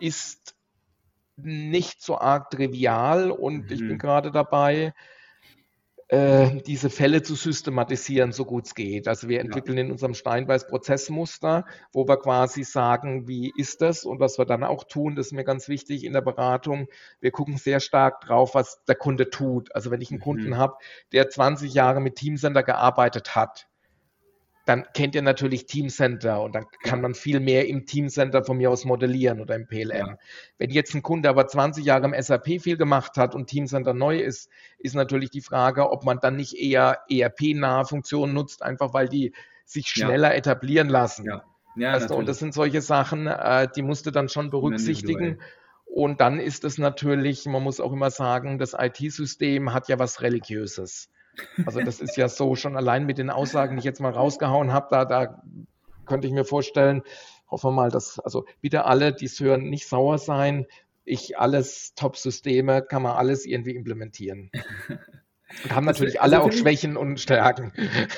[0.00, 0.55] ist
[1.36, 3.72] nicht so arg trivial und mhm.
[3.72, 3.98] ich bin mhm.
[3.98, 4.92] gerade dabei,
[6.08, 9.08] äh, diese Fälle zu systematisieren, so gut es geht.
[9.08, 9.84] Also wir entwickeln ja.
[9.84, 14.62] in unserem Steinbeiß Prozessmuster, wo wir quasi sagen, wie ist das und was wir dann
[14.62, 16.86] auch tun, das ist mir ganz wichtig in der Beratung.
[17.20, 19.74] Wir gucken sehr stark drauf, was der Kunde tut.
[19.74, 20.24] Also wenn ich einen mhm.
[20.24, 20.76] Kunden habe,
[21.10, 23.66] der 20 Jahre mit Teamcenter gearbeitet hat,
[24.66, 28.70] dann kennt ihr natürlich Teamcenter und dann kann man viel mehr im Teamcenter von mir
[28.70, 29.90] aus modellieren oder im PLM.
[29.90, 30.18] Ja.
[30.58, 34.18] Wenn jetzt ein Kunde aber 20 Jahre im SAP viel gemacht hat und Teamcenter neu
[34.18, 39.08] ist, ist natürlich die Frage, ob man dann nicht eher ERP-nahe Funktionen nutzt, einfach weil
[39.08, 39.32] die
[39.64, 40.34] sich schneller ja.
[40.34, 41.26] etablieren lassen.
[41.26, 41.44] Ja.
[41.76, 45.40] Ja, weißt und das sind solche Sachen, äh, die musst du dann schon berücksichtigen.
[45.84, 50.22] Und dann ist es natürlich, man muss auch immer sagen, das IT-System hat ja was
[50.22, 51.10] Religiöses.
[51.64, 54.72] Also das ist ja so schon allein mit den Aussagen, die ich jetzt mal rausgehauen
[54.72, 55.42] habe, da, da
[56.06, 57.02] könnte ich mir vorstellen,
[57.50, 60.66] hoffen wir mal, dass, also bitte alle, die es hören, nicht sauer sein.
[61.04, 64.50] Ich alles Top-Systeme, kann man alles irgendwie implementieren.
[65.62, 67.72] Und haben natürlich also, alle auch Schwächen und Stärken.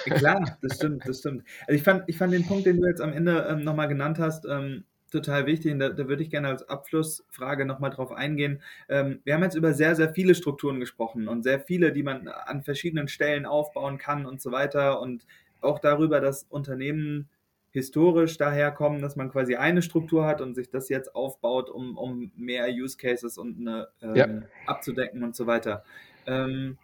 [0.05, 1.45] Klar, das stimmt, das stimmt.
[1.67, 4.19] Also ich fand, ich fand den Punkt, den du jetzt am Ende ähm, nochmal genannt
[4.19, 8.63] hast, ähm, total wichtig und da, da würde ich gerne als Abschlussfrage nochmal drauf eingehen.
[8.89, 12.29] Ähm, wir haben jetzt über sehr, sehr viele Strukturen gesprochen und sehr viele, die man
[12.29, 15.27] an verschiedenen Stellen aufbauen kann und so weiter und
[15.61, 17.29] auch darüber, dass Unternehmen
[17.71, 22.33] historisch daherkommen, dass man quasi eine Struktur hat und sich das jetzt aufbaut, um, um
[22.37, 24.27] mehr Use Cases und eine, ähm, ja.
[24.67, 25.85] abzudecken und so weiter.
[26.27, 26.79] Ähm,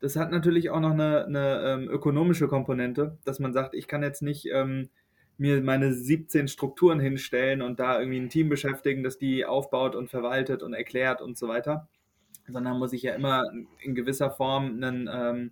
[0.00, 4.02] das hat natürlich auch noch eine, eine ähm, ökonomische Komponente, dass man sagt, ich kann
[4.02, 4.90] jetzt nicht ähm,
[5.36, 10.10] mir meine 17 Strukturen hinstellen und da irgendwie ein Team beschäftigen, das die aufbaut und
[10.10, 11.88] verwaltet und erklärt und so weiter,
[12.48, 13.42] sondern muss ich ja immer
[13.80, 15.50] in gewisser Form einen, ähm,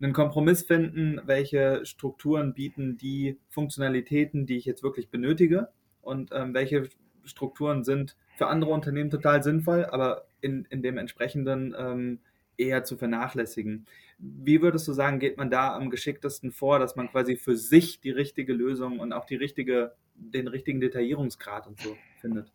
[0.00, 5.68] einen Kompromiss finden, welche Strukturen bieten die Funktionalitäten, die ich jetzt wirklich benötige.
[6.02, 6.88] Und ähm, welche
[7.24, 12.18] Strukturen sind für andere Unternehmen total sinnvoll, aber in, in dem entsprechenden ähm,
[12.56, 13.86] eher zu vernachlässigen.
[14.18, 18.00] Wie würdest du sagen, geht man da am geschicktesten vor, dass man quasi für sich
[18.00, 22.52] die richtige Lösung und auch die richtige, den richtigen Detaillierungsgrad und so findet?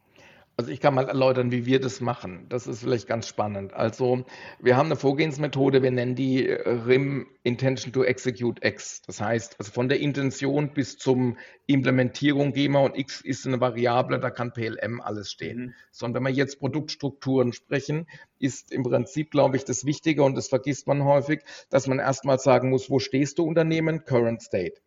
[0.59, 2.47] Also ich kann mal erläutern, wie wir das machen.
[2.49, 3.75] Das ist vielleicht ganz spannend.
[3.75, 4.25] Also
[4.59, 9.03] wir haben eine Vorgehensmethode, wir nennen die äh, RIM Intention to Execute X.
[9.03, 11.37] Das heißt, also von der Intention bis zum
[11.67, 15.59] Implementierung gehen wir und X ist eine Variable, da kann PLM alles stehen.
[15.59, 15.73] Mhm.
[15.91, 18.07] Sondern wenn wir jetzt Produktstrukturen sprechen,
[18.39, 22.39] ist im Prinzip, glaube ich, das Wichtige und das vergisst man häufig, dass man erstmal
[22.39, 24.05] sagen muss, wo stehst du Unternehmen?
[24.05, 24.81] Current State.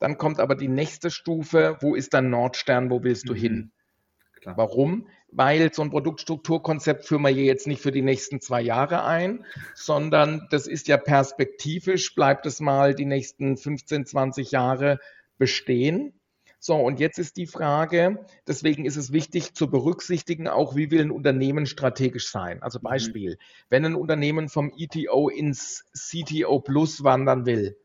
[0.00, 3.38] Dann kommt aber die nächste Stufe, wo ist dein Nordstern, wo willst du mhm.
[3.38, 3.72] hin?
[4.42, 4.56] Klar.
[4.56, 5.06] Warum?
[5.30, 9.44] Weil so ein Produktstrukturkonzept führen wir hier jetzt nicht für die nächsten zwei Jahre ein,
[9.74, 14.98] sondern das ist ja perspektivisch, bleibt es mal die nächsten 15, 20 Jahre
[15.38, 16.12] bestehen.
[16.58, 21.02] So, und jetzt ist die Frage, deswegen ist es wichtig zu berücksichtigen, auch wie will
[21.02, 22.64] ein Unternehmen strategisch sein.
[22.64, 22.82] Also mhm.
[22.82, 23.66] Beispiel, mhm.
[23.68, 27.76] wenn ein Unternehmen vom ETO ins CTO Plus wandern will,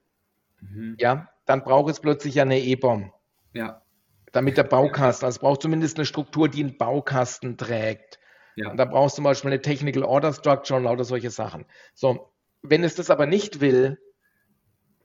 [0.61, 0.95] mhm.
[0.99, 3.13] ja, dann braucht es plötzlich eine E-Bomb.
[3.53, 3.83] Ja
[4.31, 8.19] damit der Baukasten, also es braucht zumindest eine Struktur, die einen Baukasten trägt.
[8.55, 8.71] Ja.
[8.71, 11.65] Und da brauchst du zum Beispiel eine Technical Order Structure und lauter solche Sachen.
[11.93, 13.99] So, wenn es das aber nicht will,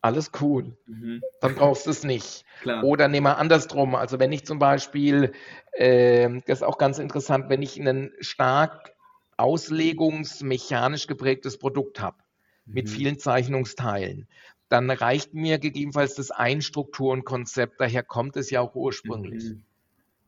[0.00, 0.76] alles cool.
[0.86, 1.22] Mhm.
[1.40, 2.44] Dann brauchst du es nicht.
[2.62, 2.82] Klar.
[2.82, 3.94] Oder nehmen wir andersrum.
[3.94, 5.32] Also wenn ich zum Beispiel,
[5.72, 8.92] äh, das ist auch ganz interessant, wenn ich ein stark
[9.36, 12.16] auslegungsmechanisch geprägtes Produkt habe,
[12.64, 12.74] mhm.
[12.74, 14.28] mit vielen Zeichnungsteilen,
[14.72, 17.78] dann reicht mir gegebenenfalls das Einstrukturenkonzept.
[17.78, 19.44] Daher kommt es ja auch ursprünglich.
[19.44, 19.64] Mhm.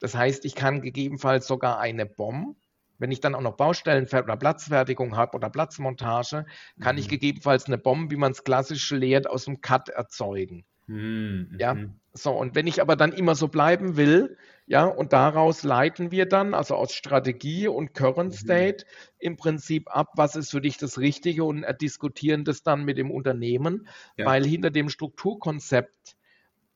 [0.01, 2.55] Das heißt, ich kann gegebenenfalls sogar eine BOM,
[2.99, 6.45] wenn ich dann auch noch Baustellen oder Platzfertigung habe oder Platzmontage,
[6.79, 7.01] kann mhm.
[7.01, 10.67] ich gegebenenfalls eine BOM, wie man es klassisch lehrt, aus dem CAD erzeugen.
[10.89, 11.57] Mhm.
[11.59, 11.99] Ja, mhm.
[12.15, 16.27] So und wenn ich aber dann immer so bleiben will, ja, und daraus leiten wir
[16.27, 18.37] dann, also aus Strategie und Current mhm.
[18.37, 18.87] State,
[19.19, 23.11] im Prinzip ab, was ist für dich das Richtige und diskutieren das dann mit dem
[23.11, 24.27] Unternehmen, ja.
[24.27, 26.17] weil hinter dem Strukturkonzept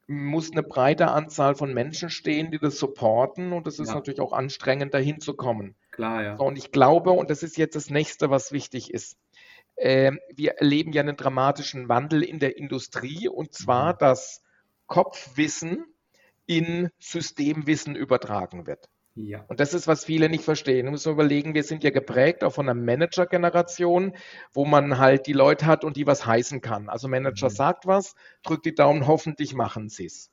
[0.08, 3.94] muss eine breite Anzahl von Menschen stehen, die das supporten und es ist Ja.
[3.94, 5.76] natürlich auch anstrengend, dahin zu kommen.
[5.92, 6.36] Klar, ja.
[6.36, 9.18] So, und ich glaube, und das ist jetzt das nächste, was wichtig ist,
[9.76, 13.98] ähm, wir erleben ja einen dramatischen Wandel in der Industrie und zwar, Mhm.
[13.98, 14.42] dass
[14.88, 15.84] Kopfwissen
[16.46, 18.88] in Systemwissen übertragen wird.
[19.14, 19.44] Ja.
[19.48, 20.86] Und das ist, was viele nicht verstehen.
[20.86, 24.14] Du musst mal überlegen, wir sind ja geprägt auch von einer Manager-Generation,
[24.52, 26.88] wo man halt die Leute hat und die was heißen kann.
[26.88, 27.54] Also Manager Mhm.
[27.54, 30.30] sagt was, drückt die Daumen, hoffentlich machen sie es.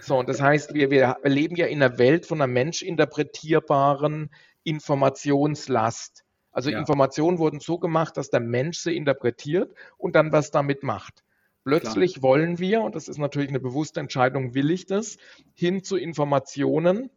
[0.00, 4.30] So, und das heißt, wir, wir leben ja in einer Welt von einer menschinterpretierbaren
[4.64, 6.24] Informationslast.
[6.52, 6.78] Also Ja.
[6.78, 11.23] Informationen wurden so gemacht, dass der Mensch sie interpretiert und dann was damit macht.
[11.64, 15.16] Plötzlich wollen wir, und das ist natürlich eine bewusste Entscheidung, will ich das,
[15.54, 17.10] hin zu Informationen,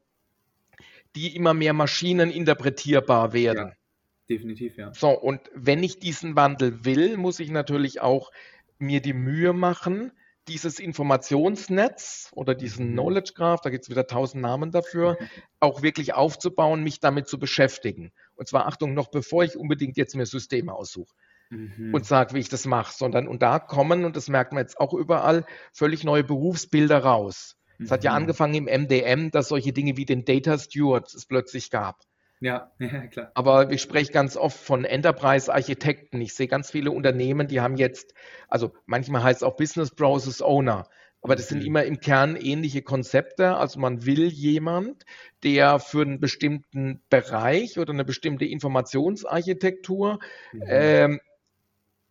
[1.16, 3.68] die immer mehr maschineninterpretierbar werden.
[3.70, 3.74] Ja.
[4.30, 4.94] Definitiv, ja.
[4.94, 8.32] So, und wenn ich diesen Wandel will, muss ich natürlich auch
[8.78, 10.12] mir die Mühe machen,
[10.48, 12.94] dieses Informationsnetz oder diesen Mhm.
[12.94, 15.18] Knowledge Graph, da gibt es wieder tausend Namen dafür,
[15.60, 18.12] auch wirklich aufzubauen, mich damit zu beschäftigen.
[18.36, 21.14] Und zwar, Achtung, noch bevor ich unbedingt jetzt mir Systeme aussuche
[21.52, 21.92] Mhm.
[21.92, 24.80] und sage, wie ich das mache, sondern und da kommen, und das merkt man jetzt
[24.80, 27.56] auch überall, völlig neue Berufsbilder raus.
[27.84, 28.14] Es hat ja Mhm.
[28.14, 32.02] angefangen im MDM, dass solche Dinge wie den Data Steward es plötzlich gab.
[32.40, 33.34] Ja, ja, klar.
[33.34, 36.20] Aber ich spreche ganz oft von Enterprise-Architekten.
[36.22, 38.14] Ich sehe ganz viele Unternehmen, die haben jetzt,
[38.48, 40.88] also manchmal heißt es auch Business Process Owner,
[41.22, 41.64] aber das sind Mhm.
[41.64, 43.56] immer im Kern ähnliche Konzepte.
[43.58, 45.04] Also man will jemand,
[45.44, 50.20] der für einen bestimmten Bereich oder eine bestimmte Informationsarchitektur
[50.54, 50.68] Mhm.
[50.68, 51.20] ähm,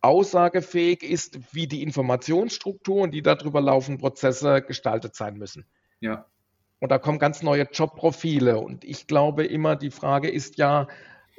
[0.07, 5.65] aussagefähig ist, wie die Informationsstruktur und die darüber laufenden Prozesse gestaltet sein müssen.
[5.99, 6.25] Ja.
[6.79, 8.59] Und da kommen ganz neue Jobprofile.
[8.59, 10.87] Und ich glaube immer, die Frage ist ja,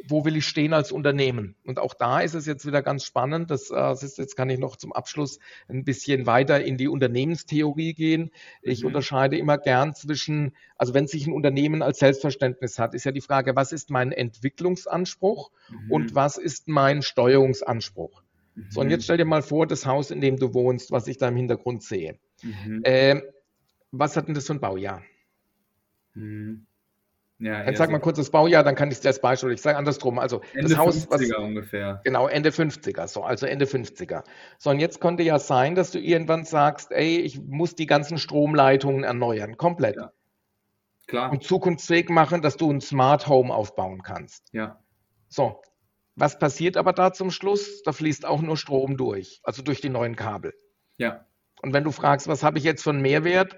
[0.06, 1.56] wo will ich stehen als Unternehmen?
[1.64, 3.50] Und auch da ist es jetzt wieder ganz spannend.
[3.50, 5.38] Das, äh, das ist, jetzt kann ich noch zum Abschluss
[5.68, 8.30] ein bisschen weiter in die Unternehmenstheorie gehen.
[8.62, 8.88] Ich Mhm.
[8.88, 13.20] unterscheide immer gern zwischen, also wenn sich ein Unternehmen als Selbstverständnis hat, ist ja die
[13.22, 15.90] Frage, was ist mein Entwicklungsanspruch Mhm.
[15.90, 18.22] und was ist mein Steuerungsanspruch?
[18.68, 18.92] So, und Mhm.
[18.92, 21.36] jetzt stell dir mal vor, das Haus, in dem du wohnst, was ich da im
[21.36, 22.18] Hintergrund sehe.
[22.42, 22.82] Mhm.
[22.84, 23.22] Ähm,
[23.92, 25.02] was hat denn das für ein Baujahr?
[26.14, 26.66] Mhm.
[27.40, 29.52] Ja, Dann eher sag mal kurz das Baujahr, dann kann ich dir das Beispiel.
[29.52, 30.18] Ich sage andersrum.
[30.18, 32.00] Also Ende das Haus, was 50er ungefähr.
[32.04, 34.24] genau Ende 50er, so also Ende 50er.
[34.58, 38.18] So und jetzt könnte ja sein, dass du irgendwann sagst, ey, ich muss die ganzen
[38.18, 40.12] Stromleitungen erneuern, komplett Ja.
[41.06, 41.30] Klar.
[41.32, 44.48] und zukunftsfähig machen, dass du ein Smart Home aufbauen kannst.
[44.52, 44.78] Ja.
[45.28, 45.60] So,
[46.18, 47.82] was passiert aber da zum Schluss?
[47.82, 50.54] Da fließt auch nur Strom durch, also durch die neuen Kabel.
[50.96, 51.26] Ja.
[51.62, 53.56] Und wenn du fragst, was habe ich jetzt für einen Mehrwert?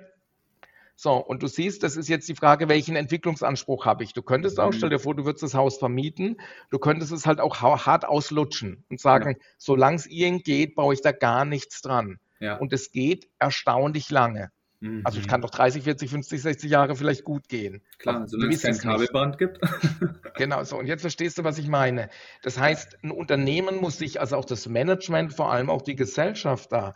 [0.96, 4.12] So, und du siehst, das ist jetzt die Frage, welchen Entwicklungsanspruch habe ich?
[4.12, 4.72] Du könntest auch, Mhm.
[4.74, 6.36] stell dir vor, du würdest das Haus vermieten,
[6.70, 11.00] du könntest es halt auch hart auslutschen und sagen, solange es irgend geht, baue ich
[11.00, 12.18] da gar nichts dran.
[12.38, 12.56] Ja.
[12.58, 14.50] Und es geht erstaunlich lange.
[14.80, 15.02] Mhm.
[15.04, 17.82] Also es kann doch 30, 40, 50, 60 Jahre vielleicht gut gehen.
[17.98, 18.78] Klar, Aber solange es kein.
[18.78, 19.58] Kabelband gibt.
[20.36, 20.78] Genau so.
[20.78, 22.08] Und jetzt verstehst du, was ich meine.
[22.42, 26.72] Das heißt, ein Unternehmen muss sich, also auch das Management, vor allem auch die Gesellschaft
[26.72, 26.94] da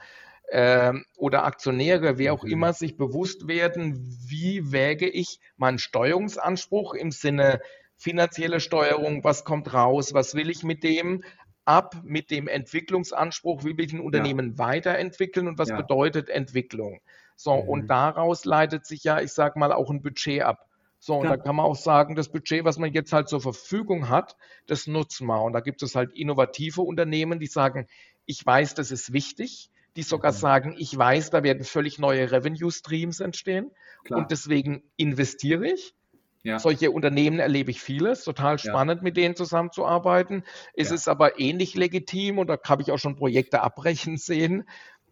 [0.51, 2.51] ähm, oder Aktionäre, wer auch Mhm.
[2.51, 7.61] immer, sich bewusst werden, wie wäge ich meinen Steuerungsanspruch im Sinne
[7.97, 11.23] finanzielle Steuerung, was kommt raus, was will ich mit dem
[11.65, 15.77] ab, mit dem Entwicklungsanspruch, wie will ich ein Unternehmen weiterentwickeln und was Ja.
[15.77, 17.01] bedeutet Entwicklung.
[17.37, 17.69] So, Mhm.
[17.69, 20.69] und daraus leitet sich ja, ich sag mal, auch ein Budget ab.
[20.99, 21.37] So, und Klar.
[21.37, 24.37] da kann man auch sagen, das Budget, was man jetzt halt zur Verfügung hat,
[24.67, 25.43] das nutzen wir.
[25.43, 27.87] Und da gibt es halt innovative Unternehmen, die sagen,
[28.25, 30.37] ich weiß, das ist wichtig, die sogar Mhm.
[30.37, 33.71] sagen, ich weiß, da werden völlig neue Revenue Streams entstehen
[34.05, 34.21] Klar.
[34.21, 35.95] und deswegen investiere ich.
[36.43, 36.59] ja.
[36.59, 40.45] Solche Unternehmen erlebe ich vieles, total spannend, mit denen zusammenzuarbeiten.
[40.75, 40.95] Es Ja.
[40.95, 44.69] ist aber ähnlich legitim und da habe ich auch schon Projekte abbrechen sehen.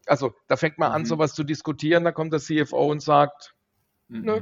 [0.06, 1.06] Also da fängt man an, Mhm.
[1.06, 3.54] sowas zu diskutieren, da kommt der CFO und sagt,
[4.08, 4.20] Mhm.
[4.22, 4.40] Nö.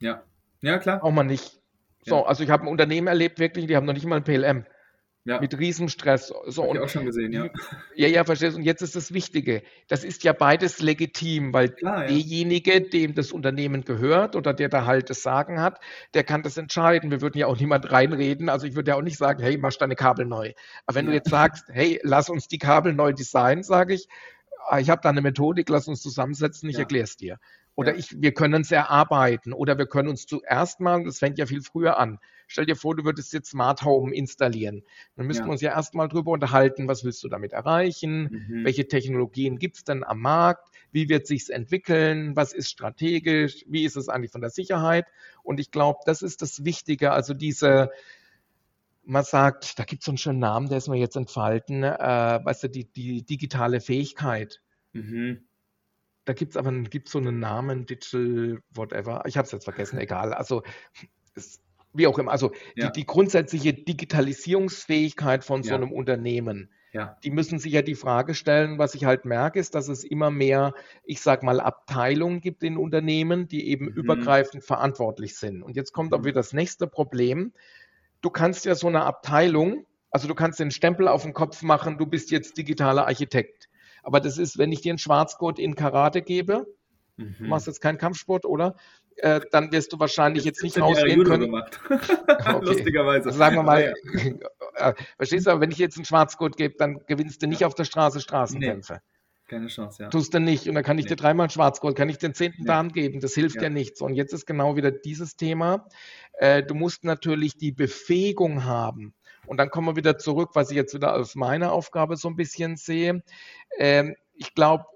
[0.00, 0.22] Ja.
[0.62, 1.00] Ja, klar.
[1.00, 1.60] braucht man nicht.
[2.04, 2.22] So, Ja.
[2.24, 4.64] also ich habe ein Unternehmen erlebt, wirklich, die haben noch nicht mal ein PLM
[5.24, 5.40] Ja.
[5.40, 6.28] mit Riesenstress.
[6.46, 7.48] So, Hab ich und auch schon gesehen, ja.
[7.96, 8.58] Ja, ja, verstehst du.
[8.60, 9.62] Und jetzt ist das Wichtige.
[9.88, 12.06] Das ist ja beides legitim, weil Klar, ja.
[12.08, 15.80] derjenige, dem das Unternehmen gehört oder der da halt das Sagen hat,
[16.14, 17.10] der kann das entscheiden.
[17.10, 18.48] Wir würden ja auch niemand reinreden.
[18.48, 20.52] Also ich würde ja auch nicht sagen, hey, mach deine Kabel neu.
[20.86, 21.16] Aber wenn du Ja.
[21.16, 24.08] jetzt sagst, hey, lass uns die Kabel neu designen, sage ich,
[24.78, 26.80] ich habe da eine Methodik, lass uns zusammensetzen, ich Ja.
[26.80, 27.38] erkläre es dir.
[27.74, 27.98] Oder Ja.
[27.98, 31.60] ich, wir können es erarbeiten oder wir können uns zuerst mal, das fängt ja viel
[31.60, 32.18] früher an.
[32.46, 34.82] Stell dir vor, du würdest jetzt Smart Home installieren.
[35.16, 35.48] Dann müssten Ja.
[35.48, 38.46] wir uns ja erstmal drüber unterhalten, was willst du damit erreichen?
[38.48, 38.64] Mhm.
[38.64, 40.70] Welche Technologien gibt es denn am Markt?
[40.90, 42.34] Wie wird sich's entwickeln?
[42.34, 43.64] Was ist strategisch?
[43.68, 45.06] Wie ist es eigentlich von der Sicherheit?
[45.42, 47.12] Und ich glaube, das ist das Wichtige.
[47.12, 47.90] Also diese,
[49.06, 52.40] man sagt, da gibt es so einen schönen Namen, der ist mir jetzt entfalten, äh,
[52.42, 54.60] weißt du, die, die digitale Fähigkeit.
[54.92, 55.46] Mhm.
[56.24, 59.22] da gibt es aber gibt's so einen Namen, Digital, whatever.
[59.26, 60.32] Ich habe es jetzt vergessen, egal.
[60.32, 60.62] Also
[61.34, 61.60] es,
[61.92, 62.32] wie auch immer.
[62.32, 62.86] Also ja.
[62.86, 67.14] die, die, grundsätzliche Digitalisierungsfähigkeit von so einem Unternehmen ja.
[67.22, 70.30] Die müssen sich ja die Frage stellen, was ich halt merke, ist, dass es immer
[70.30, 70.72] mehr,
[71.04, 73.92] ich sag mal, Abteilungen gibt in Unternehmen, die eben mhm.
[73.92, 75.62] übergreifend verantwortlich sind.
[75.62, 76.14] Und jetzt kommt mhm.
[76.14, 77.52] aber wieder das nächste Problem.
[78.20, 81.98] Du kannst ja so eine Abteilung, also du kannst den Stempel auf den Kopf machen,
[81.98, 83.68] du bist jetzt digitaler Architekt.
[84.02, 86.66] Aber das ist, wenn ich dir einen Schwarzgurt in Karate gebe,
[87.16, 87.34] mhm.
[87.38, 88.76] du machst jetzt keinen Kampfsport, oder?
[89.16, 91.44] Äh, dann wirst du wahrscheinlich jetzt, jetzt nicht rausgehen können.
[91.44, 91.80] Gemacht.
[91.90, 92.58] okay.
[92.60, 93.28] Lustigerweise.
[93.28, 94.32] Also sagen wir mal, ja, ja.
[94.76, 97.66] Äh, verstehst du, aber wenn ich jetzt einen Schwarzgurt gebe, dann gewinnst du nicht ja.
[97.66, 98.92] auf der Straße Straßenkämpfe.
[98.92, 99.15] Nee.
[99.46, 100.08] Keine Chance, ja.
[100.08, 100.68] Tust du nicht.
[100.68, 101.10] Und dann kann ich nee.
[101.10, 102.66] dir dreimal einen Schwarzgurt, kann ich den zehnten nee.
[102.66, 103.20] Dan geben.
[103.20, 103.68] Das hilft ja.
[103.70, 104.00] nichts.
[104.00, 105.86] Und jetzt ist genau wieder dieses Thema.
[106.34, 109.14] Äh, du musst natürlich die Befähigung haben.
[109.46, 112.36] Und dann kommen wir wieder zurück, was ich jetzt wieder als meine Aufgabe so ein
[112.36, 113.22] bisschen sehe.
[113.78, 114.86] Ähm, ich glaube,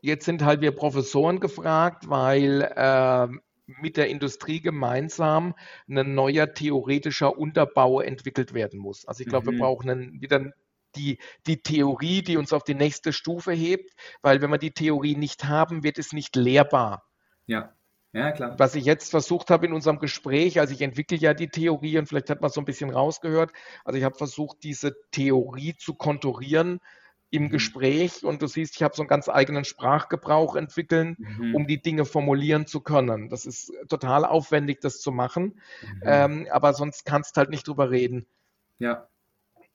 [0.00, 3.26] Jetzt sind halt wir Professoren gefragt, weil äh,
[3.66, 5.54] mit der Industrie gemeinsam
[5.88, 9.06] ein neuer theoretischer Unterbau entwickelt werden muss.
[9.06, 9.56] Also ich glaube, mhm.
[9.56, 10.52] wir brauchen einen, wieder
[10.98, 15.16] die, die Theorie, die uns auf die nächste Stufe hebt, weil wenn wir die Theorie
[15.16, 17.04] nicht haben, wird es nicht lehrbar.
[17.46, 17.72] Ja.
[18.12, 18.58] Ja, klar.
[18.58, 22.08] Was ich jetzt versucht habe in unserem Gespräch, also ich entwickle ja die Theorie und
[22.08, 23.52] vielleicht hat man so ein bisschen rausgehört,
[23.84, 26.80] also ich habe versucht, diese Theorie zu konturieren
[27.30, 27.50] im mhm.
[27.50, 31.54] Gespräch und du siehst, ich habe so einen ganz eigenen Sprachgebrauch entwickeln, mhm.
[31.54, 33.28] um die Dinge formulieren zu können.
[33.28, 36.02] Das ist total aufwendig, das zu machen, mhm.
[36.02, 38.26] ähm, aber sonst kannst du halt nicht drüber reden.
[38.78, 39.06] Ja.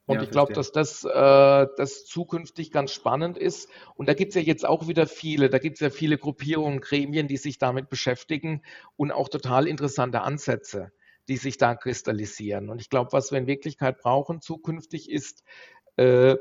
[0.05, 3.69] Und ja, ich glaube, dass das, äh, das zukünftig ganz spannend ist.
[3.95, 6.81] Und da gibt es ja jetzt auch wieder viele, da gibt es ja viele Gruppierungen,
[6.81, 8.63] Gremien, die sich damit beschäftigen
[8.97, 10.91] und auch total interessante Ansätze,
[11.29, 12.69] die sich da kristallisieren.
[12.69, 15.43] Und ich glaube, was wir in Wirklichkeit brauchen zukünftig ist,
[15.95, 16.35] äh,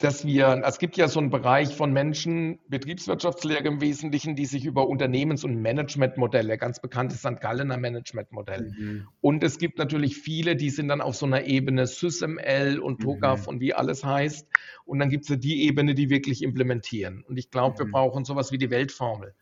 [0.00, 4.64] dass wir, es gibt ja so einen Bereich von Menschen, Betriebswirtschaftslehre im Wesentlichen, die sich
[4.64, 7.38] über Unternehmens- und Managementmodelle, ganz bekanntes St.
[7.38, 8.72] Gallener Managementmodell.
[8.76, 9.08] Mhm.
[9.20, 13.42] Und es gibt natürlich viele, die sind dann auf so einer Ebene SysML und TOGAF
[13.42, 13.48] mhm.
[13.48, 14.48] und wie alles heißt.
[14.86, 17.22] Und dann gibt es ja die Ebene, die wirklich implementieren.
[17.28, 17.86] Und ich glaube, mhm.
[17.86, 19.34] wir brauchen sowas wie die Weltformel.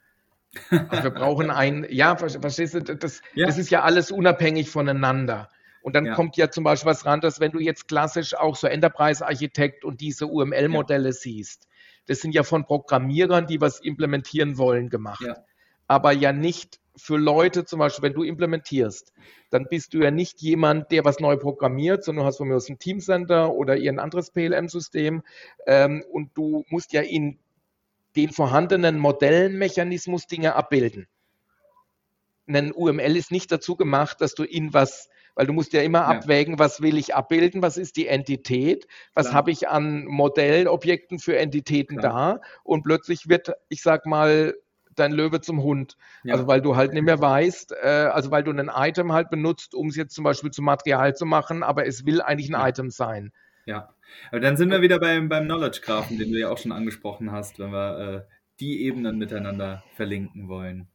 [0.88, 3.46] Also wir brauchen ein, ja, verstehst du, das, ja.
[3.46, 5.50] das ist ja alles unabhängig voneinander.
[5.88, 6.14] Und dann ja.
[6.14, 10.02] kommt ja zum Beispiel was ran, dass wenn du jetzt klassisch auch so Enterprise-Architekt und
[10.02, 11.12] diese UML-Modelle ja.
[11.12, 11.66] siehst,
[12.04, 15.24] das sind ja von Programmierern, die was implementieren wollen, gemacht.
[15.26, 15.38] Ja.
[15.86, 19.14] Aber ja nicht für Leute, zum Beispiel, wenn du implementierst,
[19.48, 22.56] dann bist du ja nicht jemand, der was neu programmiert, sondern du hast von mir
[22.56, 25.22] aus ein Teamcenter oder irgendein anderes PLM-System
[25.66, 27.38] ähm, und du musst ja in
[28.14, 31.08] den vorhandenen Modellenmechanismus Dinge abbilden.
[32.46, 35.08] Ein UML ist nicht dazu gemacht, dass du in was
[35.38, 36.06] weil du musst ja immer ja.
[36.06, 41.38] abwägen, was will ich abbilden, was ist die Entität, was habe ich an Modellobjekten für
[41.38, 42.40] Entitäten Klar.
[42.40, 44.54] da und plötzlich wird, ich sag mal,
[44.96, 45.96] dein Löwe zum Hund.
[46.24, 46.34] Ja.
[46.34, 49.76] Also weil du halt nicht mehr weißt, äh, also weil du ein Item halt benutzt,
[49.76, 52.66] um es jetzt zum Beispiel zum Material zu machen, aber es will eigentlich ein ja.
[52.66, 53.30] Item sein.
[53.64, 53.94] Ja,
[54.32, 57.30] aber dann sind wir wieder beim, beim Knowledge Graphen, den du ja auch schon angesprochen
[57.30, 60.88] hast, wenn wir äh, die Ebenen miteinander verlinken wollen.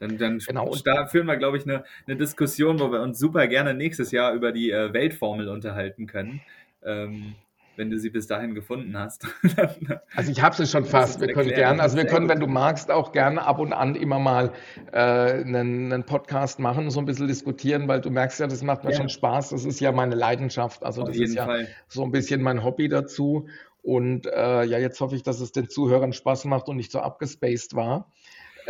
[0.00, 0.74] Dann, dann genau.
[0.84, 4.32] da führen wir, glaube ich, eine, eine, Diskussion, wo wir uns super gerne nächstes Jahr
[4.32, 6.40] über die äh, Weltformel unterhalten können.
[6.82, 7.34] Ähm,
[7.76, 9.26] wenn du sie bis dahin gefunden hast.
[10.14, 11.20] also ich habe sie schon fast.
[11.20, 14.18] Wir können gerne, also wir können, wenn du magst, auch gerne ab und an immer
[14.18, 14.52] mal
[14.92, 18.62] äh, einen, einen, Podcast machen und so ein bisschen diskutieren, weil du merkst ja, das
[18.62, 18.96] macht mir ja.
[18.98, 19.50] schon Spaß.
[19.50, 20.84] Das ist ja meine Leidenschaft.
[20.84, 21.68] Also Auf das ist ja Fall.
[21.88, 23.48] so ein bisschen mein Hobby dazu.
[23.82, 27.00] Und äh, ja, jetzt hoffe ich, dass es den Zuhörern Spaß macht und nicht so
[27.00, 28.10] abgespaced war.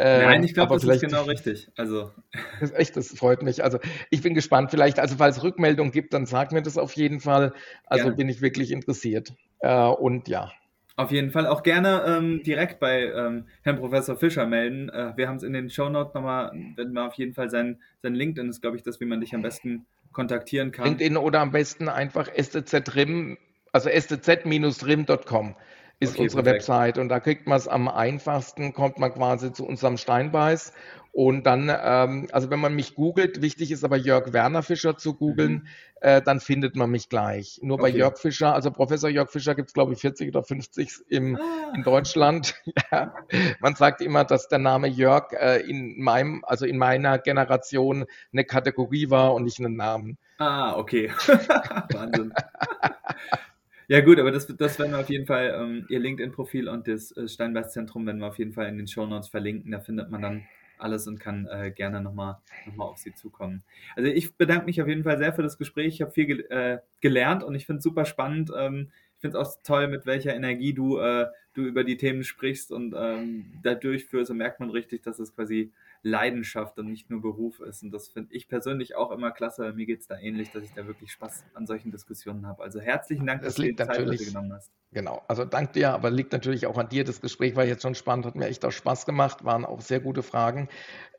[0.02, 1.70] Nein, ich glaube, das ist genau richtig.
[1.77, 2.10] Also.
[2.60, 3.64] Das echt, das freut mich.
[3.64, 3.78] Also
[4.10, 4.70] ich bin gespannt.
[4.70, 7.52] Vielleicht, also falls es Rückmeldung gibt, dann sag mir das auf jeden Fall.
[7.86, 8.16] Also gerne.
[8.16, 9.32] bin ich wirklich interessiert.
[9.60, 10.52] Äh, und ja.
[10.97, 14.90] Auf jeden Fall auch gerne ähm, direkt bei ähm, Herrn Professor Fischer melden.
[14.90, 17.78] Äh, wir haben es in den Show Notes nochmal, wenn man auf jeden Fall sein,
[18.02, 20.85] sein LinkedIn ist, glaube ich, das, wie man dich am besten kontaktieren kann.
[20.85, 23.39] LinkedIn oder am besten einfach STZ-RIM,
[23.72, 25.55] also stz-rim.com
[26.01, 26.68] ist okay, unsere perfekt.
[26.68, 30.72] Website und da kriegt man es am einfachsten, kommt man quasi zu unserem Steinbeiß
[31.12, 35.14] und dann, ähm, also wenn man mich googelt, wichtig ist aber Jörg Werner Fischer zu
[35.14, 35.66] googeln, mhm.
[36.01, 37.59] äh, dann findet man mich gleich.
[37.62, 37.90] Nur okay.
[37.90, 41.36] bei Jörg Fischer, also Professor Jörg Fischer gibt es glaube ich 40 oder 50 im,
[41.36, 41.72] ah.
[41.74, 42.55] in Deutschland.
[42.93, 43.12] ja.
[43.59, 48.44] Man sagt immer, dass der Name Jörg äh, in meinem, also in meiner Generation eine
[48.44, 50.16] Kategorie war und nicht einen Namen.
[50.39, 51.10] Ah, okay.
[51.93, 52.32] Wahnsinn.
[53.91, 57.11] Ja, gut, aber das, das werden wir auf jeden Fall, ähm, Ihr LinkedIn-Profil und das
[57.17, 59.73] äh, Steinbeiß-Zentrum werden wir auf jeden Fall in den Show Notes verlinken.
[59.73, 60.49] Da findet man dann
[60.79, 63.65] alles und kann äh, gerne nochmal noch mal auf Sie zukommen.
[63.97, 65.95] Also ich bedanke mich auf jeden Fall sehr für das Gespräch.
[65.95, 68.53] Ich habe viel ge äh, gelernt und ich finde es super spannend.
[68.57, 72.23] Ähm, Ich finde es auch toll, mit welcher Energie du, äh, du über die Themen
[72.25, 77.10] sprichst und ähm, da durchführst und merkt man richtig, dass es quasi Leidenschaft und nicht
[77.10, 77.82] nur Beruf ist.
[77.82, 79.72] Und das finde ich persönlich auch immer klasse.
[79.74, 82.62] Mir geht es da ähnlich, dass ich da wirklich Spaß an solchen Diskussionen habe.
[82.62, 84.70] Also herzlichen Dank, dass das du die Zeit heute genommen hast.
[84.93, 87.05] Genau, also dank dir, aber liegt natürlich auch an dir.
[87.05, 90.01] Das Gespräch war jetzt schon spannend, hat mir echt auch Spaß gemacht, waren auch sehr
[90.01, 90.68] gute Fragen.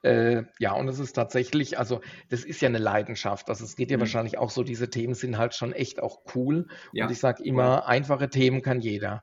[0.02, 3.50] Äh, ja, und es ist tatsächlich, also das ist ja eine Leidenschaft.
[3.50, 4.02] Also es geht ja mhm.
[4.02, 6.68] wahrscheinlich auch so, diese Themen sind halt schon echt auch cool.
[6.92, 7.06] Ja.
[7.06, 9.22] Und ich sage immer, einfache Themen kann jeder.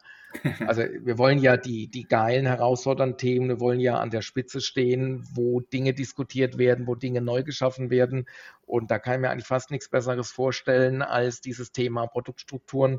[0.67, 4.61] Also wir wollen ja die, die geilen, herausfordernden Themen, wir wollen ja an der Spitze
[4.61, 8.27] stehen, wo Dinge diskutiert werden, wo Dinge neu geschaffen werden.
[8.67, 12.99] Und da kann ich mir eigentlich fast nichts Besseres vorstellen als dieses Thema Produktstrukturen.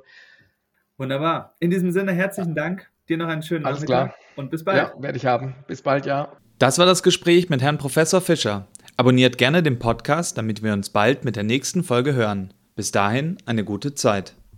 [0.98, 1.56] Wunderbar.
[1.60, 2.90] In diesem Sinne herzlichen Dank.
[3.08, 4.20] Dir noch einen schönen Alles Nachmittag klar.
[4.36, 4.78] und bis bald.
[4.78, 5.56] Ja, werde ich haben.
[5.68, 6.32] Bis bald, ja.
[6.60, 8.68] Das war das Gespräch mit Herrn Professor Fischer.
[8.98, 12.54] Abonniert gerne den Podcast, damit wir uns bald mit der nächsten Folge hören.
[12.76, 14.36] Bis dahin eine gute Zeit.